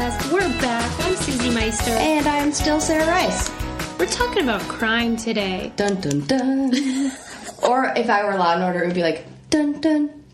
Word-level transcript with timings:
podcast. 0.00 0.32
We're 0.32 0.60
back. 0.60 1.00
I'm 1.00 1.14
Susie 1.16 1.50
Meister. 1.50 1.90
And 1.90 2.26
I'm 2.26 2.52
still 2.52 2.80
Sarah 2.80 3.06
Rice. 3.06 3.50
We're 3.98 4.06
talking 4.06 4.44
about 4.44 4.62
crime 4.62 5.16
today. 5.16 5.72
Dun 5.76 6.00
dun 6.00 6.20
dun. 6.20 6.72
or 7.62 7.92
if 7.96 8.08
I 8.08 8.24
were 8.24 8.36
Law 8.36 8.54
and 8.54 8.64
Order, 8.64 8.82
it 8.82 8.86
would 8.86 8.94
be 8.94 9.02
like 9.02 9.26
dun 9.50 9.80
dun. 9.80 10.24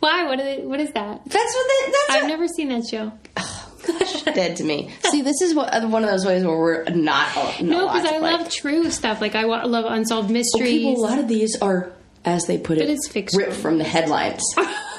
Why? 0.00 0.24
What, 0.24 0.38
are 0.38 0.44
they, 0.44 0.58
what 0.58 0.80
is 0.80 0.92
that? 0.92 1.22
That's 1.24 1.54
what 1.54 1.68
they, 1.68 1.90
that's 1.90 2.10
I've 2.10 2.22
what, 2.22 2.28
never 2.28 2.48
seen 2.48 2.68
that 2.68 2.86
show. 2.86 3.12
Oh, 3.38 3.72
gosh, 3.86 4.22
dead 4.24 4.56
to 4.56 4.64
me. 4.64 4.90
See, 5.04 5.22
this 5.22 5.40
is 5.40 5.54
what, 5.54 5.72
uh, 5.72 5.88
one 5.88 6.04
of 6.04 6.10
those 6.10 6.26
ways 6.26 6.44
where 6.44 6.58
we're 6.58 6.84
not. 6.90 7.34
not 7.34 7.62
No, 7.62 7.86
because 7.86 8.04
I 8.04 8.18
love 8.18 8.50
true 8.50 8.90
stuff. 8.90 9.22
Like 9.22 9.34
I 9.34 9.44
love 9.44 9.86
unsolved 9.86 10.30
mysteries. 10.30 10.98
A 10.98 11.00
lot 11.00 11.18
of 11.18 11.28
these 11.28 11.60
are, 11.62 11.90
as 12.26 12.44
they 12.46 12.58
put 12.58 12.76
it, 12.76 12.80
But 12.80 13.16
it's 13.16 13.34
ripped 13.34 13.54
from 13.54 13.78
the 13.78 13.84
headlines. 13.84 14.42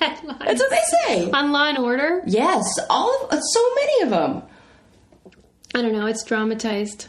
Headlines. 0.00 0.40
That's 0.44 0.60
what 0.60 0.70
they 0.70 1.06
say. 1.06 1.30
On 1.30 1.52
Law 1.52 1.68
and 1.68 1.78
Order. 1.78 2.22
Yes, 2.26 2.64
all 2.88 3.26
of 3.26 3.32
uh, 3.32 3.40
so 3.40 3.74
many 3.74 4.02
of 4.02 4.10
them. 4.10 4.42
I 5.74 5.82
don't 5.82 5.92
know. 5.92 6.06
It's 6.06 6.24
dramatized. 6.24 7.06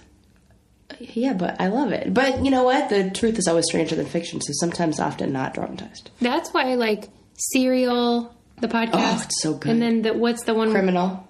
Yeah, 0.99 1.33
but 1.33 1.59
I 1.59 1.67
love 1.67 1.91
it. 1.93 2.13
But 2.13 2.43
you 2.43 2.51
know 2.51 2.63
what? 2.63 2.89
The 2.89 3.09
truth 3.09 3.39
is 3.39 3.47
always 3.47 3.65
stranger 3.65 3.95
than 3.95 4.05
fiction, 4.05 4.41
so 4.41 4.51
sometimes 4.53 4.99
often 4.99 5.31
not 5.31 5.53
dramatized. 5.53 6.11
That's 6.19 6.53
why 6.53 6.71
I 6.71 6.75
like 6.75 7.09
Serial, 7.33 8.35
the 8.59 8.67
podcast. 8.67 8.91
Oh, 8.93 9.21
it's 9.23 9.41
so 9.41 9.53
good. 9.53 9.71
And 9.71 9.81
then 9.81 10.01
the, 10.03 10.13
what's 10.13 10.43
the 10.43 10.53
one? 10.53 10.71
Criminal. 10.71 11.27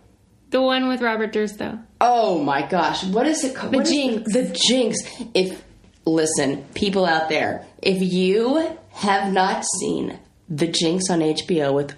The 0.50 0.62
one 0.62 0.90
with 0.90 1.02
Robert 1.02 1.32
Durst, 1.32 1.60
though. 1.60 1.80
Oh 2.02 2.44
my 2.44 2.68
gosh, 2.68 3.06
what 3.06 3.26
is 3.26 3.44
it 3.46 3.56
called? 3.56 3.74
The 3.74 3.84
Jinx. 3.84 4.34
The, 4.34 4.50
Jinx. 4.50 4.98
If 5.34 5.64
listen, 6.06 6.66
people 6.74 7.06
out 7.06 7.30
there, 7.30 7.66
if 7.82 8.02
you 8.02 8.78
have 8.92 9.32
not 9.32 9.64
seen 9.80 10.20
The 10.54 10.68
Jinx 10.68 11.10
on 11.10 11.20
HBO 11.22 11.74
with 11.74 11.96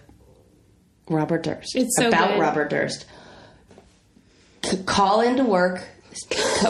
Robert 1.09 1.43
Durst, 1.43 1.75
It's 1.75 1.95
so 1.97 2.07
about 2.07 2.29
good. 2.29 2.39
Robert 2.39 2.69
Durst, 2.69 3.05
c- 4.63 4.77
call 4.85 5.21
into 5.21 5.43
work, 5.43 5.83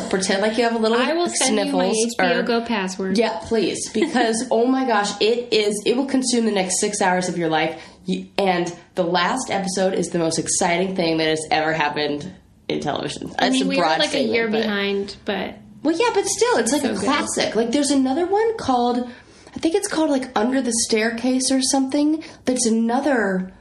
pretend 0.10 0.42
like 0.42 0.58
you 0.58 0.64
have 0.64 0.76
a 0.76 0.78
little 0.80 0.98
I 0.98 1.14
will 1.14 1.28
send 1.28 1.56
sniffles. 1.60 1.96
you 1.96 2.10
my 2.18 2.26
HBO 2.26 2.40
or- 2.40 2.44
Go 2.44 2.62
password. 2.66 3.18
yeah, 3.18 3.40
please, 3.44 3.90
because 3.90 4.48
oh 4.52 4.66
my 4.66 4.86
gosh, 4.86 5.12
it 5.22 5.54
is. 5.54 5.82
It 5.86 5.98
will 5.98 6.06
consume 6.06 6.46
the 6.46 6.52
next 6.52 6.80
six 6.80 7.02
hours 7.02 7.28
of 7.30 7.38
your 7.38 7.50
life, 7.50 7.82
You- 8.06 8.28
and 8.38 8.74
the 8.96 9.04
last 9.04 9.52
episode 9.52 9.94
is 9.94 10.08
the 10.10 10.20
most 10.20 10.40
exciting 10.40 10.96
thing 10.96 11.18
that 11.18 11.28
has 11.28 11.46
ever 11.52 11.74
happened 11.74 12.32
in 12.70 12.80
television. 12.80 13.34
I 13.38 13.48
It's 13.48 13.54
mean, 13.56 13.64
a 13.66 13.68
we 13.68 13.80
are 13.80 13.98
like 14.00 14.14
a 14.14 14.24
year 14.24 14.48
but- 14.48 14.62
behind, 14.64 15.18
but 15.26 15.56
Well, 15.84 15.96
yeah, 16.00 16.12
but 16.14 16.26
still, 16.26 16.58
it's 16.60 16.72
like 16.72 16.82
So 16.84 16.92
a 16.92 16.94
good. 16.94 17.04
classic. 17.04 17.56
Like, 17.56 17.72
there's 17.72 17.92
another 17.92 18.26
one 18.26 18.56
called, 18.58 19.10
I 19.56 19.60
think 19.60 19.76
it's 19.76 19.88
called 19.88 20.10
like 20.10 20.30
Under 20.38 20.62
the 20.62 20.74
Staircase 20.86 21.52
or 21.52 21.62
something. 21.62 22.24
That's 22.46 22.66
another 22.66 23.54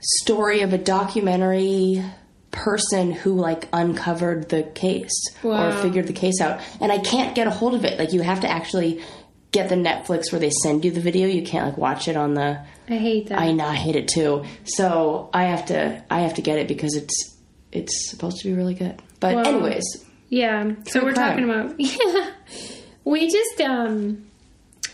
story 0.00 0.60
of 0.60 0.72
a 0.72 0.78
documentary 0.78 2.02
person 2.50 3.10
who 3.10 3.34
like 3.34 3.68
uncovered 3.72 4.48
the 4.48 4.62
case 4.62 5.10
Wow. 5.42 5.68
or 5.68 5.82
figured 5.82 6.06
the 6.06 6.12
case 6.12 6.40
out. 6.40 6.60
And 6.80 6.92
I 6.92 6.98
can't 6.98 7.34
get 7.34 7.46
a 7.46 7.50
hold 7.50 7.74
of 7.74 7.84
it. 7.84 7.98
Like, 7.98 8.12
you 8.12 8.20
have 8.22 8.40
to 8.40 8.48
actually 8.48 9.02
get 9.50 9.68
the 9.68 9.74
Netflix 9.76 10.30
where 10.30 10.40
they 10.40 10.50
send 10.50 10.84
you 10.84 10.90
the 10.90 11.00
video. 11.00 11.26
You 11.26 11.42
can't 11.42 11.66
like 11.66 11.78
watch 11.78 12.06
it 12.08 12.16
on 12.16 12.34
the. 12.34 12.60
I 12.88 12.96
hate 12.96 13.28
that. 13.28 13.38
I 13.38 13.52
know 13.52 13.66
I 13.66 13.74
hate 13.74 13.96
it 13.96 14.08
too. 14.08 14.44
So 14.64 15.30
I 15.32 15.44
have 15.44 15.66
to 15.66 16.04
I 16.10 16.20
have 16.20 16.34
to 16.34 16.42
get 16.42 16.58
it 16.58 16.68
because 16.68 16.94
it's 16.96 17.36
it's 17.72 18.10
supposed 18.10 18.38
to 18.42 18.48
be 18.48 18.52
really 18.54 18.74
good. 18.74 19.00
But 19.20 19.36
Well, 19.36 19.46
anyways, 19.46 20.04
Yeah. 20.28 20.72
So 20.86 21.02
we're 21.02 21.14
crime. 21.14 21.44
talking 21.44 21.44
about 21.50 21.80
yeah. 21.80 22.30
We 23.04 23.30
just 23.30 23.60
um 23.62 24.26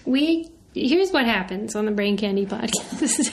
we 0.05 0.49
here's 0.75 1.11
what 1.11 1.25
happens 1.25 1.75
on 1.75 1.85
the 1.85 1.91
Brain 1.91 2.17
Candy 2.17 2.47
podcast. 2.47 3.33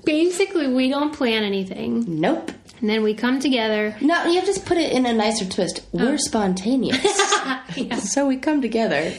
Basically, 0.04 0.68
we 0.68 0.88
don't 0.88 1.12
plan 1.12 1.42
anything, 1.42 2.20
nope. 2.20 2.50
and 2.80 2.88
then 2.88 3.02
we 3.02 3.14
come 3.14 3.40
together. 3.40 3.96
No, 4.00 4.24
you 4.26 4.40
have 4.40 4.52
to 4.54 4.60
put 4.60 4.76
it 4.76 4.92
in 4.92 5.06
a 5.06 5.12
nicer 5.12 5.44
twist. 5.46 5.80
Oh. 5.94 5.98
We're 6.04 6.18
spontaneous. 6.18 7.02
Yeah. 7.76 7.96
so 7.96 8.26
we 8.28 8.36
come 8.36 8.60
together. 8.62 9.12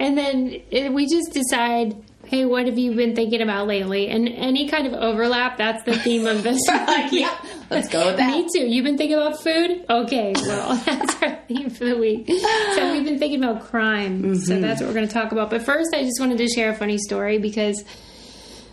And 0.00 0.18
then 0.18 0.60
eh, 0.72 0.88
we 0.88 1.06
just 1.06 1.32
decide, 1.32 1.94
hey, 2.32 2.46
what 2.46 2.64
have 2.64 2.78
you 2.78 2.94
been 2.94 3.14
thinking 3.14 3.42
about 3.42 3.66
lately? 3.66 4.08
And 4.08 4.26
any 4.26 4.66
kind 4.66 4.86
of 4.86 4.94
overlap, 4.94 5.58
that's 5.58 5.84
the 5.84 5.94
theme 5.98 6.26
of 6.26 6.42
this. 6.42 6.58
yeah. 7.12 7.36
Let's 7.68 7.88
go 7.88 8.06
with 8.06 8.16
that. 8.16 8.30
Me 8.30 8.48
too. 8.50 8.66
You've 8.66 8.86
been 8.86 8.96
thinking 8.96 9.18
about 9.18 9.42
food? 9.42 9.84
Okay, 9.90 10.32
well, 10.46 10.74
that's 10.86 11.22
our 11.22 11.36
theme 11.46 11.68
for 11.68 11.84
the 11.84 11.98
week. 11.98 12.26
So 12.74 12.92
we've 12.92 13.04
been 13.04 13.18
thinking 13.18 13.44
about 13.44 13.64
crime. 13.66 14.34
So 14.36 14.52
Mm-hmm. 14.54 14.62
that's 14.62 14.80
what 14.80 14.88
we're 14.88 14.94
going 14.94 15.06
to 15.08 15.12
talk 15.12 15.32
about. 15.32 15.50
But 15.50 15.60
first, 15.60 15.92
I 15.94 16.04
just 16.04 16.18
wanted 16.20 16.38
to 16.38 16.48
share 16.48 16.70
a 16.70 16.74
funny 16.74 16.96
story 16.96 17.36
because, 17.36 17.84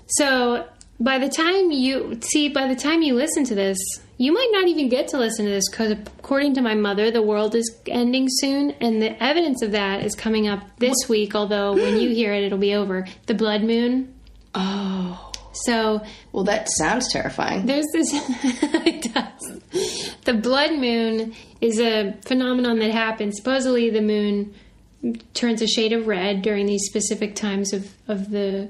so 0.07 0.65
by 0.97 1.19
the 1.19 1.27
time 1.27 1.69
you 1.71 2.17
see, 2.21 2.47
by 2.47 2.65
the 2.67 2.75
time 2.77 3.01
you 3.01 3.13
listen 3.15 3.43
to 3.43 3.55
this, 3.55 3.77
you 4.19 4.33
might 4.33 4.49
not 4.51 4.67
even 4.67 4.89
get 4.89 5.07
to 5.07 5.17
listen 5.17 5.45
to 5.45 5.51
this 5.51 5.69
because, 5.71 5.91
according 5.91 6.53
to 6.55 6.61
my 6.61 6.75
mother, 6.75 7.09
the 7.09 7.21
world 7.21 7.55
is 7.55 7.79
ending 7.87 8.27
soon, 8.29 8.71
and 8.81 9.01
the 9.01 9.21
evidence 9.23 9.61
of 9.61 9.71
that 9.71 10.03
is 10.03 10.13
coming 10.13 10.45
up 10.45 10.59
this 10.77 11.07
week. 11.07 11.35
Although 11.35 11.73
when 11.73 12.01
you 12.01 12.09
hear 12.09 12.33
it, 12.33 12.43
it'll 12.43 12.57
be 12.57 12.75
over. 12.75 13.07
The 13.27 13.33
blood 13.33 13.63
moon. 13.63 14.13
Oh. 14.53 15.31
So 15.53 16.01
Well, 16.33 16.43
that 16.43 16.69
sounds 16.69 17.11
terrifying. 17.11 17.65
there's 17.65 17.87
this. 17.93 18.09
it 18.13 19.13
does. 19.13 20.15
The 20.25 20.33
blood 20.33 20.73
moon 20.73 21.33
is 21.61 21.79
a 21.79 22.13
phenomenon 22.25 22.79
that 22.79 22.91
happens. 22.91 23.37
Supposedly, 23.37 23.89
the 23.89 24.01
moon 24.01 24.53
turns 25.33 25.61
a 25.61 25.67
shade 25.67 25.93
of 25.93 26.07
red 26.07 26.41
during 26.41 26.65
these 26.65 26.85
specific 26.85 27.35
times 27.35 27.71
of 27.71 27.89
of 28.09 28.31
the 28.31 28.69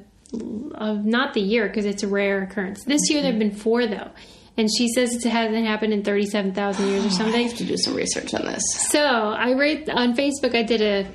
of 0.75 1.05
not 1.05 1.33
the 1.33 1.41
year 1.41 1.67
because 1.67 1.85
it's 1.85 2.03
a 2.03 2.07
rare 2.07 2.43
occurrence. 2.43 2.83
This 2.85 3.09
year 3.09 3.23
there 3.23 3.31
have 3.31 3.39
been 3.39 3.51
four 3.51 3.87
though, 3.87 4.11
and 4.59 4.69
she 4.69 4.89
says 4.89 5.15
it 5.15 5.23
hasn't 5.29 5.65
happened 5.65 5.93
in 5.93 6.03
thirty 6.03 6.25
seven 6.25 6.53
thousand 6.53 6.89
years 6.89 7.05
or 7.05 7.07
oh, 7.07 7.11
something. 7.11 7.35
I 7.35 7.43
have 7.47 7.57
to 7.57 7.63
do 7.63 7.77
some 7.77 7.95
research 7.95 8.33
on 8.33 8.45
this. 8.45 8.61
So 8.89 9.01
I 9.01 9.53
wrote 9.53 9.87
on 9.87 10.15
Facebook. 10.15 10.53
I 10.53 10.63
did 10.63 10.81
a 10.81 11.09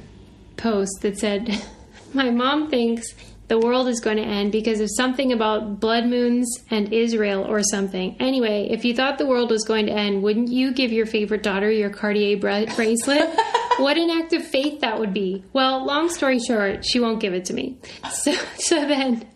post 0.57 1.03
that 1.03 1.19
said, 1.19 1.63
"My 2.15 2.31
mom 2.31 2.71
thinks 2.71 3.07
the 3.49 3.59
world 3.59 3.87
is 3.87 4.01
going 4.01 4.17
to 4.17 4.23
end 4.23 4.51
because 4.51 4.81
of 4.81 4.89
something 4.97 5.31
about 5.31 5.79
blood 5.79 6.07
moons 6.07 6.51
and 6.71 6.91
Israel 6.91 7.45
or 7.45 7.63
something." 7.63 8.17
Anyway, 8.19 8.69
if 8.71 8.83
you 8.83 8.95
thought 8.95 9.19
the 9.19 9.27
world 9.27 9.51
was 9.51 9.63
going 9.65 9.87
to 9.87 9.93
end, 9.93 10.23
wouldn't 10.23 10.49
you 10.49 10.73
give 10.73 10.91
your 10.91 11.05
favorite 11.05 11.43
daughter 11.43 11.71
your 11.71 11.91
Cartier 11.91 12.39
bra- 12.39 12.65
bracelet? 12.75 13.29
what 13.79 13.97
an 13.97 14.11
act 14.11 14.33
of 14.33 14.45
faith 14.47 14.81
that 14.81 14.99
would 14.99 15.13
be. 15.15 15.45
Well, 15.53 15.85
long 15.85 16.09
story 16.09 16.39
short, 16.39 16.85
she 16.85 17.01
won't 17.01 17.21
give 17.21 17.35
it 17.35 17.45
to 17.47 17.55
me. 17.55 17.79
So, 18.13 18.33
so 18.59 18.87
then, 18.87 19.27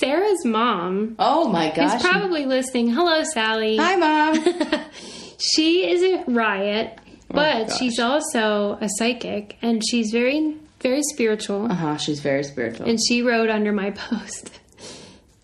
Sarah's 0.00 0.44
mom 0.44 1.16
Oh 1.18 1.48
my 1.48 1.70
is 1.70 1.76
gosh. 1.76 2.02
probably 2.02 2.46
listening. 2.46 2.90
Hello, 2.90 3.22
Sally 3.24 3.76
Hi, 3.76 3.96
Mom. 3.96 4.84
she 5.38 5.90
is 5.90 6.02
a 6.02 6.24
riot, 6.30 6.98
but 7.28 7.68
gosh. 7.68 7.78
she's 7.78 7.98
also 7.98 8.78
a 8.80 8.88
psychic 8.98 9.56
and 9.62 9.82
she's 9.88 10.10
very, 10.12 10.56
very 10.80 11.02
spiritual. 11.02 11.70
uh 11.70 11.74
huh. 11.74 11.96
She's 11.96 12.20
very 12.20 12.44
spiritual. 12.44 12.88
And 12.88 12.98
she 13.08 13.22
wrote 13.22 13.50
under 13.50 13.72
my 13.72 13.90
post. 13.90 14.50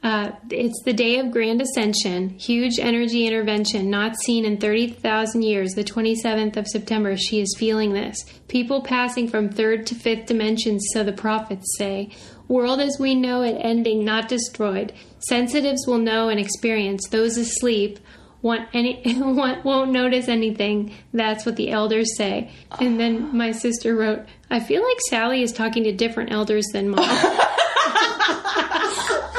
Uh, 0.05 0.31
it's 0.51 0.83
the 0.85 0.93
day 0.93 1.19
of 1.19 1.31
grand 1.31 1.63
ascension, 1.63 2.29
huge 2.29 2.79
energy 2.79 3.27
intervention 3.27 3.89
not 3.89 4.15
seen 4.21 4.45
in 4.45 4.59
30,000 4.59 5.41
years. 5.41 5.73
The 5.73 5.83
27th 5.83 6.59
of 6.59 6.69
September, 6.69 7.17
she 7.17 7.41
is 7.41 7.57
feeling 7.59 7.95
this. 7.95 8.23
People 8.47 8.83
passing 8.83 9.27
from 9.29 9.49
third 9.49 9.87
to 9.87 9.95
fifth 9.95 10.27
dimensions, 10.27 10.87
so 10.93 11.03
the 11.03 11.13
prophets 11.13 11.75
say. 11.79 12.11
World 12.49 12.81
as 12.81 12.99
we 13.01 13.15
know 13.15 13.41
it 13.41 13.57
ending, 13.59 14.05
not 14.05 14.29
destroyed. 14.29 14.93
Sensitives 15.21 15.87
will 15.87 15.99
know 15.99 16.29
and 16.29 16.39
experience. 16.39 17.09
Those 17.09 17.39
asleep 17.39 17.99
want 18.45 18.69
any 18.75 19.03
won't 19.17 19.91
notice 19.91 20.29
anything. 20.29 20.95
That's 21.15 21.47
what 21.47 21.57
the 21.57 21.71
elders 21.71 22.15
say. 22.17 22.53
And 22.79 23.01
then 23.01 23.35
my 23.35 23.53
sister 23.53 23.97
wrote, 23.97 24.27
"I 24.51 24.61
feel 24.61 24.83
like 24.87 24.99
Sally 25.09 25.43
is 25.43 25.51
talking 25.51 25.85
to 25.85 25.93
different 25.93 26.31
elders 26.31 26.67
than 26.73 26.91
mom." 26.91 26.99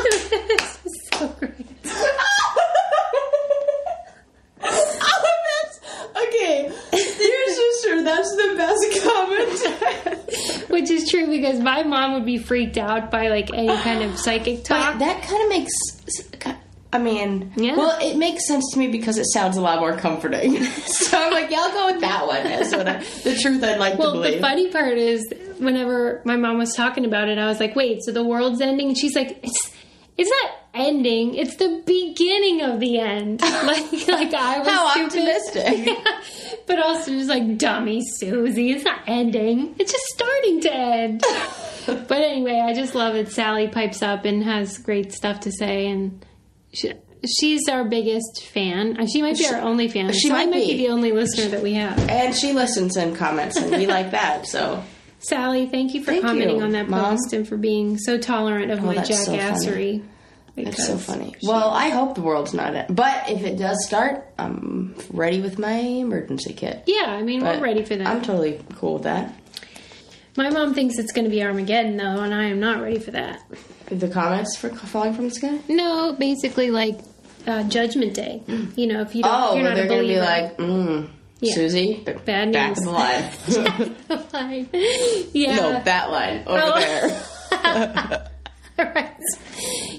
this 0.04 0.86
is 0.86 1.10
so 1.14 1.28
great. 1.40 1.54
oh, 4.64 5.42
that's 5.48 5.80
okay. 6.28 6.72
Dear 6.92 7.46
sister, 7.48 8.04
that's 8.04 8.32
the 8.36 8.54
best 8.58 9.04
comment. 9.04 10.65
Which 10.76 10.92
is 10.92 11.10
true 11.10 11.28
because 11.28 11.60
my 11.60 11.84
mom 11.84 12.14
would 12.16 12.26
be 12.26 12.38
freaked 12.38 12.78
out 12.78 13.10
by 13.10 13.30
like 13.30 13.50
any 13.54 13.76
kind 13.84 14.04
of 14.04 14.20
psychic 14.20 14.64
talk. 14.66 14.94
But 14.94 15.00
that 15.00 15.24
kind 15.24 15.42
of 15.44 15.50
makes. 15.50 15.72
I 16.92 16.98
mean, 16.98 17.52
Yeah. 17.58 17.76
well, 17.76 17.98
it 18.02 18.18
makes 18.18 18.46
sense 18.48 18.64
to 18.74 18.80
me 18.80 18.88
because 18.88 19.18
it 19.18 19.26
sounds 19.34 19.58
a 19.58 19.62
lot 19.62 19.80
more 19.80 19.98
comforting. 19.98 20.64
so 20.64 21.18
I'm 21.18 21.32
like, 21.34 21.50
yeah, 21.52 21.60
I'll 21.62 21.72
go 21.72 21.86
with 21.94 22.02
that 22.02 22.26
one. 22.28 22.44
That's 22.44 22.74
what 22.74 22.88
I, 22.88 22.98
the 23.24 23.38
truth 23.42 23.62
I'd 23.64 23.80
like 23.80 23.98
well, 24.00 24.14
to 24.14 24.20
the 24.32 24.40
funny 24.40 24.70
part 24.70 24.98
is 24.98 25.26
whenever 25.60 26.22
my 26.26 26.38
mom 26.38 26.58
was 26.58 26.74
talking 26.74 27.04
about 27.06 27.28
it, 27.30 27.38
I 27.38 27.48
was 27.48 27.60
like, 27.60 27.76
"Wait, 27.76 28.02
so 28.04 28.12
the 28.12 28.24
world's 28.24 28.62
ending?" 28.62 28.88
And 28.90 28.98
she's 28.98 29.16
like, 29.16 29.40
"It's 29.44 29.74
it's 30.18 30.30
not 30.44 30.52
ending. 30.74 31.36
It's 31.36 31.56
the 31.58 31.82
beginning 31.86 32.62
of 32.62 32.80
the 32.80 33.00
end." 33.00 33.42
Like 33.66 34.08
like 34.08 34.34
I 34.34 34.60
was 34.60 34.68
How 34.68 34.92
stupid. 34.92 35.06
optimistic. 35.08 35.98
but 36.68 36.80
also 36.80 37.12
just 37.12 37.30
like 37.30 37.58
dummy 37.58 38.02
Susie. 38.18 38.72
It's 38.72 38.84
not 38.86 39.00
ending. 39.08 39.76
It's 39.80 39.92
just 39.92 40.06
starting 40.08 40.62
to 40.62 40.74
end. 40.74 41.24
but 41.86 42.12
anyway, 42.22 42.62
I 42.64 42.74
just 42.74 42.96
love 42.96 43.14
that 43.16 43.32
Sally 43.32 43.68
pipes 43.68 44.02
up 44.04 44.26
and 44.26 44.44
has 44.44 44.78
great 44.78 45.12
stuff 45.14 45.42
to 45.42 45.52
say, 45.52 45.88
and 45.88 46.24
she, 46.74 46.94
she's 47.26 47.68
our 47.70 47.84
biggest 47.86 48.46
fan. 48.48 48.98
Uh, 49.00 49.06
She 49.08 49.22
might 49.22 49.38
be 49.38 49.46
our 49.48 49.62
only 49.62 49.88
fan. 49.88 50.12
she 50.14 50.30
might 50.30 50.50
might 50.50 50.54
be. 50.54 50.74
be 50.74 50.78
the 50.86 50.90
only 50.90 51.12
listener 51.12 51.48
that 51.50 51.64
we 51.64 51.74
have. 51.74 51.98
And 52.10 52.36
she 52.36 52.54
listens 52.54 52.96
and 52.98 53.16
comments, 53.16 53.58
and 53.58 53.72
we 53.72 53.86
like 53.88 54.12
that. 54.12 54.46
So 54.48 54.84
Sally, 55.20 55.66
thank 55.68 55.94
you 55.94 56.02
for 56.04 56.12
Thank 56.12 56.24
commenting 56.26 56.58
you, 56.58 56.64
on 56.64 56.72
that 56.74 56.88
Mom. 56.90 57.16
post 57.18 57.34
and 57.34 57.48
for 57.48 57.58
being 57.58 57.98
so 57.98 58.18
tolerant 58.18 58.72
of 58.72 58.84
my 58.84 58.96
that's 58.96 59.26
so 59.26 59.34
jackassery. 59.36 60.04
it's 60.56 60.86
so 60.86 60.98
funny. 60.98 61.36
Well, 61.42 61.70
I 61.72 61.90
hope 61.90 62.16
the 62.16 62.22
world's 62.22 62.54
not 62.54 62.76
it. 62.76 62.88
But 62.94 63.30
if 63.30 63.44
it 63.44 63.58
does 63.58 63.84
start, 63.86 64.26
I'm 64.38 64.96
ready 65.12 65.42
with 65.42 65.58
my 65.58 65.74
emergency 65.74 66.54
kit. 66.54 66.84
Yeah, 66.86 67.06
I 67.08 67.24
mean, 67.24 67.40
But 67.42 67.58
we're 67.60 67.64
ready 67.66 67.84
for 67.84 67.96
that. 67.96 68.06
I'm 68.08 68.22
totally 68.22 68.60
cool 68.76 68.96
with 68.96 69.04
that. 69.04 69.34
my 70.38 70.50
mom 70.52 70.74
thinks 70.76 70.98
it's 71.00 71.12
going 71.12 71.26
to 71.26 71.32
be 71.32 71.42
Armageddon, 71.42 71.98
though, 71.98 72.22
and 72.22 72.34
I 72.34 72.46
am 72.46 72.60
not 72.60 72.82
ready 72.82 73.00
for 73.00 73.12
that. 73.12 73.42
The 73.88 74.08
comments 74.10 74.56
for 74.58 74.70
falling 74.70 75.14
from 75.14 75.26
the 75.30 75.34
sky. 75.36 75.60
No, 75.68 76.14
basically, 76.14 76.70
like 76.72 77.00
uh, 77.48 77.64
Judgment 77.64 78.14
Day. 78.14 78.44
You 78.76 78.88
know, 78.88 79.02
if 79.02 79.16
you 79.16 79.24
don't, 79.24 79.32
Oh, 79.34 79.56
you're 79.56 79.64
not 79.64 79.76
they're 79.76 79.88
going 79.88 80.02
to 80.02 80.08
be 80.08 80.20
like, 80.20 80.58
mm, 80.58 81.10
Yeah. 81.46 81.54
Susie, 81.56 82.04
Bad 82.26 82.52
back 82.52 82.70
news. 82.70 82.80
in 82.80 82.86
the 82.86 82.92
line. 82.92 83.96
Line. 84.34 84.70
yeah. 85.34 85.56
no, 85.56 85.82
that 85.84 86.12
line 86.12 86.44
over 86.48 86.62
Oh. 86.64 86.80
there. 86.80 88.30
Right. 88.78 89.12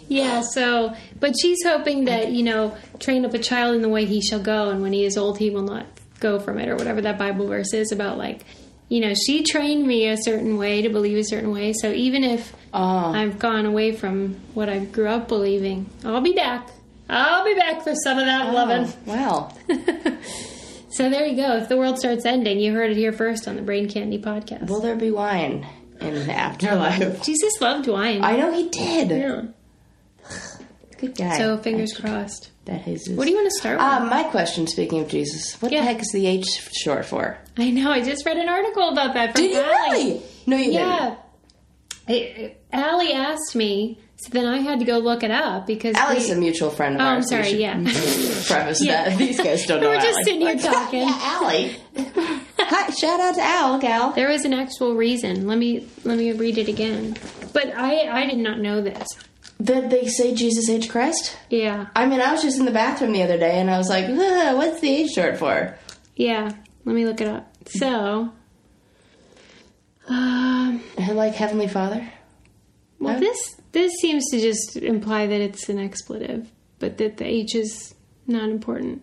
Yeah, 0.09 0.43
so, 0.43 0.95
but 1.19 1.35
she's 1.41 1.65
hoping 1.65 2.05
that, 2.05 2.31
you 2.31 2.45
know, 2.45 2.77
train 3.01 3.25
up 3.25 3.35
a 3.35 3.39
child 3.41 3.75
in 3.75 3.83
the 3.83 3.89
way 3.89 4.05
he 4.05 4.21
shall 4.21 4.39
go, 4.39 4.71
and 4.71 4.81
when 4.81 4.93
he 4.93 5.05
is 5.05 5.17
old, 5.17 5.37
he 5.37 5.51
will 5.51 5.63
not 5.65 5.85
go 6.21 6.39
from 6.39 6.59
it, 6.61 6.69
or 6.69 6.77
whatever 6.77 7.01
that 7.01 7.19
Bible 7.19 7.49
verse 7.49 7.73
is 7.75 7.91
about, 7.91 8.17
like, 8.17 8.43
you 8.89 9.01
know, 9.01 9.15
she 9.15 9.43
trained 9.43 9.85
me 9.85 10.07
a 10.09 10.17
certain 10.17 10.59
way 10.59 10.83
to 10.83 10.89
believe 10.91 11.19
a 11.19 11.25
certain 11.25 11.51
way, 11.51 11.73
so 11.73 11.91
even 11.91 12.23
if 12.23 12.55
Oh, 12.73 12.79
I've 13.13 13.41
gone 13.41 13.67
away 13.67 13.97
from 13.97 14.35
what 14.55 14.69
I 14.69 14.79
grew 14.85 15.09
up 15.09 15.27
believing, 15.27 15.91
I'll 16.05 16.21
be 16.21 16.35
back. 16.35 16.69
I'll 17.11 17.45
be 17.45 17.55
back 17.55 17.83
for 17.83 17.95
some 17.97 18.19
of 18.19 18.27
that 18.27 18.51
oh, 18.51 18.53
loving. 18.53 18.87
oh, 18.87 18.97
well. 19.07 19.59
So 20.97 21.11
there 21.11 21.27
you 21.27 21.37
go. 21.37 21.57
If 21.59 21.69
the 21.69 21.77
world 21.77 21.99
starts 21.99 22.25
ending, 22.25 22.59
you 22.59 22.73
heard 22.73 22.91
it 22.91 22.97
here 22.97 23.13
first 23.13 23.47
on 23.47 23.57
the 23.57 23.63
Brain 23.63 23.87
Candy 23.87 24.19
podcast. 24.19 24.67
Will 24.69 24.81
there 24.81 24.97
be 24.97 25.11
wine 25.11 25.67
in 26.01 26.15
the 26.15 26.33
afterlife? 26.33 27.23
Jesus 27.25 27.61
loved 27.61 27.87
wine. 27.87 28.25
I 28.25 28.37
know 28.37 28.51
he 28.51 28.71
did. 28.71 29.11
yeah. 29.11 29.43
Good 30.99 31.15
guy. 31.15 31.37
So 31.37 31.59
fingers 31.59 31.93
crossed. 31.93 32.51
that 32.65 32.87
Jesus. 32.87 33.15
What 33.15 33.25
do 33.27 33.31
you 33.31 33.37
want 33.37 33.51
to 33.51 33.59
start 33.59 33.77
with? 33.77 33.85
Uh, 33.87 34.07
my 34.07 34.23
question, 34.25 34.67
speaking 34.67 35.01
of 35.03 35.09
Jesus, 35.09 35.61
what 35.61 35.71
Yeah. 35.71 35.81
the 35.81 35.87
heck 35.89 36.01
is 36.01 36.09
the 36.15 36.27
H 36.27 36.47
short 36.75 37.05
for? 37.05 37.37
I 37.59 37.71
know. 37.71 37.91
I 37.91 38.01
just 38.03 38.25
read 38.25 38.39
an 38.39 38.49
article 38.49 38.89
about 38.89 39.13
that. 39.13 39.33
From 39.35 39.43
Did 39.43 39.51
you 39.53 39.61
Allie. 39.61 40.05
really? 40.05 40.23
No, 40.47 40.57
you 40.57 40.73
didn't. 40.73 41.19
Yeah. 42.09 42.49
Allie 42.73 43.13
asked 43.13 43.55
me, 43.55 43.99
so 44.17 44.31
then 44.31 44.47
I 44.47 44.59
had 44.59 44.79
to 44.81 44.85
go 44.85 44.99
look 44.99 45.23
it 45.23 45.31
up 45.31 45.67
because. 45.67 45.95
Allie's 45.97 46.27
we- 46.29 46.33
a 46.33 46.37
mutual 46.37 46.71
friend 46.71 46.95
of 46.97 47.01
Oh, 47.03 47.05
I'm 47.05 47.23
sorry. 47.23 47.51
Yeah, 47.53 47.75
Preface 47.83 48.83
Yeah. 48.85 49.09
that 49.11 49.19
these 49.19 49.39
guys 49.41 49.67
don't 49.67 49.81
know. 49.83 49.89
we're 49.89 49.97
just 50.01 50.09
Allie. 50.15 50.25
sitting 50.25 50.41
here 50.41 50.57
talking. 50.57 51.01
yeah, 51.09 51.19
Allie. 51.23 51.77
Hi, 52.59 52.91
shout 52.91 53.21
out 53.21 53.35
to 53.37 53.43
Al, 53.43 53.79
Gal. 53.79 54.13
There 54.13 54.29
was 54.29 54.45
an 54.45 54.53
actual 54.55 54.95
reason. 54.95 55.47
Let 55.47 55.59
me 55.59 55.87
let 56.05 56.19
me 56.19 56.33
read 56.33 56.59
it 56.59 56.69
again. 56.69 57.17
But 57.53 57.75
I 57.77 58.09
I 58.23 58.27
did 58.27 58.39
not 58.39 58.59
know 58.59 58.81
this. 58.83 59.09
That 59.61 59.89
they 59.91 60.07
say 60.09 60.35
Jesus 60.35 60.69
H 60.69 60.91
Christ? 60.91 61.37
Yeah, 61.49 61.87
I 61.97 62.05
mean, 62.07 62.21
I 62.21 62.33
was 62.33 62.43
just 62.43 62.59
in 62.59 62.65
the 62.67 62.71
bathroom 62.73 63.13
the 63.13 63.23
other 63.23 63.39
day 63.39 63.59
and 63.59 63.71
I 63.71 63.79
was 63.79 63.89
like, 63.89 64.05
"Ugh, 64.07 64.57
what's 64.57 64.81
the 64.81 64.91
H 64.91 65.11
short 65.13 65.39
for? 65.39 65.79
yeah. 66.17 66.53
Let 66.85 66.95
me 66.95 67.05
look 67.07 67.21
it 67.21 67.27
up. 67.29 67.51
So, 67.67 68.33
um, 70.09 70.81
Like 70.99 71.35
Heavenly 71.35 71.69
Father? 71.69 72.09
well, 73.01 73.19
this 73.19 73.57
this 73.77 73.93
seems 74.01 74.25
to 74.31 74.41
just 74.41 74.77
imply 74.77 75.27
that 75.27 75.41
it's 75.41 75.69
an 75.69 75.79
expletive, 75.79 76.51
but 76.79 76.97
that 76.97 77.19
the 77.19 77.27
H 77.27 77.55
is 77.55 77.95
not 78.27 78.49
important. 78.49 79.03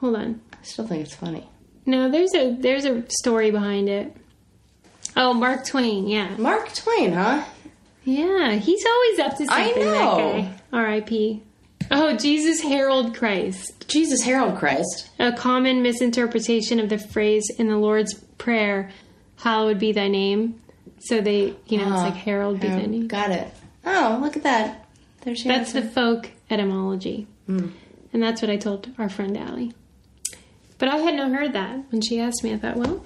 Hold 0.00 0.16
on. 0.16 0.40
I 0.52 0.56
still 0.64 0.84
think 0.86 1.04
it's 1.04 1.14
funny. 1.14 1.48
No, 1.86 2.10
there's 2.10 2.34
a 2.34 2.54
there's 2.54 2.84
a 2.84 3.04
story 3.08 3.50
behind 3.52 3.88
it. 3.88 4.14
Oh, 5.16 5.32
Mark 5.32 5.64
Twain, 5.64 6.08
yeah. 6.08 6.36
Mark 6.36 6.74
Twain, 6.74 7.12
huh? 7.12 7.44
Yeah, 8.04 8.52
he's 8.56 8.84
always 8.84 9.18
up 9.20 9.36
to 9.38 9.46
something. 9.46 9.82
I 9.82 9.84
know. 9.84 10.50
R.I.P. 10.72 11.42
Oh, 11.90 12.16
Jesus 12.16 12.60
Herald 12.60 13.14
Christ. 13.14 13.86
Jesus 13.88 14.22
Harold 14.22 14.58
Christ. 14.58 15.08
A 15.18 15.32
common 15.32 15.82
misinterpretation 15.82 16.80
of 16.80 16.88
the 16.88 16.98
phrase 16.98 17.48
in 17.58 17.68
the 17.68 17.76
Lord's 17.76 18.14
Prayer, 18.38 18.90
hallowed 19.36 19.78
be 19.78 19.92
thy 19.92 20.08
name. 20.08 20.60
So 21.00 21.20
they, 21.20 21.54
you 21.66 21.78
know, 21.78 21.84
it's 21.84 22.02
Ah, 22.02 22.04
like 22.08 22.14
herald 22.14 22.60
be 22.60 22.68
thy 22.68 22.86
name. 22.86 23.06
Got 23.08 23.30
it. 23.30 23.48
Oh, 23.88 24.18
look 24.22 24.36
at 24.36 24.42
that. 24.44 24.86
That's 25.24 25.72
the 25.72 25.82
folk 25.82 26.30
etymology. 26.50 27.26
Hmm. 27.46 27.68
And 28.12 28.22
that's 28.22 28.40
what 28.40 28.50
I 28.50 28.56
told 28.56 28.88
our 28.98 29.08
friend 29.08 29.36
Allie. 29.36 29.72
But 30.78 30.88
I 30.88 30.98
had 30.98 31.14
not 31.14 31.30
heard 31.32 31.52
that 31.54 31.90
when 31.90 32.00
she 32.00 32.20
asked 32.20 32.44
me. 32.44 32.52
I 32.52 32.58
thought, 32.58 32.76
well, 32.76 33.04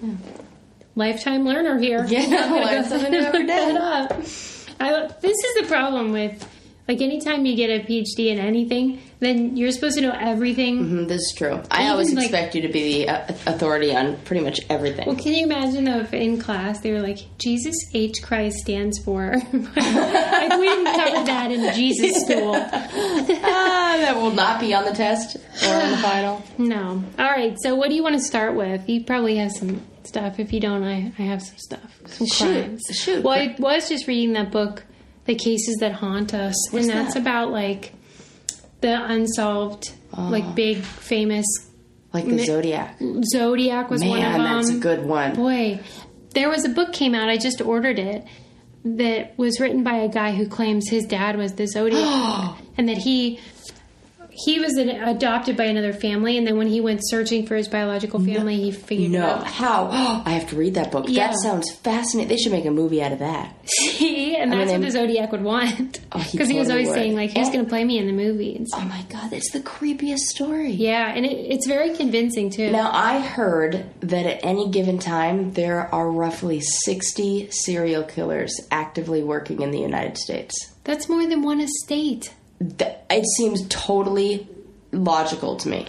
lifetime 0.95 1.45
learner 1.45 1.79
here. 1.79 2.05
Yeah, 2.07 2.21
learn 2.53 2.85
something 2.85 3.47
that 3.47 3.77
up. 3.77 4.13
I, 4.79 5.09
this 5.21 5.39
is 5.39 5.63
the 5.63 5.67
problem 5.69 6.13
with, 6.13 6.47
like, 6.89 7.01
anytime 7.01 7.47
you 7.47 7.55
get 7.57 7.71
a 7.71 7.85
PhD 7.87 8.27
in 8.33 8.39
anything, 8.39 9.01
then 9.21 9.57
you're 9.57 9.71
supposed 9.71 9.97
to 9.97 10.01
know 10.03 10.17
everything. 10.19 10.85
Mm, 10.85 11.09
This 11.09 11.21
is 11.21 11.35
true. 11.37 11.63
I 11.71 11.89
always 11.89 12.13
expect 12.13 12.55
you 12.57 12.63
to 12.63 12.69
be 12.69 13.05
the 13.05 13.09
uh, 13.09 13.27
authority 13.47 13.95
on 13.95 14.17
pretty 14.25 14.43
much 14.45 14.59
everything. 14.69 15.07
Well, 15.07 15.17
can 15.17 15.33
you 15.33 15.45
imagine 15.45 15.85
though 15.85 16.01
if 16.01 16.13
in 16.13 16.41
class 16.41 16.81
they 16.81 16.91
were 16.93 17.01
like, 17.01 17.19
Jesus 17.39 17.77
H. 17.95 18.21
Christ 18.23 18.57
stands 18.59 18.99
for. 18.99 19.31
like, 19.53 19.53
we 19.53 20.67
didn't 20.67 20.95
cover 20.97 21.25
that 21.27 21.51
in 21.53 21.73
Jesus 21.75 22.23
school. 22.25 22.55
ah, 23.45 23.97
that 24.01 24.17
will 24.17 24.33
not 24.33 24.61
be 24.61 24.75
on 24.75 24.85
the 24.85 24.93
test 24.93 25.37
or 25.37 25.69
on 25.75 25.91
the 25.91 25.97
final. 26.03 26.43
No. 26.59 27.03
All 27.19 27.31
right. 27.31 27.57
So, 27.63 27.75
what 27.75 27.89
do 27.89 27.95
you 27.95 28.03
want 28.03 28.15
to 28.17 28.21
start 28.23 28.55
with? 28.55 28.89
You 28.89 29.05
probably 29.05 29.37
have 29.37 29.53
some 29.53 29.83
stuff. 30.05 30.39
If 30.39 30.53
you 30.53 30.61
don't, 30.61 30.83
I, 30.83 31.13
I 31.19 31.23
have 31.23 31.43
some 31.43 31.59
stuff. 31.59 32.01
Some 32.07 32.27
Shoot. 32.27 32.65
crimes. 32.65 32.83
Shoot. 32.93 33.23
Well, 33.25 33.35
I 33.35 33.55
was 33.59 33.89
just 33.89 34.07
reading 34.09 34.33
that 34.35 34.51
book, 34.51 34.85
The 35.25 35.35
Cases 35.35 35.77
That 35.81 35.93
Haunt 35.93 36.35
Us, 36.35 36.55
What's 36.71 36.87
and 36.87 36.97
that's 36.97 37.15
that? 37.15 37.21
about 37.21 37.51
like 37.51 37.93
the 38.81 39.05
unsolved, 39.05 39.93
like 40.17 40.45
oh. 40.45 40.53
big 40.53 40.79
famous 40.79 41.47
Like 42.13 42.27
the 42.27 42.45
Zodiac. 42.45 42.99
Zodiac 43.25 43.91
was 43.91 44.03
one 44.03 44.19
of 44.19 44.25
Man, 44.25 44.33
them. 44.33 44.57
that's 44.57 44.71
a 44.71 44.79
good 44.79 45.05
one. 45.07 45.35
Boy, 45.35 45.81
there 46.35 46.49
was 46.49 46.65
a 46.65 46.69
book 46.69 46.93
came 46.93 47.15
out. 47.15 47.29
I 47.29 47.37
just 47.37 47.61
ordered 47.61 47.99
it. 47.99 48.25
That 48.85 49.39
was 49.39 49.61
written 49.61 49.85
by 49.85 49.95
a 49.99 50.09
guy 50.09 50.33
who 50.33 50.49
claims 50.49 50.89
his 50.89 51.05
dad 51.05 51.37
was 51.37 51.55
the 51.55 51.69
Zodiac, 51.69 52.57
and 52.77 52.89
that 52.89 52.99
he 52.99 53.39
he 54.35 54.59
was 54.59 54.75
an, 54.75 54.89
adopted 54.89 55.57
by 55.57 55.65
another 55.65 55.93
family. 55.93 56.39
And 56.39 56.47
then 56.47 56.57
when 56.57 56.67
he 56.67 56.81
went 56.81 57.01
searching 57.05 57.47
for 57.47 57.55
his 57.57 57.69
biological 57.69 58.19
family, 58.19 58.57
he 58.57 58.71
figured 58.71 59.11
No, 59.13 59.27
out. 59.27 59.47
how? 59.47 59.89
I 60.27 60.31
have 60.31 60.49
to 60.51 60.57
read 60.57 60.75
that 60.75 60.91
book. 60.91 61.05
Yeah. 61.09 61.29
That 61.29 61.37
sounds 61.39 61.71
fascinating. 61.71 62.29
They 62.29 62.37
should 62.39 62.53
make 62.53 62.65
a 62.65 62.71
movie 62.71 63.03
out 63.03 63.13
of 63.13 63.19
that. 63.19 63.55
See, 63.69 64.35
and 64.37 64.53
that's 64.53 64.71
mean, 64.73 64.81
what 64.81 64.87
the 64.87 64.91
Zodiac 64.93 65.33
would 65.33 65.43
want 65.45 66.01
Oh, 66.13 66.19
he 66.19 66.33
because 66.33 66.49
he 66.49 66.59
was 66.59 66.71
always 66.71 66.89
would. 66.89 66.95
saying 66.95 67.15
like, 67.15 67.31
"Who's 67.37 67.49
going 67.51 67.65
to 67.65 67.69
play 67.69 67.85
me 67.85 67.99
in 67.99 68.07
the 68.07 68.13
movie?" 68.13 68.57
And 68.57 68.67
stuff. 68.67 68.83
Oh 68.83 68.89
my 68.89 69.03
god, 69.09 69.31
that's 69.31 69.51
the 69.53 69.61
creepiest 69.61 70.19
story. 70.31 70.71
Yeah, 70.73 71.13
and 71.15 71.25
it, 71.25 71.33
it's 71.33 71.67
very 71.67 71.95
convincing 71.95 72.51
too. 72.51 72.71
Now, 72.73 72.91
I 72.93 73.21
heard 73.21 73.85
that 74.01 74.27
at 74.27 74.45
any 74.45 74.69
given 74.71 74.99
time, 74.99 75.53
there 75.53 75.93
are 75.95 76.11
roughly 76.11 76.61
60 76.61 77.51
serial 77.51 78.03
killers 78.03 78.53
actively 78.71 79.23
working 79.23 79.61
in 79.63 79.71
the 79.71 79.79
United 79.81 80.19
States. 80.19 80.73
That's 80.85 81.09
more 81.09 81.27
than 81.27 81.43
one 81.43 81.61
estate. 81.61 82.33
Th- 82.79 82.97
It 83.11 83.25
seems 83.37 83.67
totally 83.69 84.47
logical 84.93 85.57
to 85.57 85.69
me. 85.69 85.89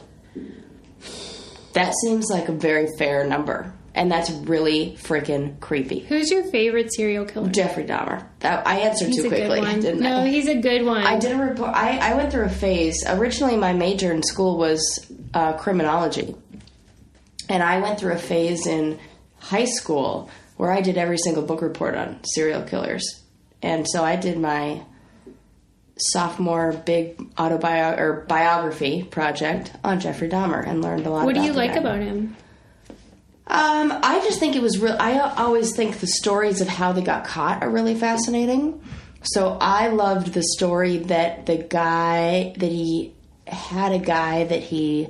That 1.73 1.93
seems 2.03 2.29
like 2.29 2.49
a 2.49 2.53
very 2.53 2.87
fair 2.97 3.25
number. 3.25 3.73
And 3.95 4.11
that's 4.11 4.31
really 4.31 4.97
freaking 4.99 5.59
creepy. 5.59 5.99
Who's 5.99 6.31
your 6.31 6.43
favorite 6.45 6.91
serial 6.95 7.25
killer? 7.25 7.49
Jeffrey 7.49 7.83
Dahmer. 7.85 8.25
That, 8.39 8.65
I 8.67 8.79
answered 8.79 9.09
He's 9.09 9.21
too 9.21 9.29
quickly, 9.29 9.61
didn't 9.61 9.99
no, 9.99 10.21
I? 10.21 10.27
he's 10.29 10.47
a 10.47 10.59
good 10.59 10.83
one. 10.83 11.03
I 11.03 11.19
did 11.19 11.31
a 11.31 11.37
report. 11.37 11.69
I, 11.75 11.99
I 11.99 12.15
went 12.15 12.31
through 12.31 12.45
a 12.45 12.49
phase. 12.49 13.03
Originally, 13.07 13.55
my 13.55 13.71
major 13.73 14.11
in 14.11 14.23
school 14.23 14.57
was 14.57 14.81
uh, 15.35 15.53
criminology, 15.53 16.33
and 17.49 17.61
I 17.61 17.81
went 17.81 17.99
through 17.99 18.13
a 18.13 18.17
phase 18.17 18.65
in 18.65 18.97
high 19.37 19.65
school 19.65 20.27
where 20.57 20.71
I 20.71 20.81
did 20.81 20.97
every 20.97 21.19
single 21.19 21.43
book 21.43 21.61
report 21.61 21.93
on 21.93 22.23
serial 22.23 22.63
killers, 22.63 23.21
and 23.61 23.87
so 23.87 24.03
I 24.03 24.15
did 24.15 24.39
my 24.39 24.81
sophomore 25.97 26.73
big 26.73 27.19
autobiography 27.39 28.01
or 28.01 28.13
biography 28.27 29.03
project 29.03 29.71
on 29.83 29.99
Jeffrey 29.99 30.27
Dahmer 30.29 30.65
and 30.67 30.81
learned 30.81 31.05
a 31.05 31.09
lot. 31.09 31.25
What 31.25 31.35
do 31.35 31.41
you 31.41 31.53
like 31.53 31.73
guy. 31.73 31.79
about 31.79 31.99
him? 31.99 32.35
Um, 33.45 33.91
I 34.01 34.19
just 34.23 34.39
think 34.39 34.55
it 34.55 34.61
was 34.61 34.79
real. 34.79 34.95
I 34.99 35.19
always 35.19 35.75
think 35.75 35.99
the 35.99 36.07
stories 36.07 36.61
of 36.61 36.67
how 36.67 36.93
they 36.93 37.01
got 37.01 37.25
caught 37.25 37.61
are 37.61 37.69
really 37.69 37.93
fascinating. 37.95 38.81
So 39.21 39.57
I 39.59 39.87
loved 39.87 40.33
the 40.33 40.43
story 40.43 40.97
that 40.97 41.45
the 41.45 41.57
guy 41.57 42.53
that 42.57 42.71
he 42.71 43.13
had 43.47 43.91
a 43.91 43.99
guy 43.99 44.45
that 44.45 44.61
he 44.61 45.09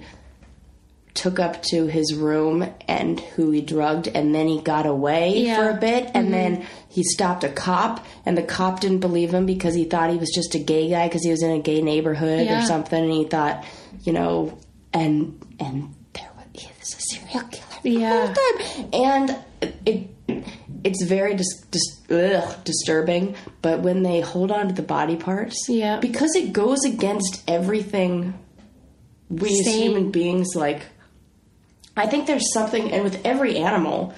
took 1.13 1.39
up 1.39 1.61
to 1.61 1.85
his 1.85 2.15
room 2.15 2.67
and 2.87 3.19
who 3.19 3.51
he 3.51 3.61
drugged 3.61 4.07
and 4.07 4.33
then 4.33 4.47
he 4.47 4.59
got 4.59 4.87
away 4.87 5.37
Yeah. 5.45 5.57
for 5.57 5.69
a 5.69 5.79
bit 5.79 6.09
and 6.15 6.33
then 6.33 6.65
he 6.93 7.03
stopped 7.03 7.43
a 7.43 7.49
cop 7.49 8.05
and 8.25 8.37
the 8.37 8.43
cop 8.43 8.79
didn't 8.79 8.99
believe 8.99 9.33
him 9.33 9.45
because 9.45 9.73
he 9.73 9.83
thought 9.85 10.09
he 10.11 10.17
was 10.17 10.29
just 10.33 10.53
a 10.55 10.59
gay 10.59 10.89
guy 10.89 11.07
because 11.07 11.23
he 11.23 11.31
was 11.31 11.41
in 11.41 11.51
a 11.51 11.59
gay 11.59 11.81
neighborhood 11.81 12.45
Yeah. 12.45 12.63
or 12.63 12.65
something 12.67 13.03
and 13.03 13.11
he 13.11 13.23
thought 13.25 13.65
you 14.03 14.13
know 14.13 14.57
and 14.93 15.39
and 15.59 15.93
there 16.13 16.29
was 16.37 16.45
he 16.53 16.67
was 16.79 16.93
a 16.93 17.01
serial 17.01 17.47
killer 17.49 17.81
the 17.81 17.89
Yeah. 17.91 18.25
whole 18.27 18.35
time 18.35 18.89
and 18.93 19.37
it 19.85 20.09
it's 20.83 21.03
very 21.03 21.33
dis- 21.35 21.61
dis- 21.71 22.01
ugh, 22.11 22.55
disturbing 22.63 23.35
but 23.61 23.79
when 23.81 24.03
they 24.03 24.19
hold 24.21 24.51
on 24.51 24.67
to 24.67 24.73
the 24.73 24.81
body 24.83 25.15
parts 25.15 25.65
Yeah. 25.67 25.99
because 25.99 26.35
it 26.35 26.53
goes 26.53 26.83
against 26.85 27.41
everything 27.49 28.33
we 29.29 29.47
as 29.61 29.65
human 29.65 30.11
beings 30.11 30.49
like 30.55 30.83
I 31.95 32.07
think 32.07 32.25
there's 32.25 32.51
something, 32.53 32.91
and 32.91 33.03
with 33.03 33.23
every 33.23 33.55
animal, 33.57 34.15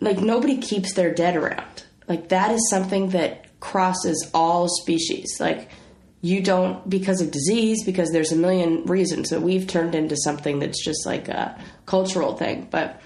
like 0.00 0.18
nobody 0.18 0.56
keeps 0.58 0.94
their 0.94 1.14
dead 1.14 1.36
around. 1.36 1.84
Like 2.08 2.28
that 2.30 2.50
is 2.50 2.68
something 2.70 3.10
that 3.10 3.46
crosses 3.60 4.30
all 4.32 4.68
species. 4.68 5.36
Like 5.40 5.70
you 6.20 6.42
don't 6.42 6.88
because 6.88 7.20
of 7.20 7.30
disease, 7.30 7.84
because 7.84 8.10
there's 8.10 8.32
a 8.32 8.36
million 8.36 8.84
reasons 8.86 9.30
that 9.30 9.42
we've 9.42 9.66
turned 9.66 9.94
into 9.94 10.16
something 10.16 10.58
that's 10.58 10.82
just 10.84 11.06
like 11.06 11.28
a 11.28 11.56
cultural 11.86 12.36
thing. 12.36 12.66
But 12.70 13.00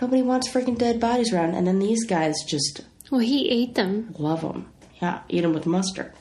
nobody 0.00 0.22
wants 0.22 0.48
freaking 0.48 0.78
dead 0.78 0.98
bodies 1.00 1.32
around, 1.32 1.54
and 1.54 1.66
then 1.66 1.78
these 1.78 2.04
guys 2.04 2.34
just 2.46 2.80
Well, 3.10 3.20
he 3.20 3.48
ate 3.48 3.74
them 3.74 4.14
love 4.18 4.40
them. 4.40 4.70
Yeah, 5.00 5.20
eat 5.28 5.42
them 5.42 5.52
with 5.52 5.66
mustard. 5.66 6.12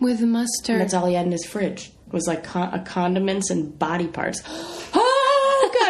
with 0.00 0.20
mustard. 0.20 0.80
That's 0.80 0.94
all 0.94 1.06
he 1.06 1.14
had 1.14 1.26
in 1.26 1.32
his 1.32 1.44
fridge 1.46 1.92
It 2.08 2.12
was 2.12 2.26
like 2.26 2.42
con- 2.44 2.74
uh, 2.74 2.82
condiments 2.84 3.50
and 3.50 3.78
body 3.78 4.08
parts. 4.08 4.42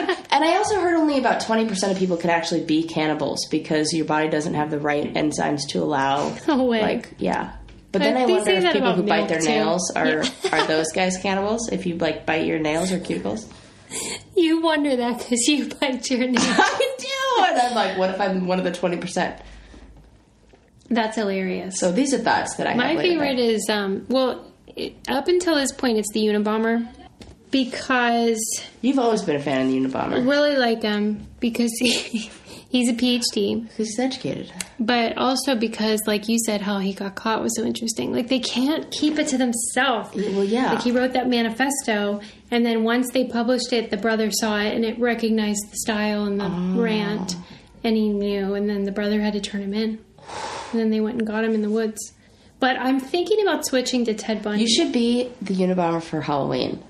God! 0.07 0.17
and 0.31 0.45
I 0.45 0.57
also 0.57 0.81
heard 0.81 0.95
only 0.95 1.19
about 1.19 1.41
twenty 1.41 1.67
percent 1.67 1.93
of 1.93 1.99
people 1.99 2.17
can 2.17 2.31
actually 2.31 2.65
be 2.65 2.83
cannibals 2.85 3.47
because 3.51 3.93
your 3.93 4.05
body 4.07 4.29
doesn't 4.29 4.55
have 4.55 4.71
the 4.71 4.79
right 4.79 5.13
enzymes 5.15 5.69
to 5.71 5.83
allow. 5.83 6.35
No 6.49 6.65
way. 6.65 6.83
Like 6.83 7.15
yeah. 7.19 7.57
But 7.93 8.03
then 8.03 8.15
But 8.15 8.23
I 8.23 8.27
wonder 8.27 8.51
if 8.51 8.73
people 8.73 8.93
who 8.95 9.03
bite 9.05 9.29
their 9.29 9.41
too. 9.41 9.47
nails 9.49 9.93
are 9.95 10.25
are 10.53 10.67
those 10.67 10.91
guys 10.93 11.17
cannibals? 11.19 11.69
If 11.71 11.87
you 11.87 11.97
like 11.97 12.27
bite 12.27 12.47
your 12.47 12.59
nails 12.59 12.91
or 12.91 12.99
cuticles? 12.99 13.47
you 14.37 14.61
wonder 14.61 14.97
that 14.97 15.19
because 15.19 15.47
you 15.47 15.69
bite 15.69 16.11
your 16.11 16.21
nails. 16.29 16.45
I 16.45 16.95
do, 16.99 17.45
and 17.45 17.59
I'm 17.61 17.75
like, 17.75 17.97
what 17.97 18.11
if 18.11 18.21
I'm 18.21 18.47
one 18.49 18.59
of 18.59 18.65
the 18.65 18.73
twenty 18.73 18.97
percent? 18.97 19.41
That's 20.91 21.17
hilarious. 21.17 21.79
So 21.79 21.93
these 21.93 22.13
are 22.13 22.19
thoughts 22.19 22.57
that 22.57 22.67
I 22.67 22.75
My 22.75 22.97
favorite 22.97 23.39
is 23.39 23.69
um 23.71 24.07
well 24.09 24.53
it, 24.77 24.95
up 25.09 25.29
until 25.29 25.55
this 25.55 25.73
point 25.73 25.99
it's 25.99 26.13
the 26.13 26.25
Unabomber 26.27 26.87
because 27.55 28.41
You've 28.83 28.99
always 28.99 29.23
been 29.23 29.37
a 29.37 29.41
fan 29.41 29.67
of 29.67 29.69
the 29.73 29.79
Unabomber 29.81 30.15
I 30.15 30.19
really 30.19 30.57
like 30.57 30.83
him 30.83 31.27
because 31.39 31.71
he, 31.79 31.93
he's 32.69 32.89
a 32.91 32.95
PhD, 32.95 33.63
because 33.63 33.77
he's 33.89 33.99
educated. 33.99 34.53
but 34.81 35.17
also 35.17 35.55
because 35.55 36.01
like 36.07 36.29
you 36.29 36.37
said 36.45 36.61
how 36.61 36.79
he 36.81 36.93
got 36.93 37.15
caught 37.15 37.41
was 37.43 37.55
so 37.57 37.65
interesting. 37.65 38.13
Like 38.13 38.27
they 38.29 38.41
can't 38.41 38.91
keep 38.91 39.19
it 39.21 39.29
to 39.29 39.39
themselves. 39.39 40.11
Well, 40.17 40.43
yeah. 40.45 40.73
Like 40.73 40.83
he 40.83 40.91
wrote 40.91 41.13
that 41.13 41.29
manifesto, 41.29 42.21
and 42.51 42.67
then 42.67 42.83
once 42.83 43.11
they 43.13 43.25
published 43.25 43.73
it, 43.73 43.91
the 43.91 43.97
brother 43.99 44.31
saw 44.33 44.59
it 44.59 44.75
and 44.75 44.85
it 44.85 44.99
recognized 44.99 45.71
the 45.71 45.77
style 45.77 46.25
and 46.25 46.41
the 46.41 46.47
Oh. 46.47 46.83
rant, 46.83 47.37
and 47.85 47.97
he 47.97 48.09
knew. 48.09 48.55
And 48.55 48.69
then 48.69 48.83
the 48.83 48.93
brother 48.93 49.21
had 49.21 49.33
to 49.35 49.41
turn 49.41 49.63
him 49.63 49.75
in, 49.75 49.91
and 50.73 50.81
then 50.81 50.91
they 50.91 51.01
went 51.01 51.19
and 51.19 51.27
got 51.27 51.45
him 51.45 51.55
in 51.55 51.63
the 51.63 51.71
woods. 51.71 52.13
But 52.59 52.77
I'm 52.81 52.99
thinking 52.99 53.41
about 53.47 53.65
switching 53.67 54.05
to 54.07 54.15
Ted 54.15 54.43
Bundy. 54.43 54.63
You 54.63 54.69
should 54.69 54.93
be 54.93 55.31
the 55.41 55.55
Unabomber 55.55 56.03
for 56.03 56.21
Halloween. 56.23 56.83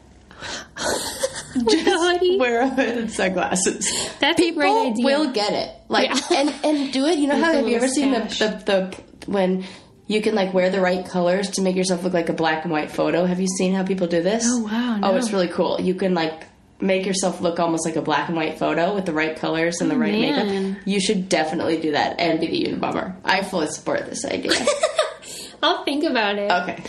With 1.57 1.87
a 1.87 1.91
hoodie. 1.91 2.39
Wear 2.39 2.63
a 2.63 2.69
hood 2.69 2.99
and 2.99 3.11
sunglasses. 3.11 3.91
That's 4.19 4.41
a 4.41 4.51
great 4.51 4.67
People 4.67 4.91
idea. 4.91 5.05
will 5.05 5.33
get 5.33 5.53
it. 5.53 5.71
Like 5.89 6.09
Yeah. 6.11 6.39
and 6.41 6.55
and 6.65 6.93
do 6.93 7.07
it. 7.07 7.19
You 7.19 7.29
know 7.29 7.37
how 7.41 7.53
have 7.53 7.67
you 7.69 7.79
little 7.79 7.85
ever 7.85 7.89
seen 7.89 8.11
the, 8.13 8.21
the 8.21 8.63
the 8.65 9.31
when 9.31 9.65
you 10.07 10.21
can 10.21 10.35
like 10.35 10.53
wear 10.53 10.69
the 10.71 10.81
right 10.81 11.07
colors 11.07 11.51
to 11.51 11.63
make 11.63 11.77
yourself 11.77 12.03
look 12.03 12.13
like 12.13 12.29
a 12.29 12.33
black 12.33 12.65
and 12.65 12.73
white 12.73 12.91
photo? 12.91 13.25
Have 13.25 13.41
you 13.41 13.47
seen 13.47 13.73
how 13.73 13.85
people 13.85 14.07
do 14.07 14.21
this? 14.23 14.45
Oh, 14.47 14.65
wow, 14.65 15.01
Oh, 15.03 15.17
it's 15.17 15.33
really 15.33 15.49
cool. 15.49 15.81
You 15.81 15.95
can 15.95 16.13
like 16.15 16.43
make 16.81 17.07
yourself 17.07 17.41
look 17.41 17.59
almost 17.61 17.87
like 17.87 17.97
a 17.97 18.03
black 18.03 18.29
and 18.29 18.37
white 18.37 18.59
photo 18.59 18.95
with 18.95 19.07
the 19.07 19.13
right 19.13 19.37
colors 19.37 19.81
and 19.81 19.91
the 19.91 19.95
oh, 19.95 19.99
right 19.99 20.13
Oh, 20.15 20.19
man. 20.21 20.73
makeup. 20.73 20.83
You 20.87 21.01
should 21.01 21.29
definitely 21.29 21.81
do 21.81 21.93
that 21.93 22.19
and 22.21 22.41
be 22.41 22.49
the 22.49 22.65
Unabomber. 22.73 23.15
I 23.25 23.43
fully 23.43 23.69
support 23.69 24.05
this 24.07 24.25
idea. 24.25 24.53
I'll 25.63 25.85
think 25.85 26.05
about 26.05 26.37
it. 26.37 26.51
okay. 26.51 26.83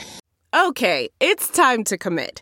Okay, 0.53 1.09
it's 1.19 1.49
time 1.49 1.83
to 1.85 1.97
commit. 1.97 2.41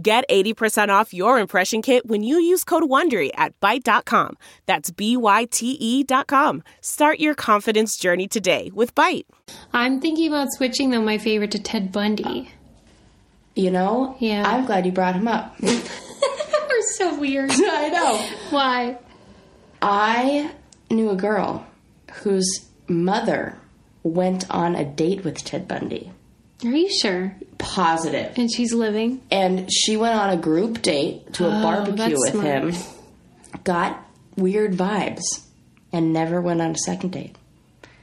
Get 0.00 0.24
80% 0.30 0.88
off 0.88 1.12
your 1.12 1.38
impression 1.38 1.82
kit 1.82 2.06
when 2.06 2.22
you 2.22 2.38
use 2.40 2.64
code 2.64 2.84
WONDERY 2.84 3.30
at 3.34 3.58
Byte.com. 3.60 4.38
That's 4.64 4.90
B-Y-T-E 4.90 6.04
dot 6.04 6.26
com. 6.26 6.62
Start 6.80 7.20
your 7.20 7.34
confidence 7.34 7.98
journey 7.98 8.26
today 8.26 8.70
with 8.72 8.94
Byte. 8.94 9.26
I'm 9.74 10.00
thinking 10.00 10.28
about 10.28 10.48
switching 10.52 10.90
though 10.90 11.02
my 11.02 11.18
favorite 11.18 11.50
to 11.50 11.58
Ted 11.58 11.92
Bundy. 11.92 12.50
You 13.54 13.70
know? 13.70 14.16
Yeah. 14.18 14.44
I'm 14.46 14.64
glad 14.64 14.86
you 14.86 14.92
brought 14.92 15.14
him 15.14 15.28
up. 15.28 15.56
We're 15.60 16.82
so 16.94 17.18
weird. 17.20 17.50
I 17.52 17.88
know. 17.90 18.16
Why? 18.48 18.98
I 19.82 20.52
knew 20.90 21.10
a 21.10 21.16
girl 21.16 21.66
whose 22.22 22.66
mother 22.88 23.58
went 24.02 24.50
on 24.50 24.74
a 24.74 24.84
date 24.86 25.22
with 25.22 25.44
Ted 25.44 25.68
Bundy. 25.68 26.12
Are 26.64 26.70
you 26.70 26.90
sure? 26.90 27.36
Positive. 27.62 28.36
And 28.36 28.52
she's 28.52 28.72
living. 28.74 29.22
And 29.30 29.72
she 29.72 29.96
went 29.96 30.14
on 30.14 30.30
a 30.30 30.36
group 30.36 30.82
date 30.82 31.32
to 31.34 31.44
a 31.46 31.48
oh, 31.48 31.62
barbecue 31.62 32.16
with 32.18 32.32
smart. 32.32 32.46
him, 32.46 32.74
got 33.64 34.04
weird 34.36 34.72
vibes, 34.72 35.22
and 35.92 36.12
never 36.12 36.40
went 36.40 36.60
on 36.60 36.72
a 36.72 36.78
second 36.78 37.12
date. 37.12 37.36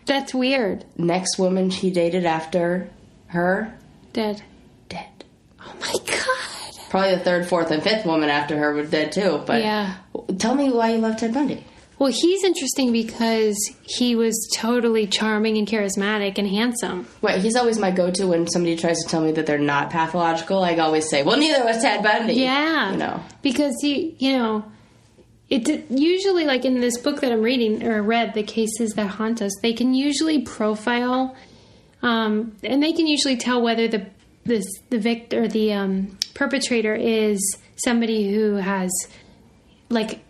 That's 0.05 0.33
weird. 0.33 0.85
Next 0.97 1.37
woman 1.37 1.69
she 1.69 1.91
dated 1.91 2.25
after 2.25 2.89
her, 3.27 3.77
Dead. 4.13 4.41
dead. 4.87 5.05
Oh 5.61 5.73
my 5.79 5.93
god. 6.07 6.79
Probably 6.89 7.15
the 7.15 7.19
third, 7.21 7.47
fourth, 7.47 7.69
and 7.69 7.83
fifth 7.83 8.05
woman 8.07 8.29
after 8.29 8.57
her 8.57 8.73
was 8.73 8.89
dead 8.89 9.11
too. 9.11 9.43
But 9.45 9.61
Yeah. 9.61 9.95
tell 10.39 10.55
me 10.55 10.71
why 10.71 10.93
you 10.93 10.97
love 10.97 11.17
Ted 11.17 11.33
Bundy. 11.33 11.63
Well, 11.99 12.11
he's 12.13 12.45
interesting 12.45 12.93
because 12.93 13.57
he 13.81 14.15
was 14.15 14.49
totally 14.55 15.05
charming 15.05 15.57
and 15.57 15.67
charismatic 15.67 16.37
and 16.37 16.47
handsome. 16.47 17.05
Wait, 17.21 17.41
he's 17.41 17.57
always 17.57 17.77
my 17.77 17.91
go-to 17.91 18.27
when 18.27 18.47
somebody 18.47 18.77
tries 18.77 19.03
to 19.03 19.09
tell 19.09 19.19
me 19.19 19.33
that 19.33 19.45
they're 19.45 19.57
not 19.57 19.89
pathological. 19.89 20.63
I 20.63 20.77
always 20.77 21.09
say, 21.09 21.23
"Well, 21.23 21.37
neither 21.37 21.63
was 21.65 21.81
Ted 21.81 22.01
Bundy." 22.01 22.35
Yeah. 22.35 22.91
you 22.91 22.97
know. 22.97 23.21
Because 23.41 23.75
he, 23.81 24.15
you 24.17 24.37
know, 24.37 24.63
it 25.49 25.91
usually 25.91 26.45
like 26.45 26.63
in 26.63 26.79
this 26.79 26.97
book 26.97 27.19
that 27.19 27.33
I'm 27.33 27.41
reading 27.41 27.85
or 27.85 28.01
read, 28.01 28.33
the 28.33 28.43
cases 28.43 28.93
that 28.93 29.07
haunt 29.07 29.41
us, 29.41 29.51
they 29.61 29.73
can 29.73 29.93
usually 29.93 30.41
profile, 30.41 31.35
um, 32.01 32.55
and 32.63 32.81
they 32.81 32.93
can 32.93 33.07
usually 33.07 33.35
tell 33.35 33.61
whether 33.61 33.89
the 33.89 34.07
this 34.45 34.65
the 34.89 34.99
victor 34.99 35.49
the 35.49 35.73
um, 35.73 36.17
perpetrator 36.33 36.95
is 36.95 37.57
somebody 37.75 38.33
who 38.33 38.55
has 38.55 38.89
like 39.89 40.21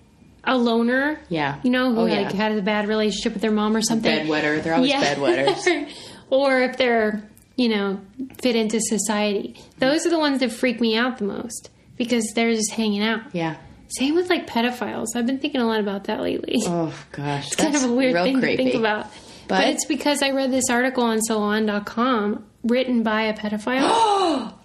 a 0.49 0.57
loner. 0.57 1.19
Yeah. 1.29 1.59
You 1.63 1.69
know, 1.69 1.93
who 1.93 2.01
Oh, 2.01 2.05
like 2.05 2.31
yeah. 2.31 2.35
had 2.35 2.51
a 2.53 2.61
bad 2.61 2.87
relationship 2.87 3.33
with 3.33 3.41
their 3.41 3.51
mom 3.51 3.75
or 3.75 3.81
something. 3.81 4.27
Bedwetter. 4.27 4.61
They're 4.63 4.75
always 4.75 4.91
bedwetters. 4.93 5.91
or 6.29 6.61
if 6.61 6.77
they're, 6.77 7.23
you 7.55 7.69
know, 7.69 7.99
fit 8.41 8.55
into 8.55 8.79
society. 8.81 9.55
Those 9.77 10.05
are 10.05 10.09
the 10.09 10.19
ones 10.19 10.39
that 10.41 10.51
freak 10.51 10.81
me 10.81 10.97
out 10.97 11.17
the 11.19 11.25
most 11.25 11.69
because 11.97 12.31
they're 12.35 12.53
just 12.53 12.71
hanging 12.71 13.01
out. 13.03 13.21
Yeah. 13.33 13.57
Same 13.97 14.15
with 14.15 14.29
like 14.29 14.47
pedophiles. 14.47 15.07
I've 15.15 15.25
been 15.25 15.39
thinking 15.39 15.61
a 15.61 15.65
lot 15.65 15.79
about 15.79 16.05
that 16.05 16.21
lately. 16.21 16.57
Oh 16.65 16.93
gosh, 17.11 17.47
it's 17.47 17.55
kind 17.55 17.75
of 17.75 17.83
a 17.83 17.91
weird 17.91 18.13
thing 18.13 18.39
creepy. 18.39 18.57
to 18.57 18.63
think 18.63 18.75
about. 18.75 19.05
But, 19.47 19.61
But- 19.61 19.67
it's 19.69 19.85
because 19.85 20.21
I 20.21 20.29
read 20.31 20.51
this 20.51 20.69
article 20.69 21.03
on 21.03 21.21
Salon.com 21.21 22.45
written 22.63 23.01
by 23.03 23.23
a 23.23 23.33
pedophile. 23.35 24.53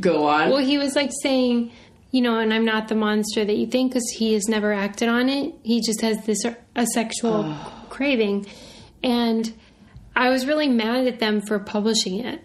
Go 0.00 0.26
on. 0.26 0.48
well, 0.50 0.58
he 0.58 0.76
was 0.78 0.96
like 0.96 1.10
saying, 1.22 1.70
you 2.14 2.20
know, 2.22 2.38
and 2.38 2.54
I'm 2.54 2.64
not 2.64 2.86
the 2.86 2.94
monster 2.94 3.44
that 3.44 3.56
you 3.56 3.66
think 3.66 3.90
because 3.92 4.08
he 4.18 4.34
has 4.34 4.44
never 4.48 4.72
acted 4.72 5.08
on 5.08 5.28
it. 5.28 5.52
He 5.64 5.80
just 5.80 6.00
has 6.02 6.24
this 6.24 6.44
uh, 6.44 6.54
a 6.76 6.86
sexual 6.86 7.52
craving, 7.90 8.46
and 9.02 9.52
I 10.14 10.30
was 10.30 10.46
really 10.46 10.68
mad 10.68 11.06
at 11.08 11.18
them 11.18 11.40
for 11.40 11.58
publishing 11.58 12.20
it 12.20 12.40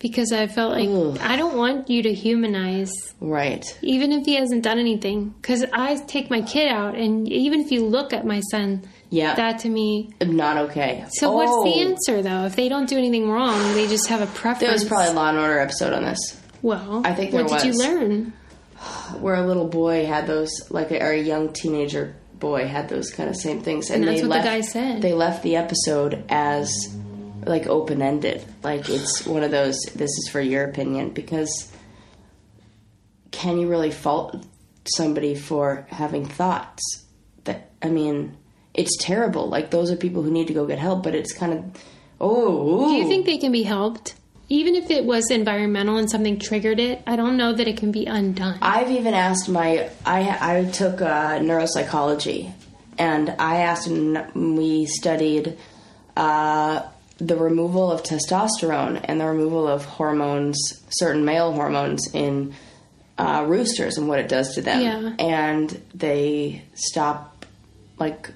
because 0.00 0.32
I 0.32 0.46
felt 0.48 0.72
like 0.72 0.88
Ugh. 0.88 1.18
I 1.22 1.36
don't 1.36 1.56
want 1.56 1.88
you 1.88 2.02
to 2.02 2.12
humanize, 2.12 2.92
Right. 3.20 3.64
even 3.80 4.10
if 4.12 4.26
he 4.26 4.34
hasn't 4.34 4.62
done 4.64 4.78
anything. 4.78 5.34
Because 5.40 5.64
I 5.72 5.96
take 6.06 6.28
my 6.28 6.42
kid 6.42 6.68
out, 6.68 6.96
and 6.96 7.30
even 7.30 7.60
if 7.60 7.70
you 7.70 7.86
look 7.86 8.12
at 8.12 8.26
my 8.26 8.40
son, 8.50 8.82
Yeah. 9.10 9.34
that 9.36 9.60
to 9.60 9.68
me. 9.68 10.10
Not 10.20 10.56
okay. 10.68 11.04
So 11.10 11.30
what's 11.32 11.50
the 11.64 11.80
Oh, 11.80 11.88
answer 11.90 12.22
though? 12.22 12.44
If 12.46 12.56
they 12.56 12.68
don't 12.68 12.88
do 12.88 12.98
anything 12.98 13.30
wrong, 13.30 13.56
they 13.74 13.86
just 13.86 14.08
have 14.08 14.20
a 14.20 14.26
preference. 14.26 14.60
There 14.60 14.72
was 14.72 14.84
probably 14.84 15.08
a 15.08 15.12
Law 15.12 15.28
and 15.30 15.38
Order 15.38 15.60
episode 15.60 15.92
on 15.92 16.02
this. 16.04 16.18
well. 16.60 17.02
I 17.04 17.14
think 17.14 17.30
there 17.30 17.44
what 17.44 17.62
did 17.62 17.68
was. 17.68 17.78
you 17.78 17.84
learn? 17.88 18.32
Where 19.20 19.34
a 19.34 19.46
little 19.46 19.68
boy 19.68 20.06
had 20.06 20.26
those, 20.26 20.50
like 20.70 20.90
a, 20.90 21.02
or 21.02 21.10
a 21.10 21.20
young 21.20 21.52
teenager 21.52 22.16
boy 22.38 22.66
had 22.66 22.88
those 22.88 23.10
kind 23.10 23.28
of 23.28 23.36
same 23.36 23.62
things, 23.62 23.90
and, 23.90 24.02
And 24.02 24.08
that's 24.08 24.20
they 24.20 24.26
what 24.26 24.42
the 24.42 24.48
guy 24.48 24.60
said. 24.60 25.02
They 25.02 25.14
left 25.14 25.42
the 25.42 25.56
episode 25.56 26.24
as 26.28 26.72
like 27.44 27.66
open 27.66 28.02
ended, 28.02 28.44
like 28.62 28.88
it's 28.88 29.26
one 29.26 29.42
of 29.42 29.50
those. 29.50 29.78
This 29.94 30.10
is 30.10 30.28
for 30.30 30.40
your 30.40 30.64
opinion 30.64 31.10
because 31.10 31.72
can 33.30 33.58
you 33.58 33.68
really 33.68 33.90
fault 33.90 34.44
somebody 34.96 35.34
for 35.34 35.86
having 35.90 36.26
thoughts? 36.26 36.82
That 37.44 37.70
I 37.82 37.88
mean, 37.88 38.36
it's 38.74 38.96
terrible. 39.00 39.48
Like 39.48 39.70
those 39.70 39.90
are 39.90 39.96
people 39.96 40.22
who 40.22 40.30
need 40.30 40.48
to 40.48 40.54
go 40.54 40.66
get 40.66 40.78
help, 40.78 41.02
but 41.02 41.14
it's 41.14 41.32
kind 41.32 41.52
of 41.52 41.82
oh. 42.20 42.88
Do 42.88 42.94
you 42.94 43.08
think 43.08 43.26
they 43.26 43.38
can 43.38 43.52
be 43.52 43.62
helped? 43.62 44.14
Even 44.48 44.76
if 44.76 44.90
it 44.90 45.04
was 45.04 45.30
environmental 45.30 45.96
and 45.96 46.08
something 46.08 46.38
triggered 46.38 46.78
it, 46.78 47.02
I 47.06 47.16
don't 47.16 47.36
know 47.36 47.52
that 47.52 47.66
it 47.66 47.76
can 47.76 47.90
be 47.90 48.06
undone. 48.06 48.58
I've 48.62 48.90
even 48.90 49.12
asked 49.12 49.48
my 49.48 49.90
I 50.04 50.38
I 50.40 50.70
took 50.70 51.02
uh, 51.02 51.38
neuropsychology, 51.40 52.52
and 52.96 53.34
I 53.38 53.62
asked 53.62 53.88
and 53.88 54.56
we 54.56 54.86
studied 54.86 55.58
uh, 56.16 56.82
the 57.18 57.36
removal 57.36 57.90
of 57.90 58.04
testosterone 58.04 59.00
and 59.04 59.20
the 59.20 59.26
removal 59.26 59.66
of 59.66 59.84
hormones, 59.84 60.56
certain 60.90 61.24
male 61.24 61.52
hormones 61.52 62.14
in 62.14 62.54
uh, 63.18 63.44
roosters 63.48 63.98
and 63.98 64.08
what 64.08 64.20
it 64.20 64.28
does 64.28 64.54
to 64.54 64.62
them. 64.62 64.80
Yeah. 64.80 65.14
And 65.18 65.82
they 65.94 66.62
stop 66.74 67.46
like 67.98 68.30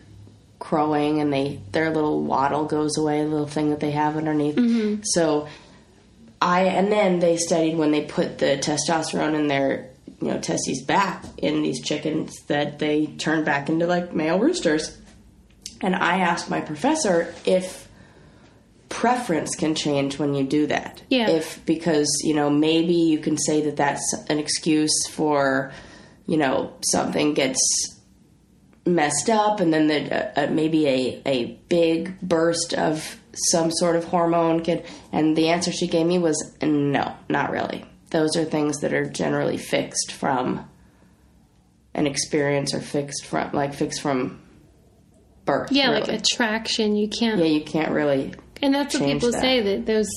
crowing, 0.58 1.20
and 1.20 1.32
they 1.32 1.60
their 1.70 1.90
little 1.90 2.24
waddle 2.24 2.64
goes 2.64 2.98
away, 2.98 3.20
a 3.20 3.24
little 3.24 3.46
thing 3.46 3.70
that 3.70 3.78
they 3.78 3.92
have 3.92 4.16
underneath. 4.16 5.04
So 5.04 5.46
I 6.40 6.62
and 6.62 6.90
then 6.90 7.18
they 7.18 7.36
studied 7.36 7.76
when 7.76 7.90
they 7.90 8.04
put 8.04 8.38
the 8.38 8.56
testosterone 8.56 9.34
in 9.34 9.48
their 9.48 9.90
you 10.20 10.28
know 10.28 10.40
testes 10.40 10.82
back 10.82 11.24
in 11.38 11.62
these 11.62 11.82
chickens 11.82 12.34
that 12.46 12.78
they 12.78 13.06
turned 13.06 13.44
back 13.44 13.68
into 13.68 13.86
like 13.86 14.14
male 14.14 14.38
roosters. 14.38 14.96
And 15.82 15.94
I 15.96 16.18
asked 16.18 16.50
my 16.50 16.60
professor 16.60 17.34
if 17.46 17.88
preference 18.90 19.54
can 19.54 19.74
change 19.74 20.18
when 20.18 20.34
you 20.34 20.44
do 20.44 20.66
that. 20.66 21.02
Yeah. 21.08 21.30
If 21.30 21.64
because 21.64 22.08
you 22.22 22.34
know 22.34 22.50
maybe 22.50 22.94
you 22.94 23.18
can 23.18 23.38
say 23.38 23.62
that 23.62 23.76
that's 23.76 24.14
an 24.28 24.38
excuse 24.38 25.06
for 25.10 25.72
you 26.26 26.36
know 26.36 26.72
something 26.82 27.34
gets 27.34 27.60
messed 28.86 29.28
up 29.28 29.60
and 29.60 29.72
then 29.72 29.86
the, 29.88 30.40
uh, 30.40 30.44
uh, 30.44 30.50
maybe 30.50 30.86
a, 30.86 31.22
a 31.26 31.44
big 31.68 32.18
burst 32.20 32.72
of 32.74 33.20
some 33.32 33.70
sort 33.70 33.94
of 33.94 34.04
hormone 34.04 34.62
could 34.64 34.84
and 35.12 35.36
the 35.36 35.48
answer 35.48 35.70
she 35.70 35.86
gave 35.86 36.06
me 36.06 36.18
was 36.18 36.54
no 36.62 37.14
not 37.28 37.50
really 37.50 37.84
those 38.10 38.36
are 38.36 38.44
things 38.44 38.80
that 38.80 38.92
are 38.92 39.08
generally 39.08 39.56
fixed 39.58 40.10
from 40.12 40.68
an 41.94 42.06
experience 42.06 42.74
or 42.74 42.80
fixed 42.80 43.24
from 43.26 43.50
like 43.52 43.74
fixed 43.74 44.00
from 44.00 44.40
birth 45.44 45.70
yeah, 45.70 45.90
really. 45.90 46.00
like 46.00 46.20
attraction, 46.20 46.96
you 46.96 47.08
can't. 47.08 47.38
yeah 47.38 47.44
you 47.46 47.62
can't 47.62 47.90
really 47.92 48.34
and 48.62 48.74
that's 48.74 48.98
what 48.98 49.06
people 49.06 49.30
that. 49.30 49.40
say 49.40 49.60
that 49.60 49.86
those 49.86 50.08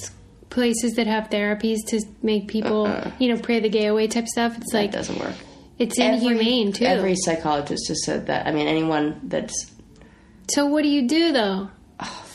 places 0.50 0.94
that 0.94 1.08
have 1.08 1.30
therapies 1.30 1.78
to 1.88 2.00
make 2.22 2.48
people, 2.48 2.88
you 3.20 3.34
know, 3.34 3.42
pray 3.42 3.60
the 3.60 3.70
gay 3.70 3.88
away 3.88 4.06
type 4.08 4.28
stuff. 4.28 4.56
It's 4.58 4.74
Uh-uh. 4.74 4.82
that 4.82 4.84
like 4.84 4.92
doesn't 4.92 5.20
work 5.20 5.36
it's 5.80 5.98
inhumane 6.00 6.68
every, 6.70 6.72
too. 6.74 6.86
every 6.86 7.16
psychologist 7.16 7.88
has 7.88 8.04
said 8.06 8.28
that 8.28 8.46
i 8.48 8.52
mean 8.52 8.68
anyone 8.68 9.20
that's 9.24 9.74
so 10.50 10.66
what 10.66 10.84
do 10.84 10.90
you 10.90 11.08
do 11.08 11.32
though? 11.32 11.70
Oh, 12.00 12.26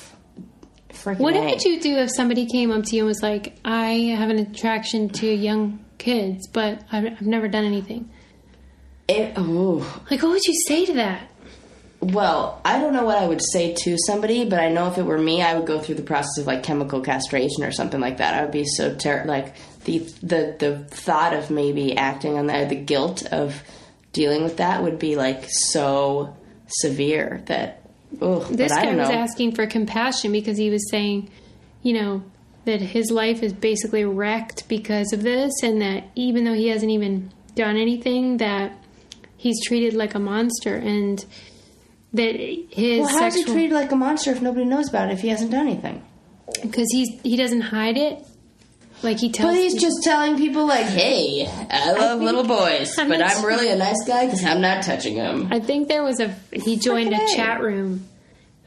freaking 0.90 1.18
What 1.18 1.36
A. 1.36 1.40
would 1.40 1.62
you 1.62 1.80
do 1.80 1.96
if 1.98 2.10
somebody 2.14 2.46
came 2.46 2.70
up 2.70 2.84
to 2.84 2.96
you 2.96 3.02
and 3.02 3.08
was 3.08 3.22
like, 3.22 3.58
"I 3.64 4.14
have 4.16 4.30
an 4.30 4.38
attraction 4.38 5.10
to 5.10 5.26
young 5.26 5.84
kids, 5.98 6.48
but 6.48 6.82
I've, 6.90 7.04
I've 7.04 7.22
never 7.22 7.48
done 7.48 7.64
anything"? 7.64 8.10
it, 9.08 9.38
ooh. 9.38 9.84
Like, 10.10 10.22
what 10.22 10.32
would 10.32 10.44
you 10.44 10.54
say 10.66 10.84
to 10.86 10.94
that? 10.94 11.30
Well, 12.00 12.60
I 12.64 12.78
don't 12.78 12.92
know 12.92 13.04
what 13.04 13.18
I 13.18 13.26
would 13.26 13.42
say 13.42 13.74
to 13.74 13.96
somebody, 14.06 14.44
but 14.44 14.60
I 14.60 14.68
know 14.68 14.88
if 14.88 14.98
it 14.98 15.02
were 15.02 15.18
me, 15.18 15.42
I 15.42 15.56
would 15.56 15.66
go 15.66 15.78
through 15.78 15.96
the 15.96 16.02
process 16.02 16.38
of 16.38 16.46
like 16.46 16.62
chemical 16.62 17.00
castration 17.00 17.64
or 17.64 17.72
something 17.72 18.00
like 18.00 18.18
that. 18.18 18.34
I 18.34 18.42
would 18.42 18.52
be 18.52 18.64
so 18.64 18.94
ter- 18.94 19.24
like 19.24 19.54
the 19.88 19.98
the 20.22 20.56
the 20.58 20.78
thought 20.90 21.34
of 21.34 21.50
maybe 21.50 21.96
acting 21.96 22.38
on 22.38 22.46
that, 22.46 22.68
the 22.68 22.76
guilt 22.76 23.26
of 23.32 23.62
dealing 24.12 24.42
with 24.42 24.58
that 24.58 24.82
would 24.82 24.98
be 24.98 25.16
like 25.16 25.44
so 25.48 26.36
severe 26.66 27.42
that. 27.46 27.82
Oh, 28.22 28.40
This 28.44 28.72
guy 28.72 28.94
was 28.94 29.10
asking 29.10 29.54
for 29.54 29.66
compassion 29.66 30.32
because 30.32 30.56
he 30.56 30.70
was 30.70 30.88
saying, 30.90 31.30
you 31.82 31.92
know, 31.92 32.22
that 32.64 32.80
his 32.80 33.10
life 33.10 33.42
is 33.42 33.52
basically 33.52 34.04
wrecked 34.04 34.66
because 34.66 35.12
of 35.12 35.22
this, 35.22 35.52
and 35.62 35.82
that 35.82 36.04
even 36.14 36.44
though 36.44 36.54
he 36.54 36.68
hasn't 36.68 36.90
even 36.90 37.30
done 37.54 37.76
anything, 37.76 38.38
that 38.38 38.72
he's 39.36 39.62
treated 39.66 39.92
like 39.92 40.14
a 40.14 40.18
monster, 40.18 40.74
and 40.74 41.24
that 42.14 42.34
his 42.34 43.00
well, 43.00 43.08
how's 43.08 43.34
he 43.34 43.44
treated 43.44 43.74
like 43.74 43.92
a 43.92 43.96
monster 43.96 44.30
if 44.30 44.40
nobody 44.40 44.64
knows 44.64 44.88
about 44.88 45.10
it 45.10 45.12
if 45.12 45.20
he 45.20 45.28
hasn't 45.28 45.50
done 45.50 45.66
anything? 45.66 46.02
because 46.62 46.88
he's 46.90 47.20
he 47.22 47.36
doesn't 47.36 47.60
hide 47.60 47.96
it, 47.96 48.24
like 49.02 49.18
he 49.18 49.30
tells. 49.30 49.54
But 49.54 49.60
he's 49.60 49.80
just 49.80 50.02
telling 50.02 50.36
people 50.36 50.66
like, 50.66 50.86
"Hey, 50.86 51.46
I 51.70 51.92
love 51.92 52.20
little 52.20 52.44
boys, 52.44 52.96
I'm 52.98 53.08
but 53.08 53.22
I'm 53.22 53.44
really 53.44 53.70
a 53.70 53.76
nice 53.76 54.02
guy 54.06 54.26
because 54.26 54.44
I'm 54.44 54.60
not 54.60 54.82
touching 54.82 55.16
them." 55.16 55.48
I 55.50 55.60
think 55.60 55.88
there 55.88 56.02
was 56.02 56.20
a 56.20 56.34
he 56.52 56.76
joined 56.76 57.12
a 57.12 57.26
chat 57.34 57.60
room 57.60 58.06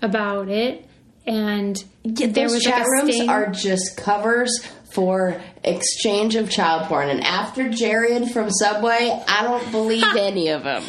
about 0.02 0.50
it, 0.50 0.86
and 1.26 1.84
Yeah, 2.04 2.28
there 2.28 2.50
was 2.50 2.64
chat 2.64 2.80
like 2.80 2.88
a 2.88 2.90
rooms 2.90 3.22
are 3.28 3.48
just 3.52 3.98
covers 3.98 4.66
for 4.94 5.42
exchange 5.64 6.36
of 6.36 6.50
child 6.50 6.88
porn. 6.88 7.10
And 7.10 7.24
after 7.24 7.70
Jared 7.70 8.32
from 8.32 8.50
Subway, 8.50 9.24
I 9.28 9.44
don't 9.44 9.72
believe 9.72 10.16
any 10.18 10.50
of 10.50 10.64
them. 10.64 10.84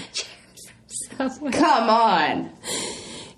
Come 1.52 1.90
on. 1.90 2.50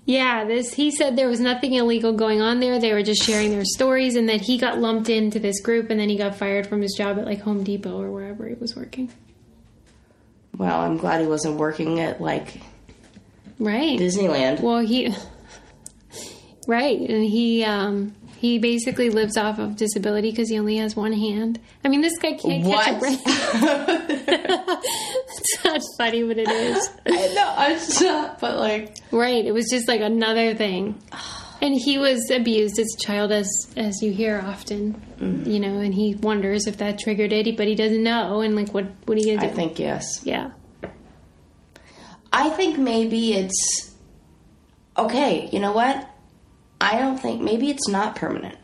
Yeah, 0.07 0.45
this 0.45 0.75
he 0.75 0.91
said 0.91 1.17
there 1.17 1.29
was 1.29 1.41
nothing 1.41 1.73
illegal 1.73 2.13
going 2.13 2.41
on 2.43 2.61
there. 2.61 2.79
They 2.79 2.93
were 2.93 3.03
just 3.03 3.23
sharing 3.23 3.51
their 3.51 3.65
stories 3.65 4.17
and 4.17 4.29
that 4.29 4.43
he 4.43 4.59
got 4.59 4.79
lumped 4.79 5.09
into 5.09 5.39
this 5.39 5.61
group 5.63 5.89
and 5.89 5.99
then 5.99 6.09
he 6.11 6.17
got 6.19 6.35
fired 6.37 6.67
from 6.67 6.83
his 6.83 6.95
job 6.95 7.19
at 7.19 7.25
like 7.25 7.41
Home 7.41 7.65
Depot 7.65 8.01
or 8.03 8.11
wherever 8.13 8.47
he 8.47 8.55
was 8.55 8.77
working. 8.77 9.11
Well, 10.59 10.79
I'm 10.81 10.99
glad 10.99 11.21
he 11.23 11.27
wasn't 11.27 11.57
working 11.57 12.01
at 12.01 12.21
like 12.21 12.61
Right. 13.59 13.99
Disneyland. 13.99 14.61
well, 14.61 14.81
he 14.81 15.15
Right, 16.67 16.99
and 17.01 17.25
he 17.25 17.65
um 17.65 18.15
he 18.45 18.59
basically 18.59 19.09
lives 19.09 19.37
off 19.39 19.59
of 19.59 19.75
disability 19.77 20.31
because 20.31 20.51
he 20.51 20.59
only 20.59 20.77
has 20.77 20.95
one 20.95 21.13
hand. 21.13 21.59
I 21.83 21.89
mean, 21.89 22.03
this 22.03 22.19
guy 22.19 22.35
can't 22.35 22.63
catch 22.65 22.89
a 22.95 22.99
break. 22.99 23.19
it's 24.29 25.65
not 25.65 25.81
funny, 25.99 26.23
but 26.25 26.37
it 26.39 26.49
is. 26.49 26.91
I 27.07 27.29
know, 27.35 28.07
not, 28.09 28.41
but 28.41 28.59
like, 28.59 28.97
Right. 29.11 29.45
It 29.45 29.53
was 29.53 29.67
just 29.71 29.89
like 29.89 30.01
another 30.03 30.55
thing. 30.55 31.01
And 31.63 31.75
he 31.75 31.97
was 31.97 32.31
abused 32.31 32.79
as 32.79 32.87
a 32.95 32.99
child, 33.07 33.33
as 33.33 33.49
as 33.77 34.03
you 34.03 34.13
hear 34.13 34.39
often, 34.45 35.01
Mm-hmm. 35.19 35.49
you 35.51 35.61
know. 35.61 35.79
And 35.79 35.95
he 35.95 36.15
wonders 36.17 36.67
if 36.67 36.77
that 36.79 36.99
triggered 36.99 37.33
it, 37.33 37.57
but 37.57 37.67
he 37.67 37.75
doesn't 37.75 38.03
know. 38.03 38.41
And 38.43 38.55
like, 38.57 38.75
what 38.75 38.87
what 39.07 39.17
are 39.17 39.21
you 39.23 39.33
I 39.33 39.37
gonna 39.37 39.49
do? 39.49 39.55
think 39.57 39.79
yes. 39.79 40.21
yeah, 40.25 40.51
I 42.33 42.51
think 42.51 42.77
maybe 42.79 43.33
it's 43.33 43.95
okay. 44.99 45.49
You 45.53 45.61
know 45.61 45.73
what? 45.73 46.07
I 46.81 46.99
don't 46.99 47.19
think 47.19 47.41
maybe 47.41 47.71
it's 47.71 47.89
not 47.89 48.17
permanent. 48.17 48.59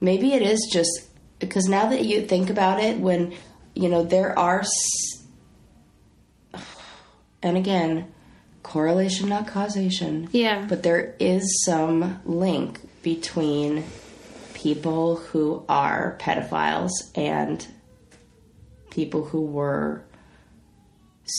Maybe 0.00 0.32
it 0.32 0.42
is 0.42 0.68
just 0.72 1.08
because 1.38 1.66
now 1.68 1.88
that 1.88 2.04
you 2.04 2.26
think 2.26 2.50
about 2.50 2.80
it, 2.80 2.98
when 2.98 3.34
you 3.74 3.88
know 3.88 4.02
there 4.04 4.38
are, 4.38 4.60
s- 4.60 5.26
and 7.42 7.56
again, 7.56 8.12
correlation 8.62 9.28
not 9.28 9.46
causation. 9.46 10.28
Yeah. 10.32 10.66
but 10.68 10.82
there 10.82 11.14
is 11.18 11.64
some 11.64 12.20
link 12.24 12.80
between 13.02 13.84
people 14.54 15.16
who 15.16 15.64
are 15.68 16.16
pedophiles 16.20 16.90
and 17.14 17.66
people 18.90 19.24
who 19.24 19.40
were 19.42 20.02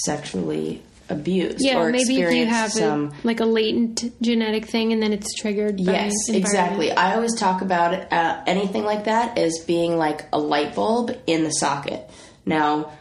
sexually 0.05 0.81
abused 1.09 1.59
yeah. 1.59 1.79
or 1.79 1.91
Maybe 1.91 2.21
if 2.21 2.33
you 2.33 2.45
have 2.45 2.71
some 2.71 3.07
a, 3.07 3.27
like 3.27 3.39
a 3.39 3.45
latent 3.45 4.21
genetic 4.21 4.65
thing, 4.65 4.93
and 4.93 5.01
then 5.01 5.13
it's 5.13 5.33
triggered. 5.35 5.77
by 5.77 5.91
Yes, 5.91 6.13
exactly. 6.29 6.91
I 6.91 7.15
always 7.15 7.35
talk 7.35 7.61
about 7.61 8.11
uh, 8.11 8.43
anything 8.45 8.83
like 8.83 9.05
that 9.05 9.37
as 9.37 9.63
being 9.65 9.97
like 9.97 10.25
a 10.31 10.39
light 10.39 10.75
bulb 10.75 11.15
in 11.27 11.43
the 11.43 11.51
socket. 11.51 12.09
Now, 12.45 12.93